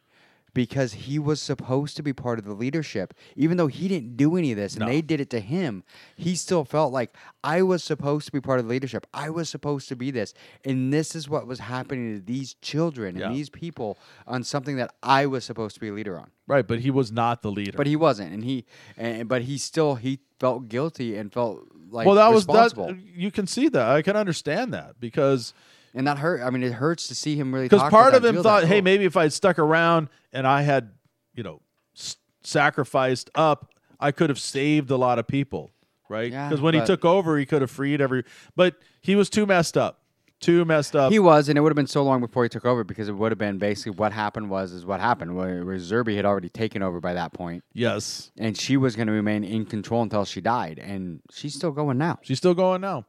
because 0.55 0.93
he 0.93 1.19
was 1.19 1.41
supposed 1.41 1.97
to 1.97 2.03
be 2.03 2.13
part 2.13 2.39
of 2.39 2.45
the 2.45 2.53
leadership, 2.53 3.15
even 3.37 3.57
though 3.57 3.69
he 3.69 3.89
didn't 3.89 4.17
do 4.17 4.37
any 4.37 4.53
of 4.53 4.59
this 4.59 4.75
and 4.75 4.81
No. 4.81 4.87
they 4.87 5.01
did 5.01 5.21
it 5.21 5.31
to 5.31 5.41
him. 5.41 5.83
He 6.17 6.35
still 6.35 6.65
felt 6.65 6.93
like 6.93 7.15
I 7.43 7.63
was 7.63 7.83
supposed 7.83 8.27
to 8.27 8.33
be 8.33 8.41
part 8.41 8.59
of 8.59 8.67
the 8.67 8.71
leadership. 8.71 9.07
I 9.15 9.31
was 9.31 9.49
supposed 9.49 9.89
to 9.89 9.97
be 9.97 10.11
this, 10.11 10.35
and 10.65 10.93
this 10.93 11.15
is 11.15 11.29
what 11.29 11.47
was 11.47 11.61
happening 11.61 12.19
to 12.19 12.25
these 12.25 12.55
children 12.61 13.17
Yeah. 13.17 13.27
and 13.29 13.37
these 13.37 13.49
people 13.51 13.99
on 14.27 14.45
something 14.45 14.77
that 14.77 14.95
I 15.03 15.27
was 15.27 15.45
supposed 15.45 15.75
to 15.75 15.81
be 15.81 15.89
a 15.89 15.93
leader 15.93 16.19
on. 16.19 16.31
Right, 16.47 16.67
but 16.67 16.81
he 16.81 16.91
was 16.91 17.11
not 17.11 17.43
the 17.43 17.51
leader. 17.51 17.77
But 17.77 17.87
he 17.87 17.97
wasn't, 17.97 18.33
and 18.33 18.45
he, 18.45 18.67
and, 18.97 19.29
but 19.29 19.43
he 19.43 19.57
still 19.59 19.95
he 19.95 20.19
felt 20.39 20.69
guilty 20.69 21.17
and 21.17 21.33
felt 21.33 21.61
like 21.91 22.07
well, 22.07 22.17
that 22.17 22.29
was 22.33 22.43
responsible. 22.47 22.89
that. 22.89 22.99
You 23.17 23.31
can 23.31 23.47
see 23.47 23.69
that. 23.69 23.89
I 23.89 24.03
can 24.03 24.17
understand 24.17 24.75
that 24.75 25.01
because 25.01 25.55
and 25.95 26.07
that 26.07 26.19
hurt. 26.19 26.41
I 26.43 26.51
mean, 26.51 26.63
it 26.63 26.73
hurts 26.73 27.09
to 27.09 27.15
see 27.15 27.37
him 27.37 27.53
really. 27.55 27.67
because 27.67 27.89
part 27.91 28.15
of 28.15 28.25
him 28.25 28.43
thought, 28.43 28.65
hey, 28.65 28.81
maybe 28.81 29.05
if 29.05 29.17
I 29.17 29.23
had 29.25 29.33
stuck 29.33 29.59
around 29.59 30.09
and 30.33 30.47
I 30.47 30.63
had, 30.63 30.91
you 31.35 31.43
know, 31.43 31.61
s- 31.97 32.17
sacrificed 32.43 33.31
up, 33.35 33.73
I 34.01 34.11
could 34.13 34.31
have 34.31 34.39
saved 34.39 34.91
a 34.91 34.97
lot 34.97 35.19
of 35.19 35.27
people, 35.27 35.71
right? 36.09 36.31
Yeah, 36.33 36.49
Because 36.49 36.61
when 36.61 36.75
he 36.75 36.81
took 36.87 37.05
over, 37.05 37.39
he 37.39 37.47
could 37.47 37.61
have 37.63 37.71
freed 37.71 38.01
every. 38.01 38.25
But 38.57 38.77
he 39.01 39.15
was 39.17 39.29
too 39.31 39.47
messed 39.47 39.77
up. 39.77 39.99
Too 40.41 40.65
messed 40.65 40.97
up. 40.97 41.13
He 41.13 41.21
was, 41.21 41.49
and 41.49 41.57
it 41.57 41.61
would 41.61 41.71
have 41.71 41.77
been 41.77 41.87
so 41.87 42.03
long 42.03 42.21
before 42.21 42.43
he 42.43 42.49
took 42.49 42.65
over 42.65 42.83
because 42.83 43.09
it 43.09 43.13
would 43.13 43.31
have 43.31 43.39
been 43.39 43.59
basically 43.59 43.93
what 43.93 44.13
happened 44.13 44.51
was 44.51 44.73
is 44.73 44.85
what 44.85 44.99
happened. 44.99 45.37
Where, 45.37 45.65
where 45.65 45.77
Zerby 45.77 46.17
had 46.17 46.25
already 46.25 46.49
taken 46.49 46.83
over 46.83 46.99
by 47.01 47.15
that 47.15 47.33
point, 47.33 47.63
yes, 47.75 48.33
and 48.37 48.59
she 48.59 48.77
was 48.77 48.97
going 48.97 49.07
to 49.07 49.13
remain 49.13 49.45
in 49.45 49.65
control 49.67 50.03
until 50.03 50.25
she 50.25 50.41
died, 50.41 50.81
and 50.81 51.21
she's 51.31 51.55
still 51.55 51.71
going 51.71 51.97
now, 51.97 52.19
she's 52.23 52.39
still 52.39 52.55
going 52.55 52.81
now. 52.81 53.05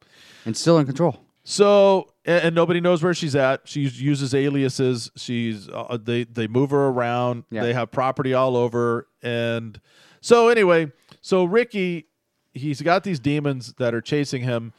and 0.46 0.56
still 0.56 0.78
in 0.78 0.86
control. 0.86 1.26
So 1.44 2.10
and, 2.26 2.46
and 2.46 2.56
nobody 2.56 2.80
knows 2.80 3.04
where 3.04 3.14
she's 3.14 3.36
at. 3.36 3.68
She 3.68 3.82
uses 3.82 4.34
aliases. 4.34 5.12
She's 5.16 5.70
uh, 5.70 5.98
they 6.02 6.24
they 6.24 6.48
move 6.48 6.72
her 6.72 6.88
around. 6.88 7.44
Yeah. 7.52 7.64
They 7.64 7.74
have 7.74 7.92
property 7.92 8.34
all 8.34 8.56
over. 8.56 9.08
And 9.22 9.80
so 10.22 10.48
anyway, 10.50 10.92
so 11.22 11.44
Ricky, 11.44 12.08
he's 12.54 12.82
got 12.82 13.04
these 13.04 13.20
demons 13.20 13.74
that 13.74 13.94
are 13.94 14.02
chasing 14.02 14.44
him, 14.44 14.74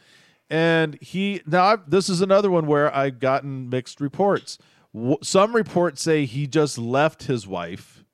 and 0.48 0.98
he 1.02 1.42
now 1.46 1.64
I've, 1.64 1.90
this 1.90 2.08
is 2.08 2.20
another 2.22 2.50
one 2.50 2.66
where 2.66 2.94
I've 2.94 3.18
gotten 3.18 3.68
mixed 3.68 4.00
reports. 4.00 4.56
W- 4.94 5.18
some 5.22 5.54
reports 5.54 6.00
say 6.02 6.24
he 6.24 6.46
just 6.46 6.78
left 6.78 7.24
his 7.24 7.46
wife, 7.46 8.04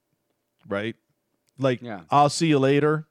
right? 0.68 0.96
Like 1.58 1.82
Yeah. 1.82 2.00
I'll 2.10 2.30
see 2.30 2.48
you 2.48 2.58
later. 2.58 3.06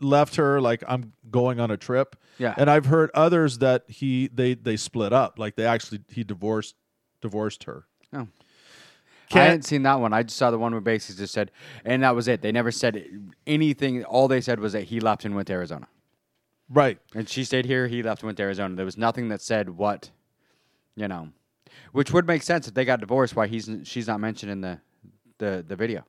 Left 0.00 0.36
her 0.36 0.60
like 0.60 0.84
I'm 0.86 1.12
going 1.30 1.58
on 1.60 1.70
a 1.70 1.76
trip. 1.76 2.16
Yeah. 2.38 2.54
And 2.56 2.70
I've 2.70 2.86
heard 2.86 3.10
others 3.14 3.58
that 3.58 3.84
he 3.88 4.28
they 4.32 4.54
they 4.54 4.76
split 4.76 5.12
up, 5.12 5.38
like 5.38 5.56
they 5.56 5.66
actually 5.66 6.00
he 6.08 6.22
divorced 6.24 6.76
divorced 7.20 7.64
her. 7.64 7.86
Oh. 8.12 8.28
I 9.34 9.38
hadn't 9.38 9.62
seen 9.62 9.82
that 9.84 9.98
one. 9.98 10.12
I 10.12 10.22
just 10.24 10.36
saw 10.36 10.50
the 10.50 10.58
one 10.58 10.72
where 10.72 10.80
basically 10.82 11.22
just 11.22 11.32
said, 11.32 11.50
and 11.86 12.02
that 12.02 12.14
was 12.14 12.28
it. 12.28 12.42
They 12.42 12.52
never 12.52 12.70
said 12.70 13.02
anything. 13.46 14.04
All 14.04 14.28
they 14.28 14.42
said 14.42 14.60
was 14.60 14.74
that 14.74 14.84
he 14.84 15.00
left 15.00 15.24
and 15.24 15.34
went 15.34 15.46
to 15.46 15.54
Arizona, 15.54 15.88
Right. 16.68 16.98
and 17.14 17.26
she 17.28 17.42
stayed 17.44 17.64
here. 17.64 17.86
He 17.88 18.02
left 18.02 18.20
and 18.22 18.26
went 18.26 18.36
to 18.36 18.42
Arizona. 18.42 18.74
There 18.76 18.84
was 18.84 18.98
nothing 18.98 19.28
that 19.28 19.40
said 19.40 19.70
what, 19.70 20.10
you 20.96 21.08
know, 21.08 21.30
which 21.92 22.12
would 22.12 22.26
make 22.26 22.42
sense 22.42 22.68
if 22.68 22.74
they 22.74 22.84
got 22.84 23.00
divorced. 23.00 23.34
Why 23.34 23.46
he's 23.46 23.70
she's 23.84 24.06
not 24.06 24.20
mentioned 24.20 24.52
in 24.52 24.60
the 24.60 24.80
the 25.38 25.64
the 25.66 25.76
video. 25.76 26.04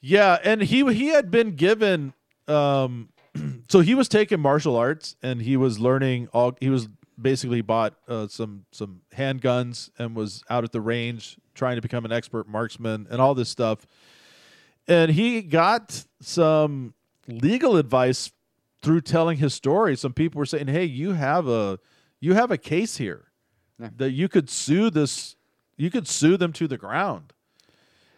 Yeah, 0.00 0.38
and 0.44 0.62
he 0.62 0.84
he 0.94 1.08
had 1.08 1.30
been 1.30 1.56
given 1.56 2.12
um 2.46 3.08
so 3.68 3.80
he 3.80 3.94
was 3.94 4.08
taking 4.08 4.40
martial 4.40 4.76
arts 4.76 5.16
and 5.22 5.42
he 5.42 5.56
was 5.56 5.78
learning 5.78 6.28
all 6.32 6.56
he 6.60 6.70
was 6.70 6.88
basically 7.20 7.60
bought 7.60 7.94
uh, 8.08 8.28
some 8.28 8.64
some 8.72 9.00
handguns 9.14 9.90
and 9.98 10.14
was 10.14 10.42
out 10.48 10.64
at 10.64 10.72
the 10.72 10.80
range 10.80 11.36
trying 11.54 11.76
to 11.76 11.82
become 11.82 12.04
an 12.04 12.12
expert 12.12 12.48
marksman 12.48 13.06
and 13.10 13.20
all 13.20 13.34
this 13.34 13.48
stuff. 13.48 13.86
And 14.86 15.10
he 15.10 15.42
got 15.42 16.04
some 16.20 16.94
legal 17.26 17.76
advice 17.76 18.32
through 18.82 19.00
telling 19.02 19.38
his 19.38 19.52
story. 19.52 19.96
Some 19.96 20.12
people 20.12 20.38
were 20.38 20.46
saying, 20.46 20.68
"Hey, 20.68 20.84
you 20.84 21.12
have 21.12 21.48
a 21.48 21.78
you 22.20 22.34
have 22.34 22.50
a 22.52 22.58
case 22.58 22.96
here 22.96 23.26
Yeah. 23.80 23.90
that 23.96 24.12
you 24.12 24.28
could 24.28 24.48
sue 24.48 24.88
this 24.90 25.34
you 25.76 25.90
could 25.90 26.06
sue 26.08 26.36
them 26.36 26.52
to 26.54 26.68
the 26.68 26.78
ground." 26.78 27.32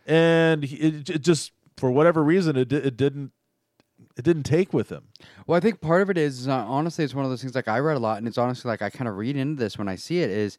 And 0.06 0.64
he, 0.64 0.76
it, 0.76 1.10
it 1.10 1.18
just 1.22 1.52
for 1.80 1.90
whatever 1.90 2.22
reason 2.22 2.56
it, 2.56 2.70
it 2.72 2.96
didn't 2.98 3.32
it 4.16 4.24
didn't 4.24 4.42
take 4.42 4.72
with 4.72 4.90
him. 4.90 5.08
Well, 5.46 5.56
I 5.56 5.60
think 5.60 5.80
part 5.80 6.02
of 6.02 6.10
it 6.10 6.18
is 6.18 6.46
uh, 6.46 6.54
honestly, 6.54 7.04
it's 7.04 7.14
one 7.14 7.24
of 7.24 7.30
those 7.30 7.40
things 7.40 7.54
like 7.54 7.68
I 7.68 7.78
read 7.78 7.96
a 7.96 8.00
lot, 8.00 8.18
and 8.18 8.28
it's 8.28 8.38
honestly 8.38 8.68
like 8.68 8.82
I 8.82 8.90
kind 8.90 9.08
of 9.08 9.16
read 9.16 9.36
into 9.36 9.58
this 9.58 9.78
when 9.78 9.88
I 9.88 9.96
see 9.96 10.20
it. 10.20 10.30
Is 10.30 10.58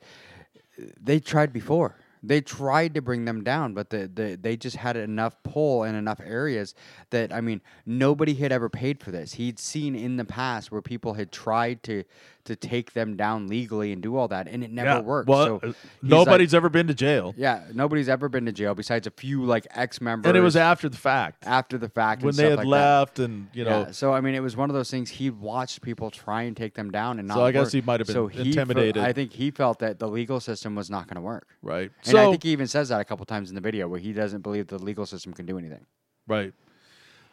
uh, 0.80 0.86
they 1.00 1.20
tried 1.20 1.54
before? 1.54 1.96
They 2.24 2.42
tried 2.42 2.94
to 2.96 3.02
bring 3.02 3.26
them 3.26 3.44
down, 3.44 3.74
but 3.74 3.90
the, 3.90 4.08
the 4.08 4.38
they 4.40 4.58
just 4.58 4.76
had 4.76 4.96
enough 4.98 5.36
pull 5.44 5.84
in 5.84 5.96
enough 5.96 6.22
areas 6.24 6.74
that 7.12 7.32
I 7.32 7.42
mean 7.42 7.62
nobody 7.86 8.34
had 8.34 8.52
ever 8.52 8.70
paid 8.70 9.00
for 9.00 9.12
this. 9.12 9.34
He'd 9.34 9.60
seen 9.60 9.96
in 9.96 10.18
the 10.18 10.26
past 10.26 10.72
where 10.72 10.82
people 10.82 11.14
had 11.14 11.32
tried 11.32 11.84
to 11.84 12.04
to 12.46 12.56
take 12.56 12.94
them 12.94 13.16
down 13.16 13.48
legally 13.48 13.92
and 13.92 14.02
do 14.02 14.16
all 14.16 14.28
that, 14.28 14.48
and 14.48 14.64
it 14.64 14.72
never 14.72 15.02
worked. 15.02 15.30
Well, 15.30 15.60
so 15.62 15.70
uh, 15.70 15.74
nobody's 16.02 16.54
like, 16.54 16.58
ever 16.58 16.70
been 16.70 16.88
to 16.88 16.94
jail, 16.94 17.34
yeah, 17.38 17.64
nobody's 17.74 18.10
ever 18.10 18.30
been 18.30 18.46
to 18.46 18.52
jail 18.52 18.76
besides 18.76 19.08
a 19.08 19.12
few 19.12 19.44
like 19.44 19.68
ex 19.72 20.02
members, 20.02 20.30
and 20.30 20.38
it 20.38 20.42
was 20.42 20.56
after 20.56 20.90
the 20.90 20.98
fact 20.98 21.46
after 21.46 21.78
the 21.78 21.90
fact 21.90 22.22
when 22.24 22.30
and 22.30 22.38
they 22.38 22.44
stuff 22.48 22.60
had 22.60 22.68
like 22.68 22.80
that. 22.80 22.98
left, 22.98 23.20
and 23.20 23.48
you 23.54 23.64
know. 23.64 23.82
Yeah, 23.82 23.92
so 23.92 24.14
I 24.14 24.22
mean, 24.22 24.36
it 24.36 24.42
was 24.42 24.56
one 24.58 24.70
of 24.70 24.76
those 24.76 24.92
things. 24.92 25.10
He 25.10 25.30
watched 25.30 25.82
people 25.82 26.12
try 26.12 26.44
and 26.44 26.56
take 26.56 26.74
them 26.74 26.92
down, 26.92 27.20
and 27.20 27.28
not. 27.28 27.36
So 27.36 27.46
I 27.46 27.52
guess 27.52 27.66
work. 27.68 27.74
he 27.74 27.82
might 27.82 28.00
have 28.00 28.08
been 28.08 28.14
so 28.14 28.28
he 28.28 28.50
intimidated. 28.50 29.04
I 29.04 29.14
think 29.14 29.34
he 29.34 29.52
felt 29.52 29.80
that 29.80 30.00
the 30.00 30.08
legal 30.08 30.40
system 30.40 30.76
was 30.76 30.90
not 30.90 31.08
going 31.08 31.16
to 31.16 31.22
work, 31.22 31.48
Right. 31.62 31.92
and 32.06 32.12
so 32.12 32.28
I 32.28 32.32
think 32.32 32.44
he 32.44 32.52
even 32.52 32.68
says 32.68 32.90
that 32.90 33.00
a 33.02 33.06
couple 33.06 33.26
times 33.26 33.50
in 33.50 33.56
the 33.56 33.62
video 33.62 33.88
where 33.88 34.00
he 34.00 34.14
doesn't 34.14 34.42
believe 34.42 34.68
the 34.68 34.80
legal 34.80 35.06
system 35.06 35.34
can 35.34 35.46
do 35.46 35.58
anything. 35.58 35.86
Right. 36.28 36.54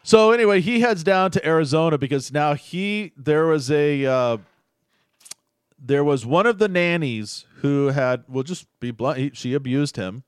So 0.02 0.30
anyway, 0.30 0.60
he 0.60 0.80
heads 0.80 1.02
down 1.04 1.32
to 1.32 1.46
Arizona 1.46 1.98
because 1.98 2.32
now 2.32 2.54
he 2.54 3.12
there 3.16 3.46
was 3.46 3.70
a 3.70 4.06
uh, 4.06 4.36
there 5.78 6.04
was 6.04 6.26
one 6.26 6.46
of 6.46 6.58
the 6.58 6.68
nannies 6.68 7.46
who 7.56 7.88
had 7.88 8.24
well 8.28 8.42
just 8.42 8.66
be 8.80 8.90
blunt 8.90 9.18
he, 9.18 9.30
she 9.34 9.54
abused 9.54 9.96
him. 9.96 10.24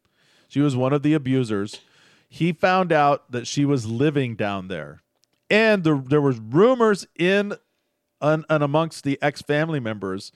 She 0.48 0.60
was 0.60 0.76
one 0.76 0.92
of 0.92 1.02
the 1.02 1.14
abusers. 1.14 1.80
He 2.28 2.52
found 2.52 2.92
out 2.92 3.30
that 3.32 3.46
she 3.46 3.64
was 3.64 3.86
living 3.86 4.36
down 4.36 4.68
there, 4.68 5.02
and 5.48 5.82
the, 5.84 5.96
there 5.96 6.20
was 6.20 6.38
rumors 6.38 7.06
in 7.18 7.54
and, 8.20 8.44
amongst 8.48 9.04
the 9.04 9.18
ex 9.20 9.42
family 9.42 9.80
members 9.80 10.30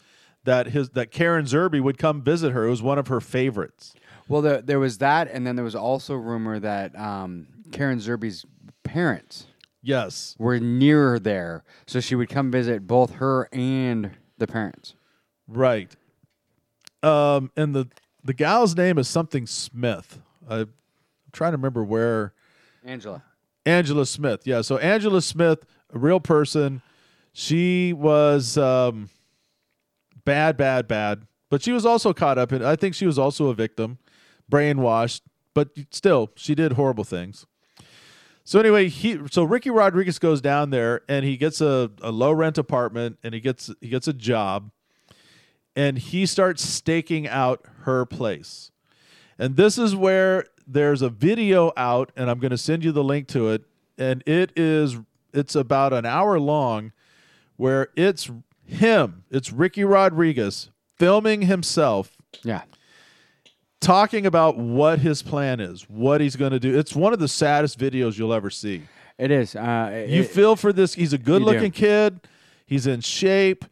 that 0.44 0.68
his 0.68 0.90
that 0.90 1.10
Karen 1.10 1.44
Zerby 1.44 1.80
would 1.80 1.98
come 1.98 2.22
visit 2.22 2.52
her. 2.52 2.66
It 2.66 2.70
was 2.70 2.82
one 2.82 2.98
of 2.98 3.08
her 3.08 3.20
favorites. 3.20 3.94
Well, 4.28 4.40
there, 4.42 4.62
there 4.62 4.78
was 4.80 4.98
that, 4.98 5.28
and 5.30 5.46
then 5.46 5.54
there 5.54 5.64
was 5.64 5.74
also 5.74 6.14
rumor 6.14 6.58
that 6.58 6.98
um, 6.98 7.46
Karen 7.72 7.98
Zerby's 7.98 8.46
parents 8.82 9.46
Yes. 9.82 10.34
were 10.38 10.58
near 10.58 11.18
there, 11.18 11.62
so 11.86 12.00
she 12.00 12.14
would 12.14 12.30
come 12.30 12.50
visit 12.50 12.86
both 12.86 13.14
her 13.16 13.48
and 13.52 14.12
the 14.38 14.46
parents. 14.46 14.94
Right. 15.48 15.94
Um, 17.02 17.50
and 17.56 17.74
the 17.74 17.88
the 18.24 18.32
gal's 18.32 18.76
name 18.76 18.98
is 18.98 19.08
something 19.08 19.46
Smith. 19.46 20.18
I'm 20.48 20.72
trying 21.32 21.52
to 21.52 21.58
remember 21.58 21.84
where 21.84 22.32
Angela. 22.84 23.22
Angela 23.66 24.06
Smith. 24.06 24.46
Yeah, 24.46 24.62
so 24.62 24.78
Angela 24.78 25.20
Smith, 25.22 25.64
a 25.92 25.98
real 25.98 26.20
person. 26.20 26.82
She 27.32 27.92
was 27.92 28.56
um, 28.56 29.10
bad, 30.24 30.56
bad, 30.56 30.86
bad, 30.86 31.26
but 31.50 31.62
she 31.62 31.72
was 31.72 31.84
also 31.84 32.12
caught 32.12 32.38
up 32.38 32.52
in. 32.52 32.64
I 32.64 32.76
think 32.76 32.94
she 32.94 33.06
was 33.06 33.18
also 33.18 33.48
a 33.48 33.54
victim, 33.54 33.98
brainwashed, 34.50 35.22
but 35.52 35.70
still, 35.90 36.30
she 36.36 36.54
did 36.54 36.72
horrible 36.72 37.04
things. 37.04 37.46
So 38.44 38.60
anyway, 38.60 38.88
he 38.88 39.18
so 39.30 39.42
Ricky 39.42 39.70
Rodriguez 39.70 40.18
goes 40.18 40.40
down 40.42 40.70
there 40.70 41.00
and 41.08 41.24
he 41.24 41.38
gets 41.38 41.62
a, 41.62 41.90
a 42.02 42.12
low 42.12 42.30
rent 42.30 42.58
apartment 42.58 43.18
and 43.22 43.32
he 43.32 43.40
gets 43.40 43.70
he 43.80 43.88
gets 43.88 44.06
a 44.06 44.12
job 44.12 44.70
and 45.76 45.98
he 45.98 46.26
starts 46.26 46.62
staking 46.64 47.26
out 47.28 47.64
her 47.82 48.04
place. 48.06 48.70
And 49.38 49.56
this 49.56 49.78
is 49.78 49.94
where 49.96 50.46
there's 50.66 51.02
a 51.02 51.08
video 51.08 51.72
out 51.76 52.10
and 52.16 52.30
I'm 52.30 52.38
going 52.38 52.50
to 52.52 52.58
send 52.58 52.84
you 52.84 52.92
the 52.92 53.04
link 53.04 53.28
to 53.28 53.50
it 53.50 53.62
and 53.98 54.22
it 54.26 54.52
is 54.56 54.96
it's 55.32 55.54
about 55.54 55.92
an 55.92 56.06
hour 56.06 56.38
long 56.38 56.92
where 57.56 57.88
it's 57.96 58.30
him, 58.66 59.24
it's 59.30 59.52
Ricky 59.52 59.84
Rodriguez 59.84 60.70
filming 60.96 61.42
himself 61.42 62.16
Yeah. 62.44 62.62
talking 63.80 64.24
about 64.26 64.56
what 64.56 65.00
his 65.00 65.22
plan 65.22 65.60
is, 65.60 65.82
what 65.88 66.20
he's 66.20 66.36
going 66.36 66.52
to 66.52 66.60
do. 66.60 66.78
It's 66.78 66.94
one 66.94 67.12
of 67.12 67.18
the 67.18 67.28
saddest 67.28 67.78
videos 67.78 68.16
you'll 68.18 68.32
ever 68.32 68.48
see. 68.50 68.82
It 69.18 69.30
is. 69.30 69.54
Uh, 69.54 70.06
You 70.08 70.24
feel 70.24 70.56
for 70.56 70.72
this. 70.72 70.94
He's 70.94 71.12
a 71.12 71.18
good-looking 71.18 71.70
kid. 71.72 72.20
He's 72.66 72.86
in 72.86 73.00
shape. 73.00 73.64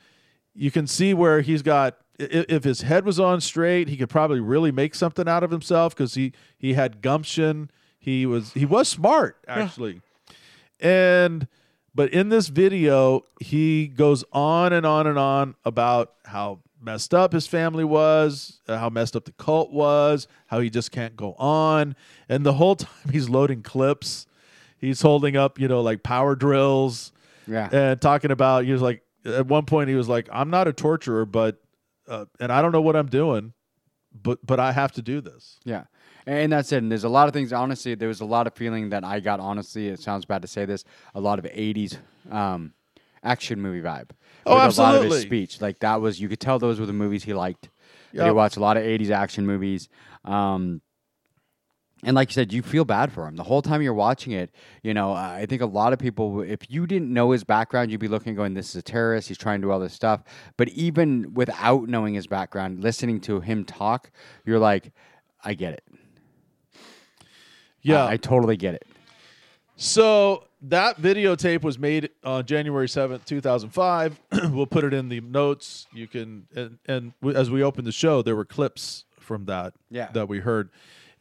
You 0.55 0.71
can 0.71 0.87
see 0.87 1.15
where 1.15 1.41
he's 1.41 1.63
got. 1.63 1.99
If 2.19 2.63
his 2.63 2.83
head 2.83 3.05
was 3.05 3.19
on 3.19 3.41
straight, 3.41 3.89
he 3.89 3.97
could 3.97 4.11
probably 4.11 4.39
really 4.39 4.71
make 4.71 4.95
something 4.95 5.27
out 5.27 5.43
of 5.43 5.51
himself 5.51 5.95
because 5.95 6.15
he 6.15 6.33
he 6.57 6.75
had 6.75 7.01
gumption. 7.01 7.71
He 7.99 8.27
was 8.27 8.53
he 8.53 8.65
was 8.65 8.89
smart 8.89 9.39
actually, 9.49 10.03
and 10.79 11.49
but 11.95 12.13
in 12.13 12.29
this 12.29 12.49
video 12.49 13.25
he 13.41 13.89
goes 13.89 14.25
on 14.33 14.73
and 14.73 14.85
on 14.85 15.07
and 15.07 15.19
on 15.19 15.55
about 15.65 16.15
how 16.27 16.61
messed 16.81 17.15
up 17.15 17.33
his 17.33 17.47
family 17.47 17.85
was, 17.85 18.61
uh, 18.69 18.77
how 18.77 18.91
messed 18.91 19.17
up 19.17 19.25
the 19.25 19.33
cult 19.33 19.73
was, 19.73 20.29
how 20.47 20.61
he 20.61 20.69
just 20.69 20.91
can't 20.91 21.17
go 21.17 21.35
on, 21.35 21.97
and 22.29 22.45
the 22.45 22.55
whole 22.55 22.77
time 22.77 23.11
he's 23.11 23.29
loading 23.29 23.63
clips. 23.63 24.27
He's 24.79 25.01
holding 25.01 25.37
up, 25.37 25.61
you 25.61 25.69
know, 25.69 25.81
like 25.81 26.03
power 26.03 26.35
drills 26.35 27.13
yeah. 27.47 27.69
and 27.73 28.01
talking 28.01 28.33
about 28.33 28.65
he 28.65 28.73
was 28.73 28.83
like 28.83 29.03
at 29.25 29.47
one 29.47 29.65
point 29.65 29.89
he 29.89 29.95
was 29.95 30.09
like 30.09 30.29
i'm 30.33 30.51
not 30.51 30.67
a 30.69 30.73
torturer 30.73 31.25
but 31.25 31.61
uh, 32.09 32.25
and 32.41 32.51
i 32.53 32.61
don't 32.63 32.73
know 32.73 32.81
what 32.83 32.97
i'm 32.97 33.07
doing 33.09 33.53
but 34.13 34.39
but 34.45 34.59
i 34.61 34.73
have 34.73 34.93
to 34.93 35.03
do 35.03 35.21
this 35.21 35.59
Yeah. 35.65 35.85
And 36.25 36.53
that's 36.53 36.71
it. 36.71 36.77
And 36.77 36.89
there's 36.93 37.03
a 37.03 37.09
lot 37.09 37.27
of 37.27 37.35
things. 37.35 37.53
Honestly, 37.53 37.97
there 37.97 38.07
was 38.07 38.21
a 38.21 38.25
lot 38.25 38.47
of 38.47 38.55
feeling 38.55 38.91
that 38.91 39.03
I 39.03 39.19
got. 39.19 39.41
Honestly, 39.41 39.89
it 39.89 39.99
sounds 39.99 40.25
bad 40.25 40.41
to 40.43 40.47
say 40.47 40.65
this. 40.65 40.85
A 41.17 41.21
lot 41.21 41.41
of 41.41 41.47
'80s 41.47 41.97
um, 42.31 42.75
action 43.25 43.61
movie 43.61 43.81
vibe. 43.81 44.11
Oh, 44.47 44.65
With 44.65 44.79
A 44.79 44.81
lot 44.81 44.95
of 44.95 45.01
absolutely. 45.03 45.17
his 45.17 45.23
speech, 45.23 45.61
like 45.61 45.81
that 45.81 46.01
was. 46.01 46.21
You 46.21 46.29
could 46.29 46.39
tell 46.39 46.61
those 46.61 46.79
were 46.79 46.87
the 46.87 46.93
movies 46.93 47.25
he 47.25 47.35
liked. 47.35 47.71
That 48.13 48.27
He 48.27 48.31
watched 48.31 48.57
a 48.57 48.61
lot 48.61 48.77
of 48.77 48.85
'80s 48.85 49.11
action 49.11 49.49
movies. 49.49 49.89
Um, 50.25 50.81
and 52.05 52.17
like 52.17 52.31
you 52.31 52.35
said, 52.35 52.53
you 52.53 52.63
feel 52.63 52.85
bad 52.85 53.13
for 53.13 53.27
him 53.29 53.37
the 53.37 53.45
whole 53.45 53.63
time 53.63 53.81
you're 53.83 53.95
watching 53.95 54.33
it. 54.33 54.51
You 54.83 54.93
know, 54.93 55.13
I 55.13 55.47
think 55.49 55.63
a 55.63 55.67
lot 55.67 55.93
of 55.93 55.99
people, 55.99 56.41
if 56.43 56.69
you 56.71 56.87
didn't 56.87 57.13
know 57.13 57.31
his 57.31 57.45
background, 57.45 57.91
you'd 57.91 58.01
be 58.01 58.09
looking, 58.09 58.35
going, 58.35 58.55
"This 58.55 58.71
is 58.71 58.77
a 58.77 58.83
terrorist. 58.83 59.29
He's 59.29 59.39
trying 59.39 59.61
to 59.61 59.67
do 59.67 59.71
all 59.71 59.79
this 59.81 59.95
stuff." 59.95 60.23
But 60.57 60.69
even 60.71 61.33
without 61.35 61.89
knowing 61.89 62.15
his 62.15 62.27
background, 62.27 62.83
listening 62.83 63.21
to 63.23 63.41
him 63.41 63.65
talk, 63.65 64.11
you're 64.45 64.59
like, 64.59 64.93
"I 65.45 65.55
get 65.55 65.75
it. 65.75 65.85
yeah 67.83 68.05
I, 68.05 68.13
I 68.13 68.17
totally 68.17 68.57
get 68.57 68.75
it." 68.75 68.87
so 69.77 70.45
that 70.61 71.01
videotape 71.01 71.63
was 71.63 71.79
made 71.79 72.11
on 72.23 72.45
january 72.45 72.87
7th 72.87 73.25
2005 73.25 74.21
we'll 74.53 74.67
put 74.67 74.85
it 74.85 74.93
in 74.93 75.09
the 75.09 75.21
notes 75.21 75.87
you 75.93 76.07
can 76.07 76.47
and 76.55 76.79
and 76.87 77.13
as 77.35 77.51
we 77.51 77.63
open 77.63 77.85
the 77.85 77.91
show 77.91 78.23
there 78.23 78.37
were 78.37 78.45
clips 78.45 79.05
from 79.19 79.47
that 79.47 79.73
Yeah. 79.91 80.11
that 80.13 80.29
we 80.29 80.39
heard 80.41 80.69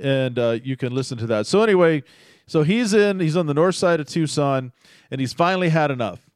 and 0.02 0.38
uh, 0.40 0.58
you 0.64 0.76
can 0.76 0.94
listen 0.94 1.18
to 1.20 1.28
that. 1.28 1.48
So 1.48 1.62
anyway 1.64 2.04
so 2.52 2.64
he's 2.64 2.94
in 2.94 3.22
he's 3.22 3.38
on 3.38 3.46
the 3.46 3.54
north 3.54 3.76
side 3.76 4.02
of 4.02 4.08
tucson 4.08 4.74
and 5.10 5.22
he's 5.22 5.32
finally 5.32 5.70
had 5.70 5.90
enough. 5.90 6.30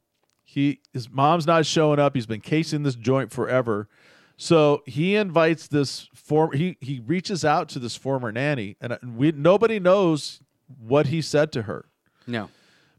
He 0.46 0.80
his 0.94 1.10
mom's 1.10 1.46
not 1.46 1.66
showing 1.66 2.00
up. 2.00 2.16
He's 2.16 2.26
been 2.26 2.40
casing 2.40 2.84
this 2.84 2.96
joint 2.96 3.34
forever. 3.34 3.90
So 4.38 4.82
he 4.86 5.18
invites 5.18 5.68
this 5.68 6.10
form 6.14 6.54
he 6.54 6.78
he 6.80 7.02
reaches 7.06 7.44
out 7.44 7.68
to 7.70 7.80
this 7.80 7.98
former 7.98 8.32
nanny 8.32 8.78
and 8.80 8.94
uh, 8.94 8.98
we 9.04 9.34
nobody 9.34 9.78
knows 9.78 10.40
what 10.80 11.08
he 11.08 11.22
said 11.22 11.52
to 11.52 11.64
her. 11.64 11.90
No. 12.26 12.50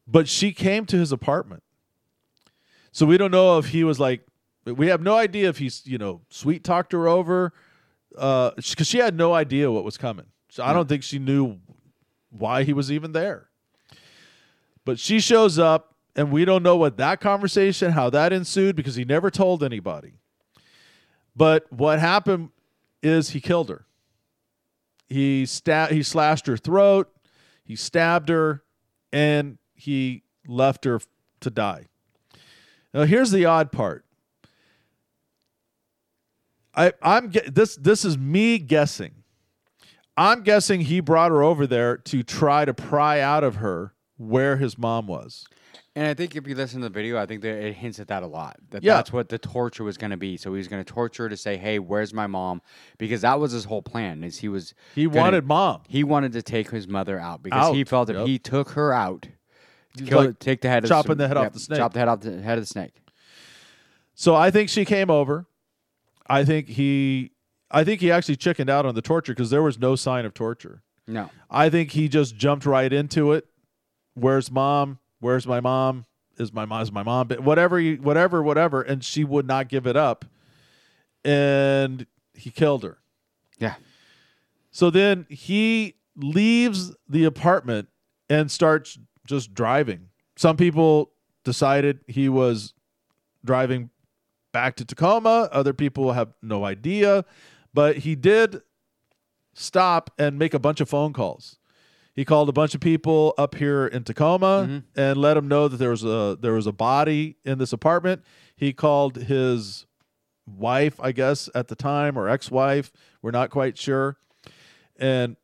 but 0.07 0.29
she 0.29 0.53
came 0.53 0.85
to 0.85 0.99
his 0.99 1.11
apartment. 1.11 1.63
So 2.93 3.07
we 3.07 3.17
don't 3.17 3.31
know 3.31 3.57
if 3.57 3.69
he 3.69 3.83
was 3.83 3.99
like 3.99 4.27
we 4.67 4.89
have 4.89 5.01
no 5.01 5.17
idea 5.17 5.49
if 5.49 5.57
he's 5.57 5.87
you 5.87 5.97
know 5.97 6.21
sweet 6.29 6.65
talked 6.65 6.93
her 6.93 7.09
over 7.09 7.55
uh 8.19 8.51
because 8.57 8.87
she 8.87 8.99
had 8.99 9.17
no 9.17 9.33
idea 9.33 9.73
what 9.73 9.85
was 9.85 9.97
coming 9.97 10.27
so 10.49 10.65
i 10.65 10.73
don't 10.73 10.89
think 10.89 11.03
she 11.03 11.19
knew 11.19 11.59
why 12.31 12.63
he 12.63 12.73
was 12.73 12.91
even 12.91 13.13
there 13.13 13.49
but 14.85 14.99
she 14.99 15.21
shows 15.21 15.59
up 15.59 15.95
and 16.15 16.31
we 16.31 16.45
don't 16.45 16.63
know 16.63 16.77
what 16.77 16.97
that 16.97 17.21
conversation 17.21 17.93
how 17.93 18.11
that 18.11 18.33
ensued 18.33 18.77
because 18.77 18.95
he 18.95 19.05
never 19.05 19.31
told 19.31 19.63
anybody 19.63 20.15
but 21.35 21.71
what 21.73 21.99
happened 21.99 22.51
is 23.03 23.31
he 23.31 23.41
killed 23.41 23.69
her 23.69 23.87
he 25.09 25.47
sta- 25.47 25.89
he 25.89 26.03
slashed 26.03 26.47
her 26.47 26.57
throat 26.57 27.11
he 27.65 27.75
stabbed 27.75 28.29
her 28.29 28.63
and 29.13 29.59
he 29.75 30.23
left 30.47 30.85
her 30.85 31.01
to 31.41 31.51
die. 31.51 31.87
Now 32.95 33.05
here's 33.05 33.31
the 33.31 33.45
odd 33.45 33.73
part. 33.73 34.05
I 36.75 36.93
I'm 37.03 37.31
ge- 37.31 37.53
this 37.53 37.77
this 37.77 38.05
is 38.05 38.17
me 38.17 38.59
guessing. 38.59 39.16
I'm 40.17 40.43
guessing 40.43 40.81
he 40.83 41.01
brought 41.01 41.31
her 41.31 41.43
over 41.43 41.67
there 41.67 41.97
to 41.99 42.23
try 42.23 42.65
to 42.65 42.73
pry 42.75 43.21
out 43.21 43.45
of 43.45 43.57
her 43.57 43.93
where 44.17 44.57
his 44.57 44.79
mom 44.79 45.07
was. 45.07 45.45
And 45.95 46.07
I 46.07 46.15
think 46.15 46.37
if 46.37 46.47
you 46.47 46.55
listen 46.55 46.81
to 46.83 46.89
the 46.89 46.93
video, 46.93 47.19
I 47.19 47.25
think 47.25 47.41
that 47.43 47.55
it 47.57 47.73
hints 47.75 47.99
at 48.01 48.09
that 48.09 48.23
a 48.23 48.27
lot. 48.27 48.57
That 48.71 48.83
Yeah. 48.83 48.97
that's 48.97 49.13
what 49.13 49.31
the 49.31 49.39
torture 49.39 49.83
was 49.83 49.97
going 49.97 50.11
to 50.11 50.17
be. 50.19 50.37
So 50.37 50.53
he 50.53 50.59
was 50.59 50.69
going 50.69 50.85
to 50.85 50.91
torture 50.91 51.23
her 51.25 51.29
to 51.31 51.37
say, 51.39 51.57
"Hey, 51.57 51.79
where's 51.79 52.13
my 52.13 52.27
mom?" 52.27 52.61
Because 52.99 53.23
that 53.23 53.41
was 53.41 53.53
his 53.53 53.65
whole 53.65 53.81
plan. 53.83 54.23
Is 54.23 54.39
he 54.39 54.49
was 54.49 54.75
He 54.95 55.07
gonna- 55.07 55.17
wanted 55.21 55.47
mom. 55.47 55.83
He 55.89 56.05
wanted 56.05 56.33
to 56.33 56.43
take 56.43 56.71
his 56.71 56.87
mother 56.87 57.19
out 57.19 57.43
because 57.43 57.75
he 57.75 57.83
felt 57.85 58.11
if 58.11 58.17
yep. 58.17 58.27
he 58.27 58.39
took 58.39 58.71
her 58.71 58.93
out, 58.93 59.29
kill, 60.05 60.25
like 60.27 60.39
take 60.39 60.61
the 60.61 60.69
head, 60.69 60.85
chopping 60.85 61.13
of 61.13 61.19
the 61.19 61.29
head 61.29 61.37
off 61.39 61.53
the 61.55 61.61
snake. 61.61 61.79
chop 61.79 61.93
the 61.95 61.99
head 61.99 62.09
off 62.09 62.21
the 62.21 62.43
head 62.43 62.59
of 62.59 62.63
the 62.63 62.69
snake. 62.69 62.93
So 64.15 64.35
I 64.35 64.51
think 64.51 64.69
she 64.69 64.85
came 64.85 65.11
over. 65.11 65.47
I 66.27 66.45
think 66.45 66.69
he 66.69 67.33
I 67.71 67.85
think 67.85 68.01
he 68.01 68.11
actually 68.11 68.37
chickened 68.37 68.71
out 68.71 68.87
on 68.87 68.95
the 68.95 69.03
torture 69.03 69.33
because 69.33 69.51
there 69.51 69.63
was 69.63 69.79
no 69.79 69.97
sign 69.97 70.25
of 70.25 70.35
torture. 70.35 70.83
No, 71.07 71.31
I 71.51 71.69
think 71.71 71.93
he 71.93 72.09
just 72.09 72.37
jumped 72.37 72.67
right 72.67 72.93
into 72.93 73.33
it. 73.33 73.47
Where's 74.15 74.51
mom? 74.51 74.99
Where's 75.21 75.47
my 75.47 75.61
mom? 75.61 76.07
Is 76.39 76.53
my 76.53 76.65
mom? 76.65 76.83
Is 76.83 76.93
my 76.93 77.03
mom? 77.03 77.29
But 77.29 77.41
Whatever, 77.41 77.81
you, 77.81 77.97
whatever, 77.97 78.43
whatever. 78.43 78.83
And 78.83 79.03
she 79.05 79.25
would 79.25 79.47
not 79.47 79.69
give 79.69 79.87
it 79.87 79.97
up, 79.97 80.25
and 81.25 82.07
he 82.35 82.51
killed 82.51 82.83
her. 82.83 82.99
yeah, 83.59 83.75
So 84.71 84.91
then 84.91 85.27
he 85.29 85.95
leaves 86.17 86.93
the 87.09 87.25
apartment 87.25 87.89
and 88.29 88.51
starts 88.51 88.99
just 89.27 89.55
driving. 89.55 90.09
Some 90.37 90.57
people 90.57 91.11
decided 91.45 92.01
he 92.07 92.29
was 92.29 92.75
driving 93.45 93.91
back 94.53 94.77
to 94.77 94.85
Tacoma. 94.85 95.49
Other 95.53 95.73
people 95.73 96.13
have 96.13 96.33
no 96.43 96.65
idea, 96.65 97.25
but 97.77 97.99
he 97.99 98.15
did 98.15 98.63
stop 99.55 100.11
and 100.19 100.39
make 100.39 100.55
a 100.55 100.59
bunch 100.59 100.81
of 100.81 100.89
phone 100.89 101.13
calls. 101.13 101.59
He 102.15 102.25
called 102.25 102.49
a 102.49 102.53
bunch 102.53 102.75
of 102.75 102.81
people 102.81 103.35
up 103.37 103.55
here 103.55 103.87
in 103.87 104.03
Tacoma 104.03 104.83
and 104.97 105.19
let 105.19 105.35
them 105.35 105.49
know 105.49 105.69
that 105.69 105.77
there 105.77 105.91
was 105.91 106.03
a 106.03 106.39
there 106.41 106.55
was 106.55 106.67
a 106.67 106.73
body 106.73 107.37
in 107.45 107.59
this 107.59 107.75
apartment. 107.75 108.23
He 108.57 108.73
called 108.73 109.17
his 109.17 109.85
wife, 110.47 110.99
I 110.99 111.13
guess, 111.13 111.51
at 111.55 111.69
the 111.69 111.75
time 111.77 112.19
or 112.19 112.29
ex-wife, 112.29 112.91
we're 113.21 113.33
not 113.33 113.51
quite 113.51 113.77
sure, 113.77 114.17
and 114.97 115.37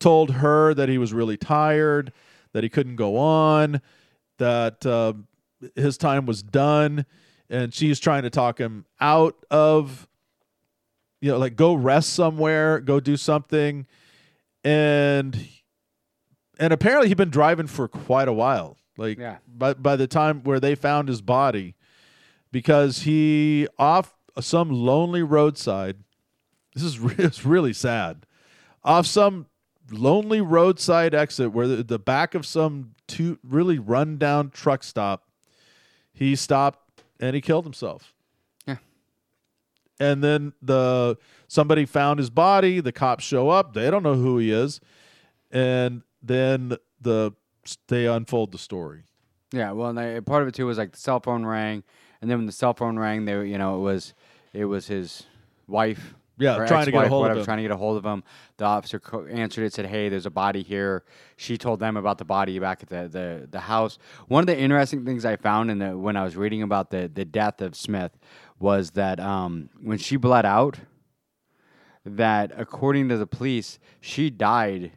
told 0.00 0.32
her 0.32 0.74
that 0.74 0.90
he 0.90 0.98
was 0.98 1.14
really 1.14 1.38
tired, 1.38 2.12
that 2.52 2.62
he 2.62 2.68
couldn't 2.68 2.96
go 2.96 3.16
on, 3.16 3.80
that 4.38 4.84
uh, 4.84 5.14
his 5.74 5.96
time 5.96 6.26
was 6.26 6.42
done, 6.42 7.06
and 7.48 7.72
she's 7.72 7.98
trying 7.98 8.24
to 8.24 8.30
talk 8.30 8.58
him 8.58 8.84
out 9.00 9.34
of, 9.50 10.06
you 11.20 11.30
know, 11.32 11.38
like 11.38 11.56
go 11.56 11.74
rest 11.74 12.12
somewhere, 12.14 12.80
go 12.80 13.00
do 13.00 13.16
something, 13.16 13.86
and 14.64 15.48
and 16.58 16.72
apparently 16.72 17.08
he'd 17.08 17.16
been 17.16 17.30
driving 17.30 17.66
for 17.66 17.88
quite 17.88 18.28
a 18.28 18.32
while, 18.32 18.76
like 18.96 19.18
Yeah. 19.18 19.38
by 19.46 19.74
by 19.74 19.96
the 19.96 20.06
time 20.06 20.42
where 20.42 20.60
they 20.60 20.74
found 20.74 21.08
his 21.08 21.20
body, 21.20 21.74
because 22.52 23.02
he 23.02 23.68
off 23.78 24.14
some 24.40 24.70
lonely 24.70 25.22
roadside. 25.22 25.96
This 26.74 26.82
is 26.84 26.98
re- 27.00 27.14
it's 27.18 27.44
really 27.44 27.72
sad. 27.72 28.26
Off 28.84 29.06
some 29.06 29.46
lonely 29.90 30.40
roadside 30.40 31.14
exit 31.14 31.52
where 31.52 31.66
the, 31.66 31.82
the 31.82 31.98
back 31.98 32.34
of 32.34 32.44
some 32.46 32.92
two 33.06 33.38
really 33.42 33.78
run 33.78 34.18
down 34.18 34.50
truck 34.50 34.84
stop, 34.84 35.28
he 36.12 36.36
stopped 36.36 37.02
and 37.18 37.34
he 37.34 37.40
killed 37.40 37.64
himself. 37.64 38.14
And 40.00 40.22
then 40.22 40.52
the 40.62 41.16
somebody 41.48 41.84
found 41.84 42.18
his 42.18 42.30
body. 42.30 42.80
The 42.80 42.92
cops 42.92 43.24
show 43.24 43.48
up. 43.48 43.74
They 43.74 43.90
don't 43.90 44.02
know 44.02 44.14
who 44.14 44.38
he 44.38 44.52
is, 44.52 44.80
and 45.50 46.02
then 46.22 46.76
the 47.00 47.32
they 47.88 48.06
unfold 48.06 48.52
the 48.52 48.58
story. 48.58 49.02
yeah. 49.52 49.72
Well, 49.72 49.88
and 49.90 49.98
they, 49.98 50.20
part 50.20 50.42
of 50.42 50.48
it 50.48 50.54
too 50.54 50.66
was 50.66 50.78
like 50.78 50.92
the 50.92 50.98
cell 50.98 51.20
phone 51.20 51.44
rang, 51.44 51.82
and 52.20 52.30
then 52.30 52.38
when 52.38 52.46
the 52.46 52.52
cell 52.52 52.74
phone 52.74 52.98
rang, 52.98 53.24
they 53.24 53.46
you 53.46 53.58
know 53.58 53.76
it 53.76 53.80
was 53.82 54.14
it 54.52 54.66
was 54.66 54.86
his 54.86 55.24
wife. 55.66 56.14
Yeah, 56.40 56.66
trying 56.68 56.84
to 56.84 56.92
get 56.92 57.06
a 57.06 57.08
hold 57.08 57.22
of 57.24 57.30
whatever, 57.30 57.40
him. 57.40 57.44
Trying 57.44 57.56
to 57.56 57.62
get 57.62 57.70
a 57.72 57.76
hold 57.76 57.96
of 57.96 58.04
him. 58.04 58.22
The 58.58 58.64
officer 58.64 59.00
co- 59.00 59.26
answered 59.26 59.64
it, 59.64 59.72
said, 59.72 59.86
"Hey, 59.86 60.08
there's 60.08 60.24
a 60.24 60.30
body 60.30 60.62
here." 60.62 61.02
She 61.36 61.58
told 61.58 61.80
them 61.80 61.96
about 61.96 62.18
the 62.18 62.24
body 62.24 62.56
back 62.60 62.80
at 62.84 62.88
the, 62.88 63.08
the, 63.08 63.48
the 63.50 63.58
house. 63.58 63.98
One 64.28 64.42
of 64.44 64.46
the 64.46 64.56
interesting 64.56 65.04
things 65.04 65.24
I 65.24 65.34
found 65.34 65.68
in 65.68 65.80
the 65.80 65.98
when 65.98 66.16
I 66.16 66.22
was 66.22 66.36
reading 66.36 66.62
about 66.62 66.90
the, 66.90 67.10
the 67.12 67.24
death 67.24 67.60
of 67.60 67.74
Smith 67.74 68.12
was 68.60 68.92
that 68.92 69.20
um, 69.20 69.70
when 69.80 69.98
she 69.98 70.16
bled 70.16 70.44
out, 70.46 70.78
that 72.04 72.52
according 72.56 73.08
to 73.08 73.16
the 73.16 73.26
police, 73.26 73.78
she 74.00 74.30
died 74.30 74.92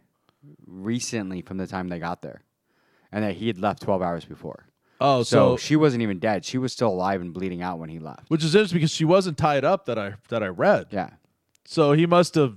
recently 0.66 1.42
from 1.42 1.58
the 1.58 1.68
time 1.68 1.90
they 1.90 2.00
got 2.00 2.22
there. 2.22 2.42
and 3.12 3.24
that 3.24 3.36
he 3.36 3.48
had 3.48 3.58
left 3.60 3.82
12 3.82 4.02
hours 4.02 4.24
before. 4.26 4.66
Oh, 5.02 5.24
So, 5.24 5.56
so, 5.56 5.58
she 5.58 5.76
wasn't 5.76 6.02
even 6.04 6.20
dead. 6.20 6.46
She 6.46 6.58
was 6.58 6.72
still 6.72 6.90
alive 6.90 7.20
and 7.22 7.34
bleeding 7.34 7.62
out 7.62 7.78
when 7.80 7.90
he 7.90 8.00
left. 8.00 8.30
which 8.30 8.44
is 8.44 8.56
interesting 8.56 8.78
because 8.78 8.92
she 8.92 9.04
wasn't 9.06 9.38
tied 9.38 9.66
up 9.66 9.86
that 9.88 9.98
I 10.00 10.14
that 10.30 10.42
I 10.44 10.48
read. 10.48 10.88
Yeah. 10.92 11.10
So 11.66 11.92
he 11.94 12.06
must 12.06 12.36
have, 12.36 12.56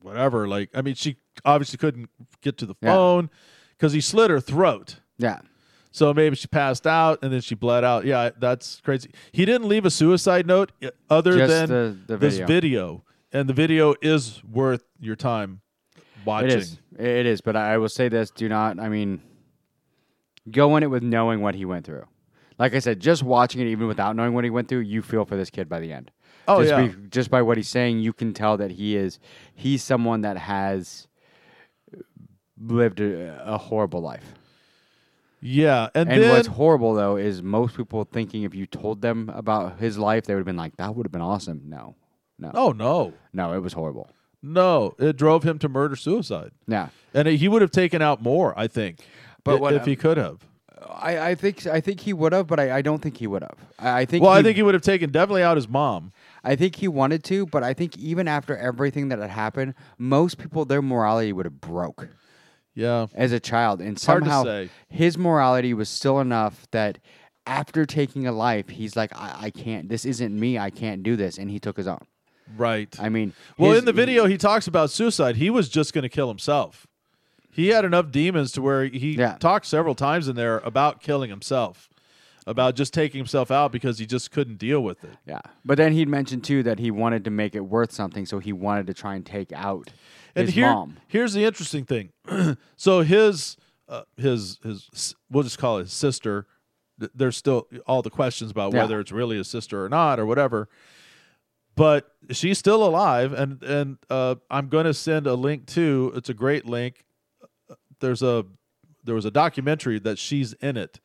whatever. 0.00 0.46
Like, 0.48 0.70
I 0.74 0.82
mean, 0.82 0.94
she 0.94 1.16
obviously 1.44 1.76
couldn't 1.78 2.08
get 2.42 2.56
to 2.58 2.66
the 2.66 2.74
phone 2.82 3.28
because 3.76 3.92
he 3.92 4.00
slit 4.00 4.30
her 4.30 4.40
throat. 4.40 5.00
Yeah. 5.18 5.40
So 5.94 6.12
maybe 6.12 6.34
she 6.34 6.48
passed 6.48 6.88
out 6.88 7.20
and 7.22 7.32
then 7.32 7.40
she 7.40 7.54
bled 7.54 7.84
out. 7.84 8.04
Yeah, 8.04 8.30
that's 8.36 8.80
crazy. 8.80 9.12
He 9.30 9.44
didn't 9.44 9.68
leave 9.68 9.84
a 9.84 9.90
suicide 9.92 10.44
note 10.44 10.72
other 11.08 11.36
Just 11.38 11.48
than 11.48 11.68
the- 11.68 11.96
the 12.08 12.16
this 12.16 12.34
video. 12.38 12.46
video, 12.48 13.04
and 13.32 13.48
the 13.48 13.52
video 13.54 13.94
is 14.02 14.42
worth 14.42 14.82
your 14.98 15.14
time 15.14 15.60
watching. 16.24 16.50
It 16.50 16.56
is. 16.58 16.78
It 16.98 17.26
is. 17.26 17.40
But 17.40 17.54
I 17.54 17.78
will 17.78 17.88
say 17.88 18.08
this: 18.08 18.32
Do 18.32 18.48
not. 18.48 18.80
I 18.80 18.88
mean, 18.88 19.20
go 20.50 20.74
in 20.76 20.82
it 20.82 20.90
with 20.90 21.04
knowing 21.04 21.40
what 21.40 21.54
he 21.54 21.64
went 21.64 21.86
through. 21.86 22.06
Like 22.58 22.74
I 22.74 22.80
said, 22.80 22.98
just 22.98 23.22
watching 23.22 23.60
it, 23.60 23.68
even 23.68 23.86
without 23.86 24.16
knowing 24.16 24.32
what 24.34 24.42
he 24.42 24.50
went 24.50 24.66
through, 24.66 24.80
you 24.80 25.00
feel 25.00 25.24
for 25.24 25.36
this 25.36 25.48
kid 25.48 25.68
by 25.68 25.78
the 25.78 25.92
end. 25.92 26.10
Oh, 26.48 26.60
just 26.60 26.70
yeah. 26.70 26.86
Be, 26.88 27.08
just 27.08 27.30
by 27.30 27.40
what 27.40 27.56
he's 27.56 27.68
saying, 27.68 28.00
you 28.00 28.12
can 28.12 28.34
tell 28.34 28.56
that 28.56 28.72
he 28.72 28.96
is. 28.96 29.20
He's 29.54 29.84
someone 29.84 30.22
that 30.22 30.38
has 30.38 31.06
lived 32.60 32.98
a, 33.00 33.42
a 33.46 33.58
horrible 33.58 34.00
life. 34.00 34.34
Yeah, 35.46 35.90
and, 35.94 36.10
And 36.10 36.22
then 36.22 36.30
what's 36.32 36.48
horrible 36.48 36.94
though 36.94 37.16
is 37.16 37.42
most 37.42 37.76
people 37.76 38.04
thinking 38.10 38.44
if 38.44 38.54
you 38.54 38.64
told 38.66 39.02
them 39.02 39.30
about 39.34 39.78
his 39.78 39.98
life, 39.98 40.24
they 40.24 40.34
would 40.34 40.40
have 40.40 40.46
been 40.46 40.56
like, 40.56 40.76
"That 40.78 40.94
would 40.96 41.04
have 41.04 41.12
been 41.12 41.20
awesome." 41.20 41.60
No, 41.66 41.96
no, 42.38 42.50
oh 42.54 42.72
no, 42.72 43.12
no, 43.34 43.52
it 43.52 43.58
was 43.60 43.74
horrible. 43.74 44.08
no, 44.42 44.94
it 44.98 45.16
drove 45.18 45.42
him 45.42 45.58
to 45.58 45.68
murder 45.68 45.96
suicide, 45.96 46.52
Yeah. 46.66 46.88
and 47.12 47.28
he 47.28 47.46
would 47.48 47.60
have 47.62 47.70
taken 47.70 48.00
out 48.00 48.22
more, 48.22 48.58
I 48.58 48.68
think, 48.68 49.00
But 49.44 49.56
i- 49.56 49.60
what- 49.60 49.74
if 49.74 49.84
he 49.84 49.96
could 49.96 50.16
have. 50.16 50.38
I, 50.86 51.30
I 51.30 51.34
think 51.34 51.66
I 51.66 51.80
think 51.80 52.00
he 52.00 52.12
would 52.12 52.32
have, 52.32 52.46
but 52.46 52.58
I, 52.60 52.76
I 52.78 52.82
don't 52.82 53.00
think 53.00 53.16
he 53.16 53.26
would 53.26 53.42
have. 53.42 53.56
I, 53.78 54.00
I 54.00 54.04
think 54.06 54.22
Well, 54.22 54.32
he, 54.34 54.38
I 54.40 54.42
think 54.42 54.56
he 54.56 54.62
would 54.62 54.74
have 54.74 54.82
taken 54.82 55.10
definitely 55.10 55.42
out 55.42 55.56
his 55.56 55.68
mom. 55.68 56.12
I 56.42 56.56
think 56.56 56.76
he 56.76 56.88
wanted 56.88 57.22
to, 57.24 57.46
but 57.46 57.62
I 57.62 57.72
think 57.74 57.96
even 57.98 58.28
after 58.28 58.54
everything 58.56 59.08
that 59.08 59.18
had 59.18 59.30
happened, 59.30 59.74
most 59.98 60.36
people 60.38 60.64
their 60.66 60.82
morality 60.82 61.32
would 61.32 61.46
have 61.46 61.60
broke 61.60 62.08
Yeah, 62.74 63.06
as 63.14 63.32
a 63.32 63.40
child, 63.40 63.80
and 63.80 64.00
Hard 64.02 64.24
to 64.24 64.30
somehow 64.30 64.44
say. 64.44 64.70
his 64.88 65.16
morality 65.16 65.74
was 65.74 65.88
still 65.88 66.18
enough 66.20 66.66
that 66.72 66.98
after 67.46 67.86
taking 67.86 68.26
a 68.26 68.32
life, 68.32 68.68
he's 68.68 68.96
like, 68.96 69.14
I, 69.16 69.36
I 69.42 69.50
can't. 69.50 69.88
This 69.88 70.04
isn't 70.04 70.38
me. 70.38 70.58
I 70.58 70.70
can't 70.70 71.02
do 71.02 71.14
this, 71.14 71.38
and 71.38 71.50
he 71.50 71.58
took 71.60 71.76
his 71.76 71.86
own. 71.86 72.00
right. 72.56 72.94
I 72.98 73.08
mean, 73.10 73.32
Well, 73.58 73.70
his- 73.72 73.80
in 73.80 73.84
the 73.84 73.92
video, 73.92 74.26
he 74.26 74.36
talks 74.36 74.66
about 74.66 74.90
suicide. 74.90 75.36
He 75.36 75.50
was 75.50 75.68
just 75.68 75.92
going 75.92 76.02
to 76.02 76.08
kill 76.08 76.28
himself. 76.28 76.86
He 77.50 77.68
had 77.68 77.84
enough 77.84 78.10
demons 78.10 78.50
to 78.52 78.62
where 78.62 78.84
he 78.86 79.14
Yeah. 79.14 79.36
talked 79.38 79.66
several 79.66 79.94
times 79.94 80.26
in 80.26 80.34
there 80.34 80.58
about 80.60 81.00
killing 81.00 81.30
himself, 81.30 81.88
about 82.46 82.74
just 82.74 82.92
taking 82.92 83.18
himself 83.18 83.50
out 83.52 83.70
because 83.70 83.98
he 84.00 84.06
just 84.06 84.30
couldn't 84.32 84.58
deal 84.58 84.80
with 84.82 85.04
it. 85.04 85.16
Yeah, 85.26 85.40
but 85.64 85.76
then 85.78 85.92
he'd 85.92 86.08
mentioned 86.08 86.42
too 86.42 86.64
that 86.64 86.80
he 86.80 86.90
wanted 86.90 87.24
to 87.24 87.30
make 87.30 87.54
it 87.54 87.60
worth 87.60 87.92
something, 87.92 88.26
so 88.26 88.40
he 88.40 88.52
wanted 88.52 88.88
to 88.88 88.94
try 88.94 89.14
and 89.14 89.24
take 89.24 89.52
out 89.52 89.92
And 90.36 90.46
his 90.46 90.54
here, 90.54 90.66
mom. 90.70 90.96
here's 91.08 91.32
the 91.32 91.44
interesting 91.44 91.84
thing. 91.84 92.10
so 92.76 93.00
his, 93.02 93.56
uh, 93.88 94.02
his, 94.16 94.58
his, 94.62 95.14
we'll 95.30 95.42
just 95.44 95.58
call 95.58 95.78
it 95.78 95.82
his 95.84 95.92
sister. 95.92 96.46
th- 96.98 97.12
There's 97.14 97.36
still 97.36 97.68
all 97.86 98.02
the 98.02 98.10
questions 98.10 98.50
about 98.50 98.72
Yeah. 98.72 98.80
whether 98.82 98.98
it's 99.00 99.12
really 99.12 99.36
his 99.36 99.48
sister 99.48 99.84
or 99.84 99.88
not 99.88 100.18
or 100.18 100.26
whatever. 100.26 100.68
But 101.76 102.08
she's 102.30 102.58
still 102.58 102.84
alive, 102.86 103.32
and 103.32 103.60
and 103.64 103.98
uh, 104.08 104.36
I'm 104.48 104.68
going 104.68 104.84
to 104.84 104.94
send 104.94 105.26
a 105.26 105.34
link 105.34 105.66
to. 105.74 106.12
It's 106.14 106.28
a 106.28 106.34
great 106.34 106.66
link. 106.66 107.04
There's 107.98 108.22
a 108.22 108.44
there 109.02 109.16
was 109.16 109.24
a 109.24 109.30
documentary 109.32 109.98
that 109.98 110.16
she's 110.18 110.52
in 110.54 110.76
it. 110.76 111.00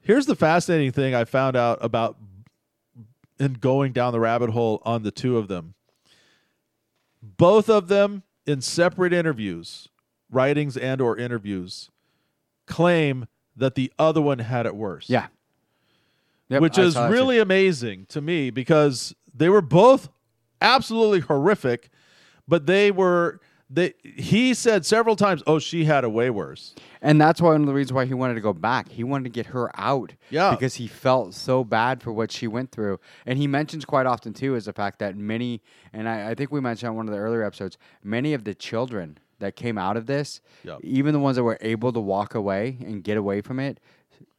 Here's 0.00 0.24
the 0.24 0.34
fascinating 0.36 0.90
thing 0.92 1.14
I 1.14 1.24
found 1.26 1.54
out 1.54 1.78
about 1.82 2.16
in 3.38 3.52
going 3.54 3.92
down 3.92 4.12
the 4.12 4.20
rabbit 4.20 4.50
hole 4.50 4.80
on 4.86 5.02
the 5.02 5.10
two 5.10 5.36
of 5.36 5.48
them. 5.48 5.74
Both 7.22 7.68
of 7.68 7.88
them 7.88 8.22
in 8.46 8.60
separate 8.60 9.12
interviews, 9.12 9.88
writings 10.30 10.76
and 10.76 11.00
or 11.00 11.16
interviews, 11.16 11.90
claim 12.66 13.26
that 13.56 13.74
the 13.74 13.92
other 13.98 14.20
one 14.20 14.40
had 14.40 14.66
it 14.66 14.74
worse. 14.74 15.08
Yeah, 15.08 15.26
Yep, 16.48 16.60
which 16.62 16.78
I 16.78 16.82
is 16.82 16.96
really 16.96 17.38
amazing 17.38 18.06
to 18.06 18.20
me 18.20 18.50
because 18.50 19.14
they 19.34 19.48
were 19.48 19.62
both 19.62 20.08
absolutely 20.60 21.20
horrific, 21.20 21.90
but 22.46 22.66
they 22.66 22.90
were 22.90 23.40
they 23.74 23.94
he 24.02 24.54
said 24.54 24.86
several 24.86 25.16
times, 25.16 25.42
"Oh, 25.46 25.58
she 25.58 25.84
had 25.84 26.04
it 26.04 26.12
way 26.12 26.30
worse." 26.30 26.74
And 27.02 27.20
that's 27.20 27.40
why 27.40 27.50
one 27.52 27.60
of 27.62 27.66
the 27.66 27.74
reasons 27.74 27.92
why 27.92 28.06
he 28.06 28.14
wanted 28.14 28.34
to 28.34 28.40
go 28.40 28.52
back. 28.52 28.88
He 28.88 29.04
wanted 29.04 29.24
to 29.24 29.30
get 29.30 29.46
her 29.46 29.70
out. 29.78 30.14
Yeah. 30.30 30.52
Because 30.52 30.76
he 30.76 30.86
felt 30.86 31.34
so 31.34 31.62
bad 31.64 32.02
for 32.02 32.12
what 32.12 32.32
she 32.32 32.46
went 32.46 32.70
through. 32.72 32.98
And 33.26 33.38
he 33.38 33.46
mentions 33.46 33.84
quite 33.84 34.06
often, 34.06 34.32
too, 34.32 34.54
is 34.54 34.64
the 34.64 34.72
fact 34.72 35.00
that 35.00 35.14
many, 35.16 35.60
and 35.92 36.08
I, 36.08 36.30
I 36.30 36.34
think 36.34 36.50
we 36.50 36.60
mentioned 36.60 36.88
on 36.90 36.96
one 36.96 37.06
of 37.08 37.12
the 37.12 37.18
earlier 37.20 37.42
episodes, 37.42 37.76
many 38.02 38.32
of 38.32 38.44
the 38.44 38.54
children 38.54 39.18
that 39.40 39.54
came 39.56 39.76
out 39.76 39.96
of 39.98 40.06
this, 40.06 40.40
Yep. 40.62 40.78
even 40.82 41.12
the 41.12 41.18
ones 41.20 41.36
that 41.36 41.42
were 41.42 41.58
able 41.60 41.92
to 41.92 42.00
walk 42.00 42.34
away 42.34 42.78
and 42.80 43.04
get 43.04 43.18
away 43.18 43.42
from 43.42 43.60
it, 43.60 43.80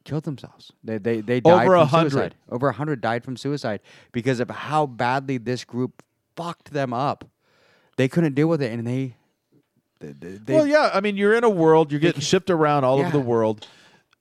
killed 0.04 0.24
themselves. 0.24 0.72
They, 0.82 0.98
they, 0.98 1.20
they 1.20 1.38
died 1.40 1.64
Over 1.66 1.74
a 1.76 1.80
from 1.82 1.88
hundred. 1.88 2.10
suicide. 2.12 2.34
Over 2.48 2.68
a 2.68 2.72
hundred 2.72 3.00
died 3.00 3.22
from 3.22 3.36
suicide 3.36 3.80
because 4.10 4.40
of 4.40 4.50
how 4.50 4.86
badly 4.86 5.38
this 5.38 5.62
group 5.64 6.02
fucked 6.36 6.72
them 6.72 6.92
up. 6.92 7.24
They 7.96 8.08
couldn't 8.08 8.34
deal 8.34 8.48
with 8.48 8.60
it, 8.62 8.72
and 8.72 8.84
they. 8.86 9.14
They, 10.12 10.54
well, 10.54 10.66
yeah, 10.66 10.90
I 10.92 11.00
mean, 11.00 11.16
you're 11.16 11.34
in 11.34 11.44
a 11.44 11.48
world, 11.50 11.90
you're 11.92 12.00
getting 12.00 12.20
shipped 12.20 12.50
around 12.50 12.84
all 12.84 12.98
over 12.98 13.10
the 13.10 13.18
world. 13.20 13.66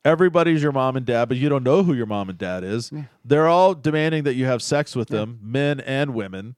Everybody's 0.03 0.61
your 0.61 0.71
mom 0.71 0.95
and 0.97 1.05
dad, 1.05 1.29
but 1.29 1.37
you 1.37 1.49
don't 1.49 1.63
know 1.63 1.81
who 1.81 1.93
your 1.93 2.05
mom 2.05 2.29
and 2.29 2.37
dad 2.37 2.63
is. 2.63 2.91
They're 3.23 3.47
all 3.47 3.73
demanding 3.73 4.23
that 4.25 4.35
you 4.35 4.45
have 4.45 4.61
sex 4.61 4.95
with 4.95 5.07
them, 5.07 5.39
men 5.41 5.79
and 5.79 6.13
women, 6.13 6.55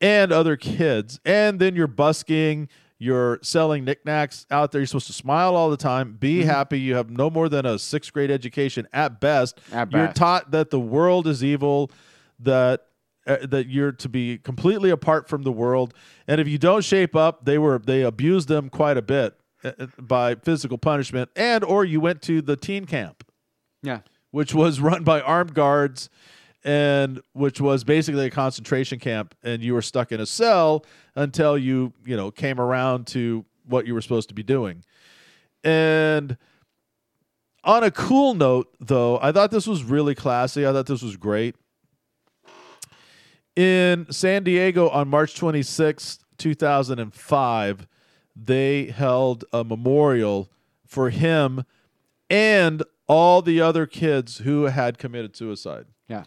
and 0.00 0.32
other 0.32 0.56
kids. 0.56 1.20
And 1.24 1.60
then 1.60 1.76
you're 1.76 1.86
busking, 1.86 2.68
you're 2.98 3.40
selling 3.42 3.84
knickknacks 3.84 4.46
out 4.50 4.72
there. 4.72 4.80
You're 4.80 4.86
supposed 4.86 5.06
to 5.08 5.12
smile 5.12 5.54
all 5.54 5.68
the 5.68 5.76
time, 5.76 6.16
be 6.18 6.38
Mm-hmm. 6.40 6.48
happy. 6.48 6.80
You 6.80 6.94
have 6.94 7.10
no 7.10 7.28
more 7.28 7.50
than 7.50 7.66
a 7.66 7.78
sixth 7.78 8.10
grade 8.12 8.30
education 8.30 8.88
at 8.94 9.20
best. 9.20 9.60
At 9.70 9.92
You're 9.92 10.06
best. 10.06 10.16
taught 10.16 10.50
that 10.52 10.70
the 10.70 10.80
world 10.80 11.26
is 11.26 11.44
evil, 11.44 11.90
that 12.40 12.86
uh, 13.28 13.46
that 13.46 13.68
you're 13.68 13.92
to 13.92 14.08
be 14.08 14.38
completely 14.38 14.90
apart 14.90 15.28
from 15.28 15.42
the 15.42 15.52
world, 15.52 15.94
and 16.26 16.40
if 16.40 16.48
you 16.48 16.58
don't 16.58 16.82
shape 16.82 17.14
up, 17.14 17.44
they 17.44 17.58
were 17.58 17.78
they 17.78 18.02
abused 18.02 18.48
them 18.48 18.68
quite 18.70 18.96
a 18.96 19.02
bit 19.02 19.38
uh, 19.62 19.72
uh, 19.78 19.86
by 19.98 20.34
physical 20.34 20.78
punishment, 20.78 21.30
and 21.36 21.62
or 21.62 21.84
you 21.84 22.00
went 22.00 22.22
to 22.22 22.40
the 22.40 22.56
teen 22.56 22.86
camp, 22.86 23.24
yeah. 23.82 24.00
which 24.30 24.54
was 24.54 24.80
run 24.80 25.04
by 25.04 25.20
armed 25.20 25.54
guards, 25.54 26.08
and 26.64 27.20
which 27.32 27.60
was 27.60 27.84
basically 27.84 28.26
a 28.26 28.30
concentration 28.30 28.98
camp, 28.98 29.34
and 29.42 29.62
you 29.62 29.74
were 29.74 29.82
stuck 29.82 30.10
in 30.10 30.20
a 30.20 30.26
cell 30.26 30.84
until 31.14 31.58
you 31.58 31.92
you 32.04 32.16
know 32.16 32.30
came 32.30 32.58
around 32.58 33.06
to 33.08 33.44
what 33.66 33.86
you 33.86 33.94
were 33.94 34.00
supposed 34.00 34.28
to 34.28 34.34
be 34.34 34.42
doing, 34.42 34.82
and 35.62 36.36
on 37.64 37.84
a 37.84 37.90
cool 37.90 38.34
note, 38.34 38.74
though, 38.80 39.18
I 39.20 39.32
thought 39.32 39.50
this 39.50 39.66
was 39.66 39.84
really 39.84 40.14
classy. 40.14 40.66
I 40.66 40.72
thought 40.72 40.86
this 40.86 41.02
was 41.02 41.16
great. 41.16 41.54
In 43.58 44.06
San 44.12 44.44
Diego 44.44 44.88
on 44.88 45.08
March 45.08 45.34
26th, 45.34 46.20
2005, 46.36 47.88
they 48.36 48.84
held 48.84 49.44
a 49.52 49.64
memorial 49.64 50.48
for 50.86 51.10
him 51.10 51.64
and 52.30 52.84
all 53.08 53.42
the 53.42 53.60
other 53.60 53.84
kids 53.84 54.38
who 54.38 54.66
had 54.66 54.96
committed 54.96 55.34
suicide. 55.34 55.86
Yeah. 56.06 56.22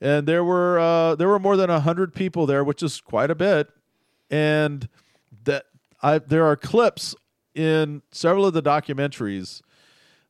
And 0.00 0.26
there 0.26 0.42
were 0.42 0.80
uh, 0.80 1.14
there 1.14 1.28
were 1.28 1.38
more 1.38 1.56
than 1.56 1.70
hundred 1.70 2.14
people 2.14 2.46
there, 2.46 2.64
which 2.64 2.82
is 2.82 3.00
quite 3.00 3.30
a 3.30 3.36
bit. 3.36 3.70
And 4.28 4.88
that 5.44 5.66
I 6.02 6.18
there 6.18 6.44
are 6.46 6.56
clips 6.56 7.14
in 7.54 8.02
several 8.10 8.44
of 8.44 8.54
the 8.54 8.62
documentaries 8.62 9.62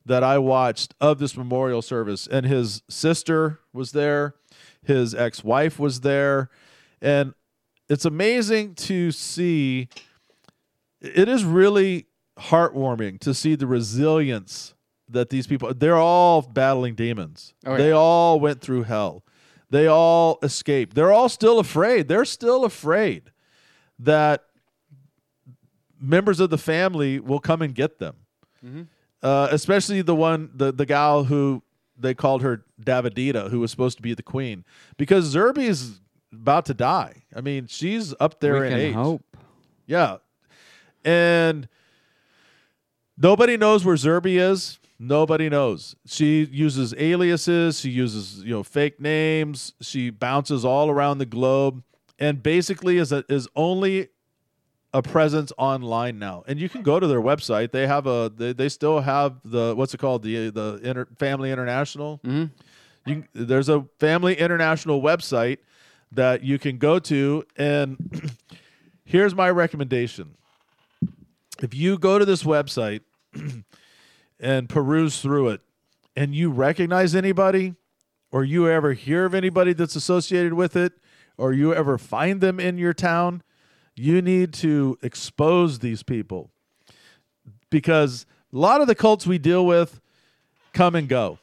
that 0.05 0.23
I 0.23 0.37
watched 0.37 0.93
of 1.01 1.17
this 1.17 1.35
memorial 1.35 1.81
service, 1.81 2.27
and 2.27 2.45
his 2.45 2.83
sister 2.87 3.59
was 3.73 3.93
there, 3.93 4.35
his 4.83 5.13
ex-wife 5.15 5.79
was 5.79 6.01
there, 6.01 6.49
and 7.01 7.33
it's 7.89 8.05
amazing 8.05 8.75
to 8.75 9.11
see. 9.11 9.87
It 11.01 11.27
is 11.27 11.43
really 11.43 12.05
heartwarming 12.39 13.19
to 13.21 13.33
see 13.33 13.55
the 13.55 13.67
resilience 13.67 14.73
that 15.09 15.29
these 15.29 15.47
people. 15.47 15.73
They're 15.73 15.97
all 15.97 16.41
battling 16.41 16.95
demons. 16.95 17.53
Oh, 17.65 17.77
They 17.77 17.91
all 17.91 18.39
went 18.39 18.61
through 18.61 18.83
hell. 18.83 19.23
They 19.69 19.87
all 19.87 20.39
escaped. 20.43 20.95
They're 20.95 21.11
all 21.11 21.29
still 21.29 21.59
afraid. 21.59 22.07
They're 22.07 22.25
still 22.25 22.63
afraid 22.63 23.31
that 23.99 24.43
members 25.99 26.39
of 26.39 26.49
the 26.49 26.57
family 26.57 27.19
will 27.19 27.39
come 27.39 27.61
and 27.61 27.73
get 27.73 27.99
them. 27.99 28.15
Uh, 29.21 29.47
especially 29.51 30.01
the 30.01 30.15
one, 30.15 30.49
the 30.53 30.71
the 30.71 30.85
gal 30.85 31.23
who 31.25 31.63
they 31.97 32.13
called 32.13 32.41
her 32.41 32.65
Davidita, 32.81 33.49
who 33.49 33.59
was 33.59 33.71
supposed 33.71 33.97
to 33.97 34.03
be 34.03 34.13
the 34.13 34.23
queen, 34.23 34.65
because 34.97 35.33
Zerby's 35.33 36.01
about 36.31 36.65
to 36.65 36.73
die. 36.73 37.23
I 37.35 37.41
mean, 37.41 37.67
she's 37.67 38.13
up 38.19 38.39
there 38.39 38.61
we 38.61 38.67
in 38.67 38.73
age. 38.73 38.93
hope. 38.93 39.23
Yeah, 39.85 40.17
and 41.03 41.67
nobody 43.17 43.57
knows 43.57 43.85
where 43.85 43.95
Zerby 43.95 44.39
is. 44.39 44.79
Nobody 44.99 45.49
knows. 45.49 45.95
She 46.05 46.45
uses 46.45 46.93
aliases. 46.97 47.79
She 47.79 47.89
uses 47.89 48.43
you 48.43 48.51
know 48.51 48.63
fake 48.63 49.01
names. 49.01 49.73
She 49.81 50.09
bounces 50.09 50.63
all 50.63 50.89
around 50.89 51.17
the 51.17 51.25
globe, 51.25 51.83
and 52.19 52.41
basically 52.41 52.97
is 52.97 53.11
a, 53.11 53.25
is 53.27 53.47
only 53.55 54.09
a 54.93 55.01
presence 55.01 55.51
online 55.57 56.19
now. 56.19 56.43
And 56.47 56.59
you 56.59 56.69
can 56.69 56.83
go 56.83 56.99
to 56.99 57.07
their 57.07 57.21
website. 57.21 57.71
They 57.71 57.87
have 57.87 58.05
a 58.05 58.31
they, 58.35 58.53
they 58.53 58.69
still 58.69 59.01
have 59.01 59.39
the 59.43 59.73
what's 59.75 59.93
it 59.93 59.97
called 59.97 60.23
the 60.23 60.49
the 60.49 60.79
inter, 60.83 61.07
Family 61.17 61.51
International. 61.51 62.19
Mm-hmm. 62.23 63.09
You 63.09 63.23
there's 63.33 63.69
a 63.69 63.85
Family 63.99 64.35
International 64.35 65.01
website 65.01 65.57
that 66.11 66.43
you 66.43 66.59
can 66.59 66.77
go 66.77 66.99
to, 66.99 67.43
and 67.57 68.31
here's 69.05 69.33
my 69.33 69.49
recommendation: 69.49 70.35
if 71.61 71.73
you 71.73 71.97
go 71.97 72.19
to 72.19 72.25
this 72.25 72.43
website 72.43 73.01
and 74.39 74.69
peruse 74.69 75.21
through 75.21 75.49
it, 75.49 75.61
and 76.15 76.35
you 76.35 76.51
recognize 76.51 77.15
anybody, 77.15 77.73
or 78.31 78.43
you 78.43 78.69
ever 78.69 78.93
hear 78.93 79.25
of 79.25 79.33
anybody 79.33 79.73
that's 79.73 79.95
associated 79.95 80.53
with 80.53 80.75
it, 80.75 80.93
or 81.35 81.51
you 81.51 81.73
ever 81.73 81.97
find 81.97 82.41
them 82.41 82.59
in 82.59 82.77
your 82.77 82.93
town, 82.93 83.41
you 83.95 84.21
need 84.21 84.53
to 84.53 84.97
expose 85.01 85.79
these 85.79 86.03
people 86.03 86.51
because 87.69 88.25
a 88.51 88.57
lot 88.57 88.81
of 88.81 88.87
the 88.87 88.95
cults 88.95 89.25
we 89.27 89.37
deal 89.37 89.65
with 89.65 90.01
come 90.73 90.95
and 90.95 91.07
go. 91.07 91.39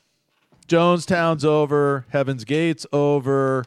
Jonestown's 0.66 1.44
over, 1.44 2.06
Heaven's 2.10 2.44
Gate's 2.44 2.86
over, 2.92 3.64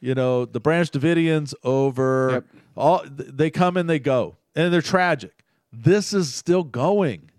you 0.00 0.14
know, 0.14 0.44
the 0.44 0.60
Branch 0.60 0.90
Davidians 0.90 1.54
over. 1.62 2.30
Yep. 2.32 2.44
All 2.76 3.02
they 3.06 3.50
come 3.50 3.76
and 3.76 3.90
they 3.90 3.98
go, 3.98 4.36
and 4.54 4.72
they're 4.72 4.80
tragic. 4.80 5.44
This 5.72 6.12
is 6.12 6.32
still 6.32 6.64
going. 6.64 7.30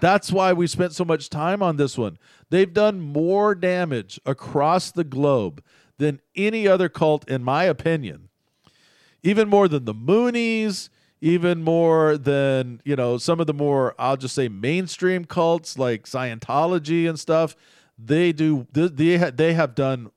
That's 0.00 0.30
why 0.30 0.52
we 0.52 0.66
spent 0.66 0.92
so 0.92 1.06
much 1.06 1.30
time 1.30 1.62
on 1.62 1.76
this 1.76 1.96
one. 1.96 2.18
They've 2.50 2.72
done 2.72 3.00
more 3.00 3.54
damage 3.54 4.20
across 4.26 4.90
the 4.92 5.04
globe 5.04 5.62
than 5.96 6.20
any 6.36 6.68
other 6.68 6.90
cult, 6.90 7.26
in 7.30 7.42
my 7.42 7.64
opinion 7.64 8.29
even 9.22 9.48
more 9.48 9.68
than 9.68 9.84
the 9.84 9.94
Moonies, 9.94 10.88
even 11.20 11.62
more 11.62 12.16
than 12.16 12.80
you 12.84 12.96
know 12.96 13.18
some 13.18 13.40
of 13.40 13.46
the 13.46 13.54
more 13.54 13.94
I'll 13.98 14.16
just 14.16 14.34
say 14.34 14.48
mainstream 14.48 15.24
cults 15.24 15.78
like 15.78 16.04
Scientology 16.04 17.08
and 17.08 17.18
stuff. 17.18 17.54
They 17.98 18.32
do 18.32 18.66
they 18.72 19.16
they, 19.16 19.52
have 19.52 19.74
done 19.74 20.10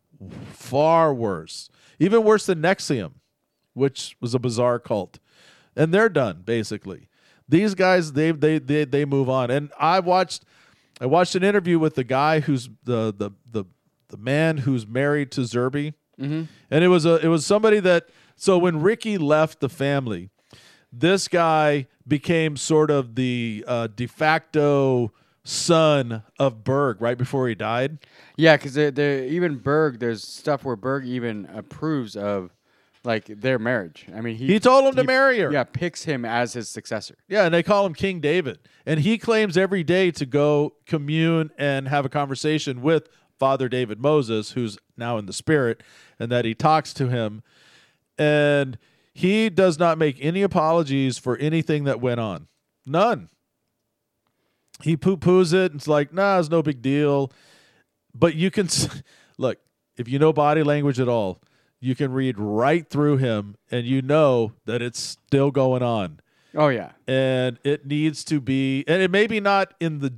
far 0.53 1.13
worse, 1.13 1.69
even 1.99 2.23
worse 2.23 2.45
than 2.45 2.61
NXIVM, 2.61 3.11
which 3.73 4.15
was 4.21 4.33
a 4.33 4.39
bizarre 4.39 4.79
cult, 4.79 5.19
and 5.75 5.93
they're 5.93 6.09
done 6.09 6.43
basically. 6.45 7.09
These 7.49 7.75
guys 7.75 8.13
they 8.13 8.31
they 8.31 8.59
they 8.59 8.85
they 8.85 9.03
move 9.03 9.29
on, 9.29 9.51
and 9.51 9.71
I 9.77 9.99
watched 9.99 10.45
I 11.01 11.05
watched 11.07 11.35
an 11.35 11.43
interview 11.43 11.77
with 11.77 11.95
the 11.95 12.05
guy 12.05 12.39
who's 12.39 12.69
the 12.85 13.13
the 13.15 13.31
the 13.51 13.65
the 14.07 14.17
man 14.17 14.59
who's 14.59 14.87
married 14.87 15.31
to 15.31 15.41
Zerby, 15.41 15.93
mm-hmm. 16.17 16.43
and 16.71 16.83
it 16.83 16.87
was 16.87 17.05
a 17.05 17.17
it 17.17 17.27
was 17.27 17.45
somebody 17.45 17.81
that 17.81 18.07
so 18.35 18.57
when 18.57 18.81
Ricky 18.81 19.17
left 19.17 19.59
the 19.59 19.69
family, 19.69 20.29
this 20.91 21.27
guy 21.27 21.87
became 22.07 22.57
sort 22.57 22.91
of 22.91 23.15
the 23.15 23.63
uh, 23.67 23.87
de 23.87 24.07
facto 24.07 25.11
son 25.43 26.23
of 26.39 26.63
Berg 26.63 27.01
right 27.01 27.17
before 27.17 27.47
he 27.47 27.55
died. 27.55 27.97
Yeah, 28.37 28.55
because 28.57 28.77
even 28.77 29.57
Berg, 29.57 29.99
there's 29.99 30.23
stuff 30.23 30.63
where 30.63 30.75
Berg 30.75 31.05
even 31.05 31.47
approves 31.53 32.15
of 32.15 32.51
like 33.03 33.25
their 33.25 33.59
marriage. 33.59 34.05
I 34.15 34.21
mean, 34.21 34.35
he 34.37 34.47
He 34.47 34.59
told 34.59 34.85
him 34.85 34.95
to 34.95 35.03
marry 35.03 35.39
her. 35.39 35.51
Yeah, 35.51 35.65
picks 35.65 36.03
him 36.03 36.23
as 36.23 36.53
his 36.53 36.69
successor. 36.69 37.15
Yeah, 37.27 37.45
and 37.45 37.53
they 37.53 37.63
call 37.63 37.85
him 37.85 37.93
King 37.93 38.21
David. 38.21 38.59
And 38.85 39.01
he 39.01 39.17
claims 39.17 39.57
every 39.57 39.83
day 39.83 40.11
to 40.11 40.25
go 40.25 40.75
commune 40.85 41.51
and 41.57 41.87
have 41.89 42.05
a 42.05 42.09
conversation 42.09 42.81
with 42.81 43.09
Father 43.37 43.67
David 43.67 43.99
Moses, 43.99 44.51
who's 44.51 44.77
now 44.95 45.17
in 45.17 45.25
the 45.25 45.33
spirit, 45.33 45.83
and 46.17 46.31
that 46.31 46.45
he 46.45 46.53
talks 46.53 46.93
to 46.93 47.09
him. 47.09 47.43
And 48.17 48.77
he 49.13 49.49
does 49.49 49.79
not 49.79 49.97
make 49.97 50.17
any 50.19 50.41
apologies 50.41 51.17
for 51.17 51.37
anything 51.37 51.83
that 51.85 51.99
went 51.99 52.19
on. 52.19 52.47
None. 52.85 53.29
He 54.81 54.97
poo 54.97 55.17
poos 55.17 55.53
it. 55.53 55.73
It's 55.73 55.87
like, 55.87 56.13
nah, 56.13 56.39
it's 56.39 56.49
no 56.49 56.61
big 56.61 56.81
deal. 56.81 57.31
But 58.13 58.35
you 58.35 58.51
can 58.51 58.69
look, 59.37 59.59
if 59.97 60.07
you 60.07 60.19
know 60.19 60.33
body 60.33 60.63
language 60.63 60.99
at 60.99 61.07
all, 61.07 61.41
you 61.79 61.95
can 61.95 62.11
read 62.11 62.39
right 62.39 62.89
through 62.89 63.17
him 63.17 63.55
and 63.69 63.85
you 63.85 64.01
know 64.01 64.53
that 64.65 64.81
it's 64.81 64.99
still 64.99 65.51
going 65.51 65.83
on 65.83 66.19
Oh 66.55 66.69
yeah, 66.69 66.91
and 67.07 67.57
it 67.63 67.85
needs 67.87 68.23
to 68.25 68.39
be 68.39 68.83
and 68.87 69.01
it 69.01 69.09
may 69.09 69.25
be 69.25 69.39
not 69.39 69.73
in 69.79 69.99
the 69.99 70.13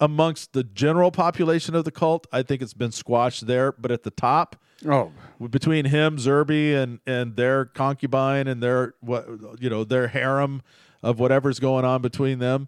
amongst 0.00 0.52
the 0.54 0.64
general 0.64 1.10
population 1.10 1.74
of 1.74 1.84
the 1.84 1.90
cult 1.90 2.26
i 2.32 2.42
think 2.42 2.62
it's 2.62 2.74
been 2.74 2.92
squashed 2.92 3.46
there 3.46 3.72
but 3.72 3.90
at 3.90 4.02
the 4.02 4.10
top 4.10 4.56
oh 4.86 5.12
between 5.50 5.84
him 5.84 6.16
zerby 6.16 6.74
and 6.74 6.98
and 7.06 7.36
their 7.36 7.66
concubine 7.66 8.46
and 8.48 8.62
their 8.62 8.94
what 9.00 9.26
you 9.60 9.68
know 9.70 9.84
their 9.84 10.08
harem 10.08 10.62
of 11.02 11.18
whatever's 11.18 11.60
going 11.60 11.84
on 11.84 12.00
between 12.02 12.38
them 12.38 12.66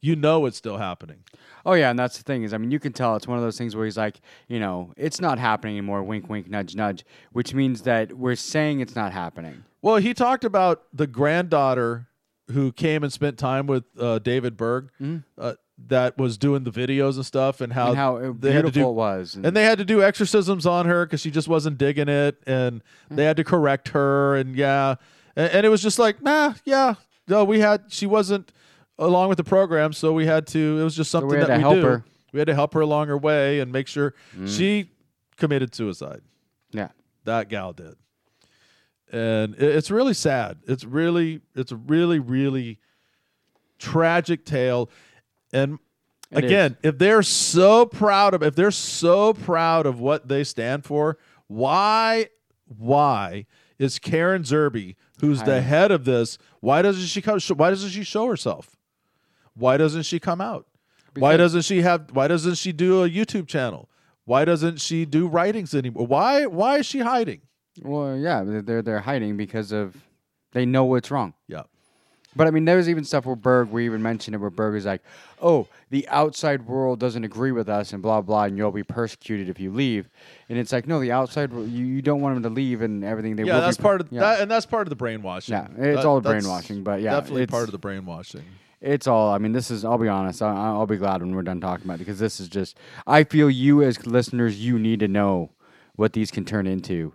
you 0.00 0.14
know 0.16 0.46
it's 0.46 0.56
still 0.56 0.78
happening 0.78 1.18
Oh 1.66 1.74
yeah, 1.74 1.90
and 1.90 1.98
that's 1.98 2.16
the 2.16 2.24
thing 2.24 2.42
is, 2.42 2.54
I 2.54 2.56
mean, 2.56 2.70
you 2.70 2.80
can 2.80 2.94
tell 2.94 3.16
it's 3.16 3.28
one 3.28 3.36
of 3.36 3.44
those 3.44 3.58
things 3.58 3.76
where 3.76 3.84
he's 3.84 3.98
like, 3.98 4.22
you 4.48 4.58
know, 4.58 4.94
it's 4.96 5.20
not 5.20 5.38
happening 5.38 5.74
anymore. 5.76 6.02
Wink, 6.02 6.26
wink, 6.26 6.48
nudge, 6.48 6.74
nudge, 6.74 7.04
which 7.32 7.52
means 7.52 7.82
that 7.82 8.14
we're 8.16 8.34
saying 8.34 8.80
it's 8.80 8.96
not 8.96 9.12
happening. 9.12 9.64
well 9.82 9.96
he 9.96 10.14
talked 10.14 10.42
about 10.42 10.84
the 10.90 11.06
granddaughter 11.06 12.08
who 12.52 12.72
came 12.72 13.02
and 13.04 13.12
spent 13.12 13.36
time 13.36 13.66
with 13.66 13.84
uh, 13.98 14.18
david 14.20 14.56
berg 14.56 14.88
uh, 15.36 15.52
that 15.88 16.18
was 16.18 16.38
doing 16.38 16.64
the 16.64 16.70
videos 16.70 17.16
and 17.16 17.26
stuff 17.26 17.60
and 17.60 17.72
how, 17.72 17.88
and 17.88 17.96
how 17.96 18.18
they 18.38 18.52
had 18.52 18.64
to 18.64 18.70
beautiful 18.70 18.70
do 18.70 18.88
it 18.88 18.92
was. 18.92 19.34
and 19.34 19.56
they 19.56 19.64
had 19.64 19.78
to 19.78 19.84
do 19.84 20.02
exorcisms 20.02 20.66
on 20.66 20.86
her 20.86 21.06
because 21.06 21.20
she 21.20 21.30
just 21.30 21.48
wasn't 21.48 21.78
digging 21.78 22.08
it, 22.08 22.40
and 22.46 22.80
mm-hmm. 22.80 23.16
they 23.16 23.24
had 23.24 23.36
to 23.36 23.44
correct 23.44 23.88
her, 23.88 24.36
and 24.36 24.56
yeah, 24.56 24.96
and, 25.36 25.52
and 25.52 25.66
it 25.66 25.68
was 25.68 25.82
just 25.82 25.98
like, 25.98 26.22
nah, 26.22 26.54
yeah, 26.64 26.94
no, 27.28 27.44
we 27.44 27.60
had 27.60 27.84
she 27.88 28.06
wasn't 28.06 28.52
along 28.98 29.28
with 29.28 29.38
the 29.38 29.44
program, 29.44 29.92
so 29.92 30.12
we 30.12 30.26
had 30.26 30.46
to. 30.48 30.78
It 30.80 30.84
was 30.84 30.96
just 30.96 31.10
something 31.10 31.30
we 31.30 31.36
had 31.36 31.48
that 31.48 31.54
to 31.54 31.58
we 31.58 31.62
help 31.62 31.74
do. 31.74 31.82
her. 31.82 32.04
We 32.32 32.38
had 32.38 32.46
to 32.46 32.54
help 32.54 32.74
her 32.74 32.80
along 32.80 33.08
her 33.08 33.18
way 33.18 33.60
and 33.60 33.72
make 33.72 33.88
sure 33.88 34.14
mm. 34.36 34.48
she 34.48 34.90
committed 35.36 35.74
suicide. 35.74 36.20
yeah, 36.70 36.88
That 37.24 37.48
gal 37.48 37.72
did, 37.72 37.96
and 39.10 39.54
it, 39.54 39.62
it's 39.62 39.90
really 39.90 40.14
sad. 40.14 40.58
It's 40.66 40.84
really, 40.84 41.40
it's 41.54 41.72
a 41.72 41.76
really, 41.76 42.18
really 42.18 42.78
tragic 43.80 44.44
tale, 44.44 44.90
and 45.52 45.78
It 46.30 46.44
again, 46.44 46.76
if 46.82 46.98
they're 46.98 47.22
so 47.22 47.86
proud 47.86 48.34
of 48.34 48.42
if 48.42 48.54
they're 48.54 48.70
so 48.70 49.32
proud 49.34 49.86
of 49.86 50.00
what 50.00 50.28
they 50.28 50.44
stand 50.44 50.84
for, 50.84 51.18
why 51.48 52.28
why 52.66 53.46
is 53.78 53.98
Karen 53.98 54.42
Zerby, 54.42 54.94
who's 55.20 55.42
the 55.42 55.60
head 55.62 55.90
of 55.90 56.04
this, 56.04 56.38
why 56.60 56.82
doesn't 56.82 57.06
she 57.06 57.20
come 57.22 57.40
why 57.56 57.70
doesn't 57.70 57.90
she 57.90 58.04
show 58.04 58.26
herself? 58.26 58.76
Why 59.54 59.76
doesn't 59.76 60.02
she 60.04 60.20
come 60.20 60.40
out? 60.40 60.66
why 61.16 61.36
doesn't 61.36 61.62
she 61.62 61.82
have 61.82 62.10
why 62.12 62.28
doesn't 62.28 62.54
she 62.54 62.70
do 62.72 63.02
a 63.02 63.08
YouTube 63.10 63.48
channel? 63.48 63.88
Why 64.26 64.44
doesn't 64.44 64.80
she 64.80 65.04
do 65.04 65.26
writings 65.26 65.74
anymore? 65.74 66.06
Why 66.06 66.46
why 66.46 66.78
is 66.78 66.86
she 66.86 67.00
hiding? 67.00 67.40
well, 67.82 68.16
yeah, 68.16 68.44
they're- 68.44 68.62
they're 68.62 68.82
they're 68.82 69.00
hiding 69.00 69.36
because 69.36 69.72
of 69.72 69.96
they 70.52 70.64
know 70.66 70.84
what's 70.84 71.10
wrong. 71.10 71.34
Yeah. 71.48 71.62
But 72.36 72.46
I 72.46 72.50
mean, 72.50 72.64
there's 72.64 72.88
even 72.88 73.04
stuff 73.04 73.26
where 73.26 73.34
Berg, 73.34 73.70
we 73.70 73.84
even 73.86 74.02
mentioned 74.02 74.34
it, 74.34 74.38
where 74.38 74.50
Berg 74.50 74.76
is 74.76 74.86
like, 74.86 75.02
"Oh, 75.42 75.66
the 75.90 76.06
outside 76.08 76.66
world 76.66 77.00
doesn't 77.00 77.24
agree 77.24 77.50
with 77.50 77.68
us, 77.68 77.92
and 77.92 78.02
blah 78.02 78.20
blah, 78.20 78.44
and 78.44 78.56
you'll 78.56 78.70
be 78.70 78.84
persecuted 78.84 79.48
if 79.48 79.58
you 79.58 79.72
leave." 79.72 80.08
And 80.48 80.56
it's 80.58 80.72
like, 80.72 80.86
no, 80.86 81.00
the 81.00 81.10
outside, 81.10 81.52
wo- 81.52 81.62
you, 81.62 81.84
you 81.84 82.02
don't 82.02 82.20
want 82.20 82.36
them 82.36 82.42
to 82.44 82.48
leave, 82.48 82.82
and 82.82 83.02
everything. 83.04 83.36
They 83.36 83.44
yeah, 83.44 83.54
will 83.54 83.60
that's 83.62 83.76
be, 83.76 83.82
part 83.82 84.00
of 84.00 84.12
yeah. 84.12 84.20
that, 84.20 84.40
and 84.40 84.50
that's 84.50 84.66
part 84.66 84.86
of 84.86 84.90
the 84.90 84.96
brainwashing. 84.96 85.54
Yeah, 85.54 85.66
it's 85.76 86.02
That- 86.02 86.06
all 86.06 86.20
brainwashing, 86.20 86.84
but 86.84 87.00
yeah, 87.00 87.12
definitely 87.12 87.46
part 87.46 87.64
of 87.64 87.72
the 87.72 87.78
brainwashing. 87.78 88.44
It's 88.80 89.06
all. 89.06 89.32
I 89.32 89.38
mean, 89.38 89.52
this 89.52 89.70
is. 89.70 89.84
I'll 89.84 89.98
be 89.98 90.08
honest. 90.08 90.40
I, 90.40 90.54
I'll 90.54 90.86
be 90.86 90.96
glad 90.96 91.20
when 91.20 91.34
we're 91.34 91.42
done 91.42 91.60
talking 91.60 91.84
about 91.84 91.94
it 91.96 91.98
because 91.98 92.18
this 92.18 92.40
is 92.40 92.48
just. 92.48 92.78
I 93.06 93.24
feel 93.24 93.50
you 93.50 93.82
as 93.82 94.06
listeners, 94.06 94.64
you 94.64 94.78
need 94.78 95.00
to 95.00 95.08
know 95.08 95.50
what 95.96 96.14
these 96.14 96.30
can 96.30 96.44
turn 96.46 96.66
into, 96.66 97.12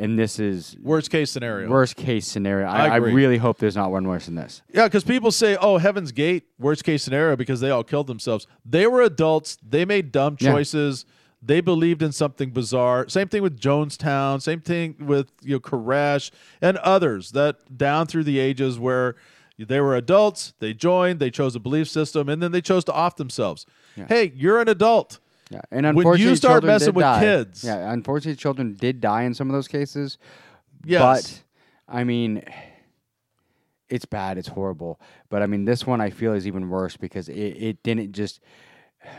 and 0.00 0.18
this 0.18 0.38
is 0.38 0.76
Worst 0.82 1.10
case 1.10 1.30
scenario. 1.30 1.68
worst 1.68 1.96
case 1.96 2.26
scenario. 2.26 2.66
I 2.66 2.86
I, 2.86 2.88
I, 2.88 2.96
really 2.96 3.36
hope 3.36 3.58
there's 3.58 3.76
not 3.76 3.90
one 3.90 4.08
worse 4.08 4.26
than 4.26 4.34
this. 4.34 4.62
Yeah, 4.72 4.84
because 4.84 5.04
people 5.04 5.30
say, 5.30 5.56
"Oh, 5.60 5.76
Heaven's 5.78 6.10
Gate, 6.12 6.44
worst 6.58 6.84
case 6.84 7.02
scenario," 7.02 7.36
because 7.36 7.60
they 7.60 7.70
all 7.70 7.84
killed 7.84 8.06
themselves. 8.06 8.46
They 8.64 8.86
were 8.86 9.02
adults. 9.02 9.58
They 9.62 9.84
made 9.84 10.10
dumb 10.10 10.36
Yeah. 10.40 10.52
choices. 10.52 11.04
They 11.42 11.60
believed 11.60 12.02
in 12.02 12.12
something 12.12 12.50
bizarre. 12.50 13.08
Same 13.08 13.28
thing 13.28 13.42
with 13.42 13.58
Jonestown. 13.58 14.42
Same 14.42 14.60
thing 14.60 14.96
with 15.00 15.28
you 15.42 15.54
know 15.54 15.60
Koresh 15.60 16.30
and 16.60 16.76
others 16.78 17.32
that 17.32 17.76
down 17.76 18.06
through 18.06 18.24
the 18.24 18.38
ages 18.38 18.78
where 18.78 19.16
they 19.58 19.80
were 19.80 19.94
adults. 19.96 20.54
They 20.58 20.72
joined. 20.74 21.20
They 21.20 21.30
chose 21.30 21.54
a 21.54 21.60
belief 21.60 21.88
system, 21.88 22.28
and 22.28 22.42
then 22.42 22.52
they 22.52 22.60
chose 22.62 22.84
to 22.84 22.92
off 22.92 23.16
themselves. 23.16 23.66
Hey, 24.08 24.32
you're 24.34 24.60
an 24.60 24.68
adult. 24.68 25.18
Yeah, 25.50 25.60
and 25.72 25.84
When 25.84 25.94
you 25.96 26.00
unfortunately, 26.00 26.36
start 26.36 26.52
children 26.54 26.72
messing 26.74 26.86
did 26.86 26.96
with 26.96 27.02
die. 27.02 27.20
kids- 27.20 27.64
yeah, 27.64 27.92
unfortunately, 27.92 28.36
children 28.36 28.74
did 28.74 29.00
die 29.00 29.22
in 29.22 29.34
some 29.34 29.48
of 29.50 29.52
those 29.52 29.66
cases. 29.68 30.16
Yes. 30.84 31.42
But 31.88 31.96
I 31.96 32.04
mean, 32.04 32.42
it's 33.88 34.04
bad. 34.04 34.38
It's 34.38 34.48
horrible. 34.48 35.00
But 35.28 35.42
I 35.42 35.46
mean, 35.46 35.64
this 35.64 35.84
one 35.86 36.00
I 36.00 36.10
feel 36.10 36.34
is 36.34 36.46
even 36.46 36.68
worse 36.68 36.96
because 36.96 37.28
it, 37.28 37.34
it 37.38 37.82
didn't 37.82 38.12
just. 38.12 38.40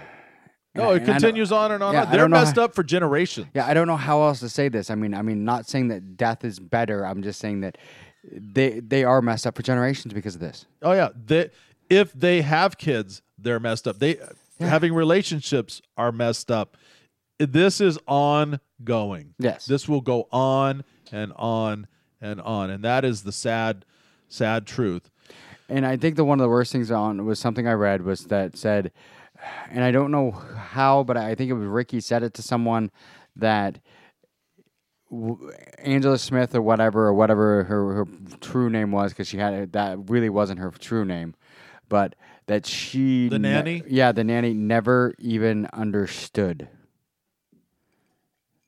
No, 0.73 0.91
it 0.91 1.01
And 1.01 1.01
I 1.01 1.05
don't- 1.05 1.15
continues 1.21 1.51
on 1.51 1.73
and 1.73 1.83
on. 1.83 1.93
Yeah, 1.93 2.05
on. 2.05 2.11
They're 2.13 2.29
messed 2.29 2.55
how- 2.55 2.63
up 2.63 2.73
for 2.75 2.81
generations. 2.81 3.47
Yeah, 3.53 3.67
I 3.67 3.73
don't 3.73 3.87
know 3.87 3.97
how 3.97 4.21
else 4.23 4.39
to 4.39 4.47
say 4.47 4.69
this. 4.69 4.89
I 4.89 4.95
mean, 4.95 5.13
I 5.13 5.21
mean, 5.21 5.43
not 5.43 5.67
saying 5.67 5.89
that 5.89 6.15
death 6.15 6.45
is 6.45 6.59
better. 6.61 7.05
I'm 7.05 7.21
just 7.23 7.41
saying 7.41 7.59
that 7.59 7.77
they 8.23 8.79
they 8.79 9.03
are 9.03 9.21
messed 9.21 9.45
up 9.45 9.57
for 9.57 9.63
generations 9.63 10.13
because 10.13 10.35
of 10.35 10.39
this. 10.39 10.65
Oh 10.81 10.93
yeah, 10.93 11.09
they, 11.25 11.49
if 11.89 12.13
they 12.13 12.41
have 12.41 12.77
kids, 12.77 13.21
they're 13.37 13.59
messed 13.59 13.85
up. 13.85 13.99
They 13.99 14.17
having 14.61 14.93
relationships 14.93 15.81
are 15.97 16.11
messed 16.11 16.51
up. 16.51 16.77
This 17.39 17.81
is 17.81 17.97
ongoing. 18.07 19.33
Yes. 19.39 19.65
this 19.65 19.87
will 19.89 20.01
go 20.01 20.27
on 20.31 20.83
and 21.11 21.33
on 21.35 21.87
and 22.21 22.39
on, 22.41 22.69
and 22.69 22.83
that 22.83 23.03
is 23.03 23.23
the 23.23 23.31
sad, 23.31 23.85
sad 24.27 24.67
truth. 24.67 25.09
And 25.69 25.85
I 25.85 25.97
think 25.97 26.17
the 26.17 26.25
one 26.25 26.39
of 26.39 26.43
the 26.43 26.49
worst 26.49 26.71
things 26.71 26.91
on 26.91 27.25
was 27.25 27.39
something 27.39 27.67
I 27.67 27.73
read 27.73 28.03
was 28.03 28.25
that 28.25 28.57
said, 28.57 28.91
and 29.69 29.83
I 29.83 29.91
don't 29.91 30.11
know 30.11 30.31
how, 30.31 31.03
but 31.03 31.17
I 31.17 31.33
think 31.33 31.49
it 31.49 31.53
was 31.53 31.65
Ricky 31.65 31.99
said 31.99 32.23
it 32.23 32.33
to 32.35 32.41
someone 32.41 32.91
that 33.35 33.79
Angela 35.79 36.17
Smith 36.17 36.55
or 36.55 36.61
whatever 36.61 37.07
or 37.07 37.13
whatever 37.13 37.63
her, 37.63 37.93
her 37.93 38.07
true 38.39 38.69
name 38.69 38.91
was 38.91 39.11
because 39.11 39.27
she 39.27 39.37
had 39.37 39.73
that 39.73 40.09
really 40.09 40.29
wasn't 40.29 40.59
her 40.59 40.71
true 40.71 41.05
name, 41.05 41.35
but 41.91 42.15
that 42.47 42.65
she 42.65 43.27
The 43.27 43.37
ne- 43.37 43.51
nanny? 43.51 43.83
yeah, 43.87 44.11
the 44.13 44.23
nanny 44.23 44.53
never 44.53 45.13
even 45.19 45.67
understood 45.73 46.69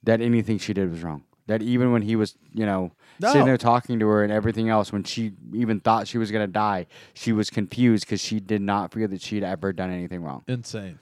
that 0.03 0.21
anything 0.21 0.57
she 0.57 0.73
did 0.73 0.91
was 0.91 1.01
wrong. 1.03 1.23
That 1.47 1.61
even 1.61 1.91
when 1.91 2.01
he 2.03 2.15
was, 2.15 2.35
you 2.53 2.65
know, 2.65 2.91
No. 3.19 3.29
sitting 3.31 3.45
there 3.45 3.57
talking 3.57 3.99
to 3.99 4.07
her 4.07 4.23
and 4.23 4.31
everything 4.31 4.69
else, 4.69 4.91
when 4.91 5.03
she 5.03 5.33
even 5.53 5.79
thought 5.79 6.07
she 6.07 6.17
was 6.17 6.31
going 6.31 6.45
to 6.45 6.51
die, 6.51 6.85
she 7.13 7.31
was 7.31 7.49
confused 7.49 8.05
because 8.05 8.21
she 8.21 8.39
did 8.39 8.61
not 8.61 8.93
feel 8.93 9.07
that 9.07 9.21
she'd 9.21 9.43
ever 9.43 9.71
done 9.73 9.89
anything 9.89 10.21
wrong. 10.21 10.43
Insane, 10.47 10.99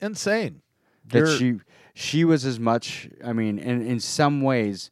insane. 0.00 0.62
That 1.08 1.18
You're- 1.18 1.36
she 1.38 1.60
she 1.94 2.24
was 2.24 2.44
as 2.44 2.58
much. 2.60 3.08
I 3.24 3.32
mean, 3.32 3.58
in 3.58 3.82
in 3.82 3.98
some 4.00 4.42
ways, 4.42 4.90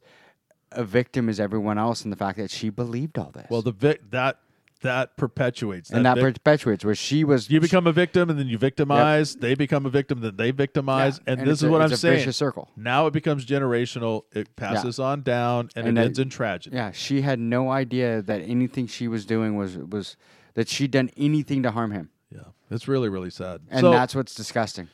a 0.71 0.83
victim 0.83 1.29
as 1.29 1.39
everyone 1.39 1.77
else 1.77 2.03
in 2.03 2.09
the 2.11 2.17
fact 2.17 2.37
that 2.37 2.51
she 2.51 2.69
believed 2.69 3.17
all 3.17 3.31
this. 3.31 3.47
well, 3.49 3.61
the 3.61 3.71
vic 3.71 4.01
that 4.11 4.39
that 4.81 5.17
perpetuates 5.17 5.89
and 5.89 6.05
that 6.05 6.15
vic- 6.17 6.35
perpetuates 6.35 6.85
where 6.85 6.95
she 6.95 7.23
was. 7.23 7.49
you 7.49 7.59
become 7.59 7.85
a 7.87 7.91
victim, 7.91 8.29
and 8.29 8.39
then 8.39 8.47
you 8.47 8.57
victimize. 8.57 9.35
They 9.35 9.53
become 9.55 9.85
a 9.85 9.89
victim, 9.89 10.21
then 10.21 10.35
they 10.37 10.51
victimize, 10.51 11.17
Yeah, 11.25 11.33
and, 11.33 11.41
and 11.41 11.49
this 11.49 11.59
is 11.59 11.63
a- 11.63 11.69
what 11.69 11.81
I'm 11.81 11.87
saying. 11.89 11.93
It's 11.93 11.99
a 11.99 12.01
saying. 12.07 12.17
vicious 12.19 12.37
circle. 12.37 12.69
Now 12.77 13.07
it 13.07 13.11
becomes 13.11 13.45
generational. 13.45 14.23
It 14.33 14.55
passes 14.55 14.99
on 14.99 15.21
down, 15.23 15.69
and, 15.75 15.87
And 15.87 15.97
it 15.97 16.01
that- 16.01 16.05
ends 16.07 16.19
in 16.19 16.29
tragedy. 16.29 16.75
Yeah, 16.75 16.91
she 16.91 17.21
had 17.21 17.39
no 17.39 17.69
idea 17.71 18.21
that 18.21 18.41
anything 18.41 18.87
she 18.87 19.07
was 19.07 19.25
doing 19.25 19.55
was 19.55 19.77
was 19.77 20.15
that 20.53 20.67
she'd 20.69 20.91
done 20.91 21.09
anything 21.17 21.63
to 21.63 21.71
harm 21.71 21.91
him, 21.91 22.09
Yeah, 22.31 22.39
it's 22.71 22.87
really 22.87 23.09
really 23.09 23.29
sad. 23.29 23.61
and 23.69 23.81
so, 23.81 23.91
that's 23.91 24.15
what's 24.15 24.33
disgusting. 24.35 24.87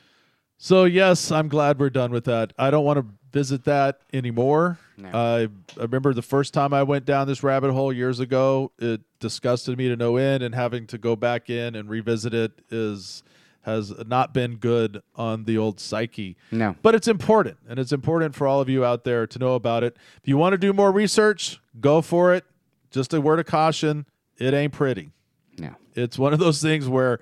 so 0.58 0.84
yes, 0.84 1.30
I'm 1.30 1.48
glad 1.48 1.78
we're 1.78 1.90
done 1.90 2.10
with 2.12 2.24
that. 2.24 2.52
I 2.58 2.70
don't 2.70 2.84
want 2.84 2.98
to 2.98 3.06
visit 3.36 3.64
that 3.64 4.00
anymore. 4.14 4.78
No. 4.96 5.10
I 5.12 5.48
I 5.78 5.82
remember 5.82 6.14
the 6.14 6.22
first 6.22 6.54
time 6.54 6.72
I 6.72 6.82
went 6.82 7.04
down 7.04 7.26
this 7.26 7.42
rabbit 7.42 7.70
hole 7.72 7.92
years 7.92 8.18
ago. 8.18 8.72
It 8.78 9.02
disgusted 9.20 9.76
me 9.76 9.88
to 9.88 9.96
no 9.96 10.16
end, 10.16 10.42
and 10.42 10.54
having 10.54 10.86
to 10.86 10.98
go 10.98 11.16
back 11.16 11.50
in 11.50 11.74
and 11.74 11.90
revisit 11.90 12.32
it 12.32 12.52
is 12.70 13.22
has 13.62 13.92
not 14.06 14.32
been 14.32 14.56
good 14.56 15.02
on 15.16 15.44
the 15.44 15.58
old 15.58 15.80
psyche. 15.80 16.36
No. 16.52 16.76
But 16.82 16.94
it's 16.94 17.08
important, 17.08 17.58
and 17.68 17.78
it's 17.78 17.92
important 17.92 18.34
for 18.34 18.46
all 18.46 18.60
of 18.60 18.68
you 18.68 18.84
out 18.84 19.04
there 19.04 19.26
to 19.26 19.38
know 19.38 19.54
about 19.54 19.84
it. 19.84 19.96
If 20.22 20.28
you 20.28 20.38
want 20.38 20.54
to 20.54 20.58
do 20.58 20.72
more 20.72 20.92
research, 20.92 21.60
go 21.80 22.00
for 22.00 22.32
it. 22.32 22.44
Just 22.90 23.12
a 23.12 23.20
word 23.20 23.38
of 23.38 23.46
caution: 23.46 24.06
it 24.38 24.54
ain't 24.54 24.72
pretty. 24.72 25.10
No. 25.58 25.74
It's 25.94 26.18
one 26.18 26.32
of 26.32 26.38
those 26.38 26.62
things 26.62 26.88
where, 26.88 27.18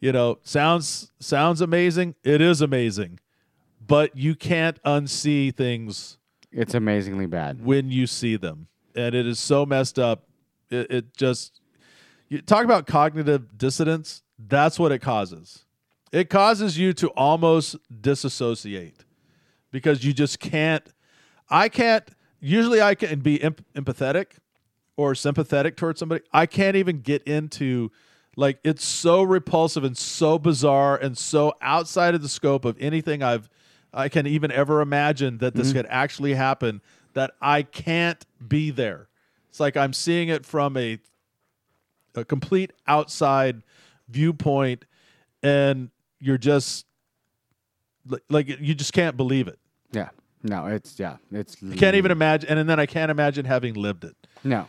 you 0.00 0.10
know, 0.10 0.38
sounds 0.42 1.12
sounds 1.20 1.60
amazing. 1.60 2.16
It 2.24 2.40
is 2.40 2.60
amazing, 2.60 3.20
but 3.86 4.16
you 4.16 4.34
can't 4.34 4.82
unsee 4.82 5.54
things 5.54 6.18
It's 6.52 6.74
amazingly 6.74 7.26
bad. 7.26 7.64
when 7.64 7.90
you 7.90 8.06
see 8.06 8.36
them, 8.36 8.68
and 8.94 9.14
it 9.14 9.26
is 9.26 9.38
so 9.38 9.66
messed 9.66 9.98
up. 9.98 10.24
It, 10.70 10.90
it 10.90 11.16
just 11.16 11.60
you 12.28 12.40
talk 12.40 12.64
about 12.64 12.86
cognitive 12.86 13.56
dissonance. 13.56 14.22
That's 14.38 14.78
what 14.78 14.92
it 14.92 14.98
causes. 15.00 15.64
It 16.12 16.28
causes 16.30 16.78
you 16.78 16.92
to 16.94 17.08
almost 17.10 17.76
disassociate 18.00 19.04
because 19.70 20.04
you 20.04 20.12
just 20.12 20.40
can't. 20.40 20.86
I 21.48 21.68
can't. 21.68 22.08
Usually, 22.40 22.80
I 22.82 22.94
can 22.94 23.20
be 23.20 23.42
emp- 23.42 23.64
empathetic 23.74 24.26
or 24.96 25.14
sympathetic 25.14 25.76
towards 25.76 26.00
somebody. 26.00 26.22
I 26.32 26.46
can't 26.46 26.76
even 26.76 27.00
get 27.00 27.22
into 27.24 27.90
like 28.36 28.58
it's 28.64 28.84
so 28.84 29.22
repulsive 29.22 29.84
and 29.84 29.96
so 29.96 30.38
bizarre 30.38 30.96
and 30.96 31.16
so 31.16 31.54
outside 31.62 32.14
of 32.14 32.22
the 32.22 32.28
scope 32.28 32.64
of 32.64 32.76
anything 32.80 33.22
I've 33.22 33.48
I 33.96 34.10
can 34.10 34.26
even 34.26 34.52
ever 34.52 34.82
imagine 34.82 35.38
that 35.38 35.54
this 35.54 35.72
could 35.72 35.86
actually 35.88 36.34
happen 36.34 36.82
that 37.14 37.32
I 37.40 37.62
can't 37.62 38.24
be 38.46 38.70
there. 38.70 39.08
It's 39.48 39.58
like 39.58 39.74
I'm 39.76 39.94
seeing 39.94 40.28
it 40.28 40.44
from 40.44 40.76
a 40.76 40.98
a 42.14 42.24
complete 42.24 42.72
outside 42.86 43.62
viewpoint 44.08 44.84
and 45.42 45.90
you're 46.20 46.38
just 46.38 46.86
like 48.28 48.48
you 48.60 48.74
just 48.74 48.92
can't 48.92 49.16
believe 49.16 49.48
it. 49.48 49.58
Yeah. 49.92 50.10
No, 50.42 50.66
it's 50.66 50.98
yeah, 50.98 51.16
it's 51.32 51.56
I 51.62 51.74
can't 51.74 51.96
even 51.96 52.10
imagine 52.10 52.50
and 52.50 52.68
then 52.68 52.78
I 52.78 52.86
can't 52.86 53.10
imagine 53.10 53.46
having 53.46 53.74
lived 53.74 54.04
it. 54.04 54.14
no. 54.44 54.68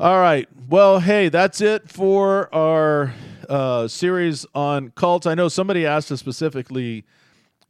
All 0.00 0.18
right. 0.18 0.48
Well, 0.68 0.98
hey, 0.98 1.28
that's 1.28 1.60
it 1.60 1.88
for 1.88 2.52
our 2.52 3.14
uh, 3.48 3.86
series 3.86 4.44
on 4.52 4.90
cults. 4.96 5.24
I 5.24 5.36
know 5.36 5.46
somebody 5.48 5.86
asked 5.86 6.10
us 6.10 6.18
specifically 6.18 7.04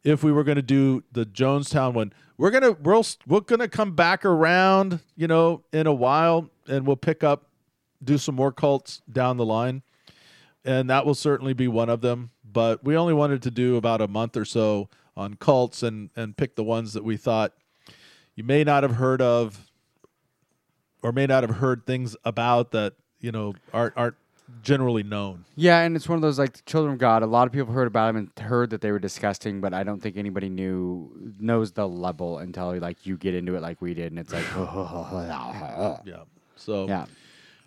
if 0.05 0.23
we 0.23 0.31
were 0.31 0.45
going 0.45 0.57
to 0.57 0.63
do 0.63 1.03
the 1.13 1.25
Jonestown 1.25 1.95
one. 1.95 2.13
We're 2.37 2.51
gonna 2.51 2.73
we're 2.73 3.01
we're 3.27 3.41
gonna 3.41 3.69
come 3.69 3.95
back 3.95 4.25
around, 4.25 5.01
you 5.17 5.27
know, 5.27 5.65
in 5.73 5.87
a 5.87 5.93
while, 5.93 6.51
and 6.69 6.87
we'll 6.87 6.97
pick 6.97 7.25
up, 7.25 7.49
do 8.03 8.19
some 8.19 8.35
more 8.35 8.53
cults 8.53 9.03
down 9.11 9.37
the 9.37 9.45
line, 9.45 9.83
and 10.65 10.91
that 10.91 11.07
will 11.07 11.15
certainly 11.15 11.55
be 11.55 11.69
one 11.69 11.89
of 11.89 12.01
them. 12.01 12.31
But 12.45 12.85
we 12.85 12.97
only 12.97 13.15
wanted 13.15 13.43
to 13.43 13.51
do 13.51 13.77
about 13.77 14.01
a 14.01 14.09
month 14.09 14.37
or 14.37 14.45
so 14.45 14.89
on 15.17 15.35
cults 15.35 15.83
and 15.83 16.11
and 16.17 16.37
pick 16.37 16.57
the 16.57 16.65
ones 16.65 16.93
that 16.93 17.05
we 17.05 17.17
thought 17.17 17.53
you 18.35 18.45
may 18.45 18.65
not 18.65 18.83
have 18.83 18.97
heard 18.97 19.23
of 19.23 19.71
or 21.03 21.13
may 21.13 21.27
not 21.27 21.43
have 21.45 21.57
heard 21.57 21.87
things 21.87 22.17
about 22.25 22.73
that 22.73 22.95
you 23.21 23.31
know 23.31 23.55
aren't 23.73 23.97
aren't 23.97 24.17
generally 24.63 25.03
known. 25.03 25.45
Yeah, 25.57 25.81
and 25.81 25.97
it's 25.97 26.09
one 26.09 26.17
of 26.17 26.23
those 26.23 26.39
like 26.39 26.53
the 26.55 26.63
children 26.63 26.95
of 26.95 26.99
God. 26.99 27.23
A 27.23 27.27
lot 27.27 27.47
of 27.47 27.53
people 27.53 27.73
heard 27.73 27.87
about 27.87 28.07
them 28.13 28.17
and 28.17 28.47
heard 28.47 28.71
that 28.71 28.81
they 28.81 28.91
were 28.91 28.99
disgusting, 28.99 29.61
but 29.61 29.75
I 29.75 29.83
don't 29.83 30.03
think 30.03 30.17
anybody 30.17 30.49
knew 30.49 31.11
knows 31.39 31.73
the 31.73 31.89
level 31.89 32.39
until 32.39 32.79
like 32.79 33.07
you 33.07 33.17
get 33.17 33.35
into 33.35 33.55
it 33.57 33.63
like 33.63 33.81
we 33.81 33.95
did, 33.95 34.13
and 34.13 34.19
it's 34.19 34.33
like, 34.33 34.45
Yeah. 36.05 36.25
So 36.57 36.87
yeah, 36.89 37.07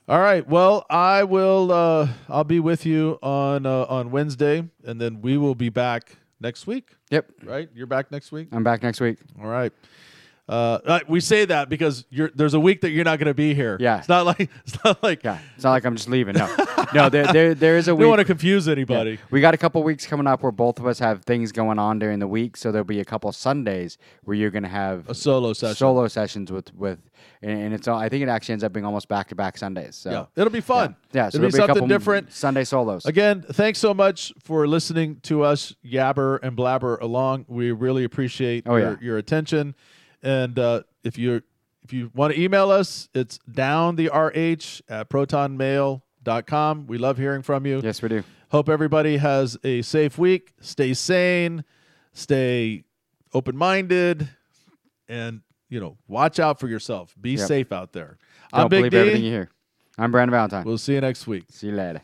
all 0.07 0.19
right. 0.19 0.47
Well, 0.47 0.85
I 0.89 1.23
will. 1.23 1.71
Uh, 1.71 2.07
I'll 2.29 2.43
be 2.43 2.59
with 2.59 2.85
you 2.85 3.19
on 3.21 3.65
uh, 3.65 3.85
on 3.89 4.11
Wednesday, 4.11 4.63
and 4.85 5.01
then 5.01 5.21
we 5.21 5.37
will 5.37 5.55
be 5.55 5.69
back 5.69 6.17
next 6.39 6.67
week. 6.67 6.91
yep. 7.09 7.29
Right? 7.43 7.69
You're 7.75 7.87
back 7.87 8.11
next 8.11 8.31
week. 8.31 8.47
I'm 8.51 8.63
back 8.63 8.83
next 8.83 9.01
week. 9.01 9.17
All 9.41 9.47
right. 9.47 9.73
Uh, 10.49 10.79
uh, 10.85 10.99
we 11.09 11.19
say 11.19 11.43
that 11.43 11.67
because 11.67 12.05
you're 12.09 12.31
there's 12.33 12.53
a 12.53 12.59
week 12.59 12.79
that 12.81 12.91
you're 12.91 13.03
not 13.03 13.19
going 13.19 13.27
to 13.27 13.33
be 13.33 13.53
here. 13.53 13.75
Yeah. 13.81 13.99
It's 13.99 14.07
not 14.07 14.25
like 14.25 14.49
it's 14.65 14.81
not 14.83 15.03
like 15.03 15.23
Yeah, 15.23 15.39
it's 15.55 15.63
not 15.65 15.71
like 15.71 15.83
I'm 15.85 15.95
just 15.97 16.07
leaving. 16.07 16.35
No, 16.35 16.47
no, 16.93 17.09
there, 17.09 17.25
there, 17.33 17.53
there 17.53 17.77
is 17.77 17.89
a 17.89 17.95
we 17.95 18.01
don't 18.03 18.11
want 18.11 18.19
to 18.19 18.25
confuse 18.25 18.65
Yeah. 18.65 18.71
anybody. 18.71 19.19
We 19.29 19.41
got 19.41 19.53
a 19.53 19.57
couple 19.57 19.83
weeks 19.83 20.05
coming 20.05 20.25
up 20.25 20.43
where 20.43 20.53
both 20.53 20.79
of 20.79 20.87
us 20.87 20.99
have 20.99 21.23
things 21.25 21.51
going 21.51 21.79
on 21.79 21.99
during 21.99 22.19
the 22.19 22.27
week, 22.27 22.55
so 22.55 22.71
there'll 22.71 22.85
be 22.85 23.01
a 23.01 23.05
couple 23.05 23.29
Sundays 23.33 23.97
where 24.23 24.37
you're 24.37 24.51
gonna 24.51 24.69
have 24.69 25.09
A 25.09 25.13
solo 25.13 25.51
session. 25.51 25.75
solo 25.75 26.07
sessions 26.07 26.49
with 26.49 26.73
with, 26.73 26.99
and, 27.41 27.59
and 27.63 27.73
it's 27.73 27.87
all. 27.89 27.99
I 27.99 28.07
think 28.07 28.23
it 28.23 28.29
actually 28.29 28.53
ends 28.53 28.63
up 28.63 28.71
being 28.71 28.85
almost 28.85 29.09
back 29.09 29.27
to 29.29 29.35
back 29.35 29.57
Sundays. 29.57 29.95
So 29.97 30.11
Yeah. 30.11 30.25
It'll 30.37 30.49
be 30.53 30.61
fun. 30.61 30.95
yeah, 31.11 31.27
so 31.29 31.39
It'll 31.39 31.49
there'll 31.49 31.51
be 31.67 31.73
be 31.73 31.73
something 31.73 31.87
different. 31.89 32.31
Sunday 32.31 32.63
solos. 32.63 33.05
Again, 33.05 33.41
thanks 33.51 33.79
so 33.79 33.93
much 33.93 34.31
for 34.41 34.65
listening 34.65 35.19
to 35.23 35.43
us 35.43 35.75
yabber 35.85 36.39
and 36.41 36.55
blabber 36.55 36.95
along. 37.01 37.43
We 37.49 37.71
really 37.73 38.05
appreciate 38.05 38.63
Oh, 38.65 38.77
your, 38.77 38.91
yeah. 38.91 38.97
your 39.01 39.17
attention. 39.17 39.75
And 40.27 40.59
uh, 40.59 40.83
if 41.05 41.17
you 41.17 41.41
if 41.85 41.93
you 41.93 42.11
want 42.13 42.33
to 42.33 42.41
email 42.41 42.69
us, 42.69 43.07
it's 43.13 43.37
down 43.49 43.95
the 43.95 44.07
rh 44.09 44.81
at 44.91 45.09
protonmail.com. 45.09 46.87
We 46.87 46.97
love 46.97 47.17
hearing 47.17 47.41
from 47.43 47.65
you. 47.65 47.79
Yes, 47.81 48.01
we 48.01 48.09
do. 48.09 48.23
Hope 48.51 48.67
everybody 48.67 49.15
has 49.17 49.57
a 49.63 49.81
safe 49.83 50.17
week. 50.17 50.51
Stay 50.59 50.93
sane, 50.93 51.63
stay 52.11 52.83
open 53.33 53.55
minded, 53.55 54.27
and 55.07 55.41
you 55.69 55.79
know, 55.79 55.97
watch 56.09 56.39
out 56.39 56.59
for 56.59 56.67
yourself. 56.67 57.15
Be 57.19 57.31
Yep. 57.31 57.47
safe 57.47 57.71
out 57.71 57.93
there. 57.93 58.17
Don't 58.51 58.63
I'm 58.63 58.67
Big 58.69 58.79
believe 58.79 58.91
D. 58.91 58.97
everything 58.97 59.23
you 59.23 59.31
hear. 59.31 59.49
I'm 59.97 60.11
Brandon 60.11 60.31
Valentine. 60.31 60.65
We'll 60.65 60.77
see 60.77 60.93
you 60.95 61.01
next 61.01 61.25
week. 61.25 61.45
See 61.49 61.67
you 61.67 61.73
later. 61.73 62.01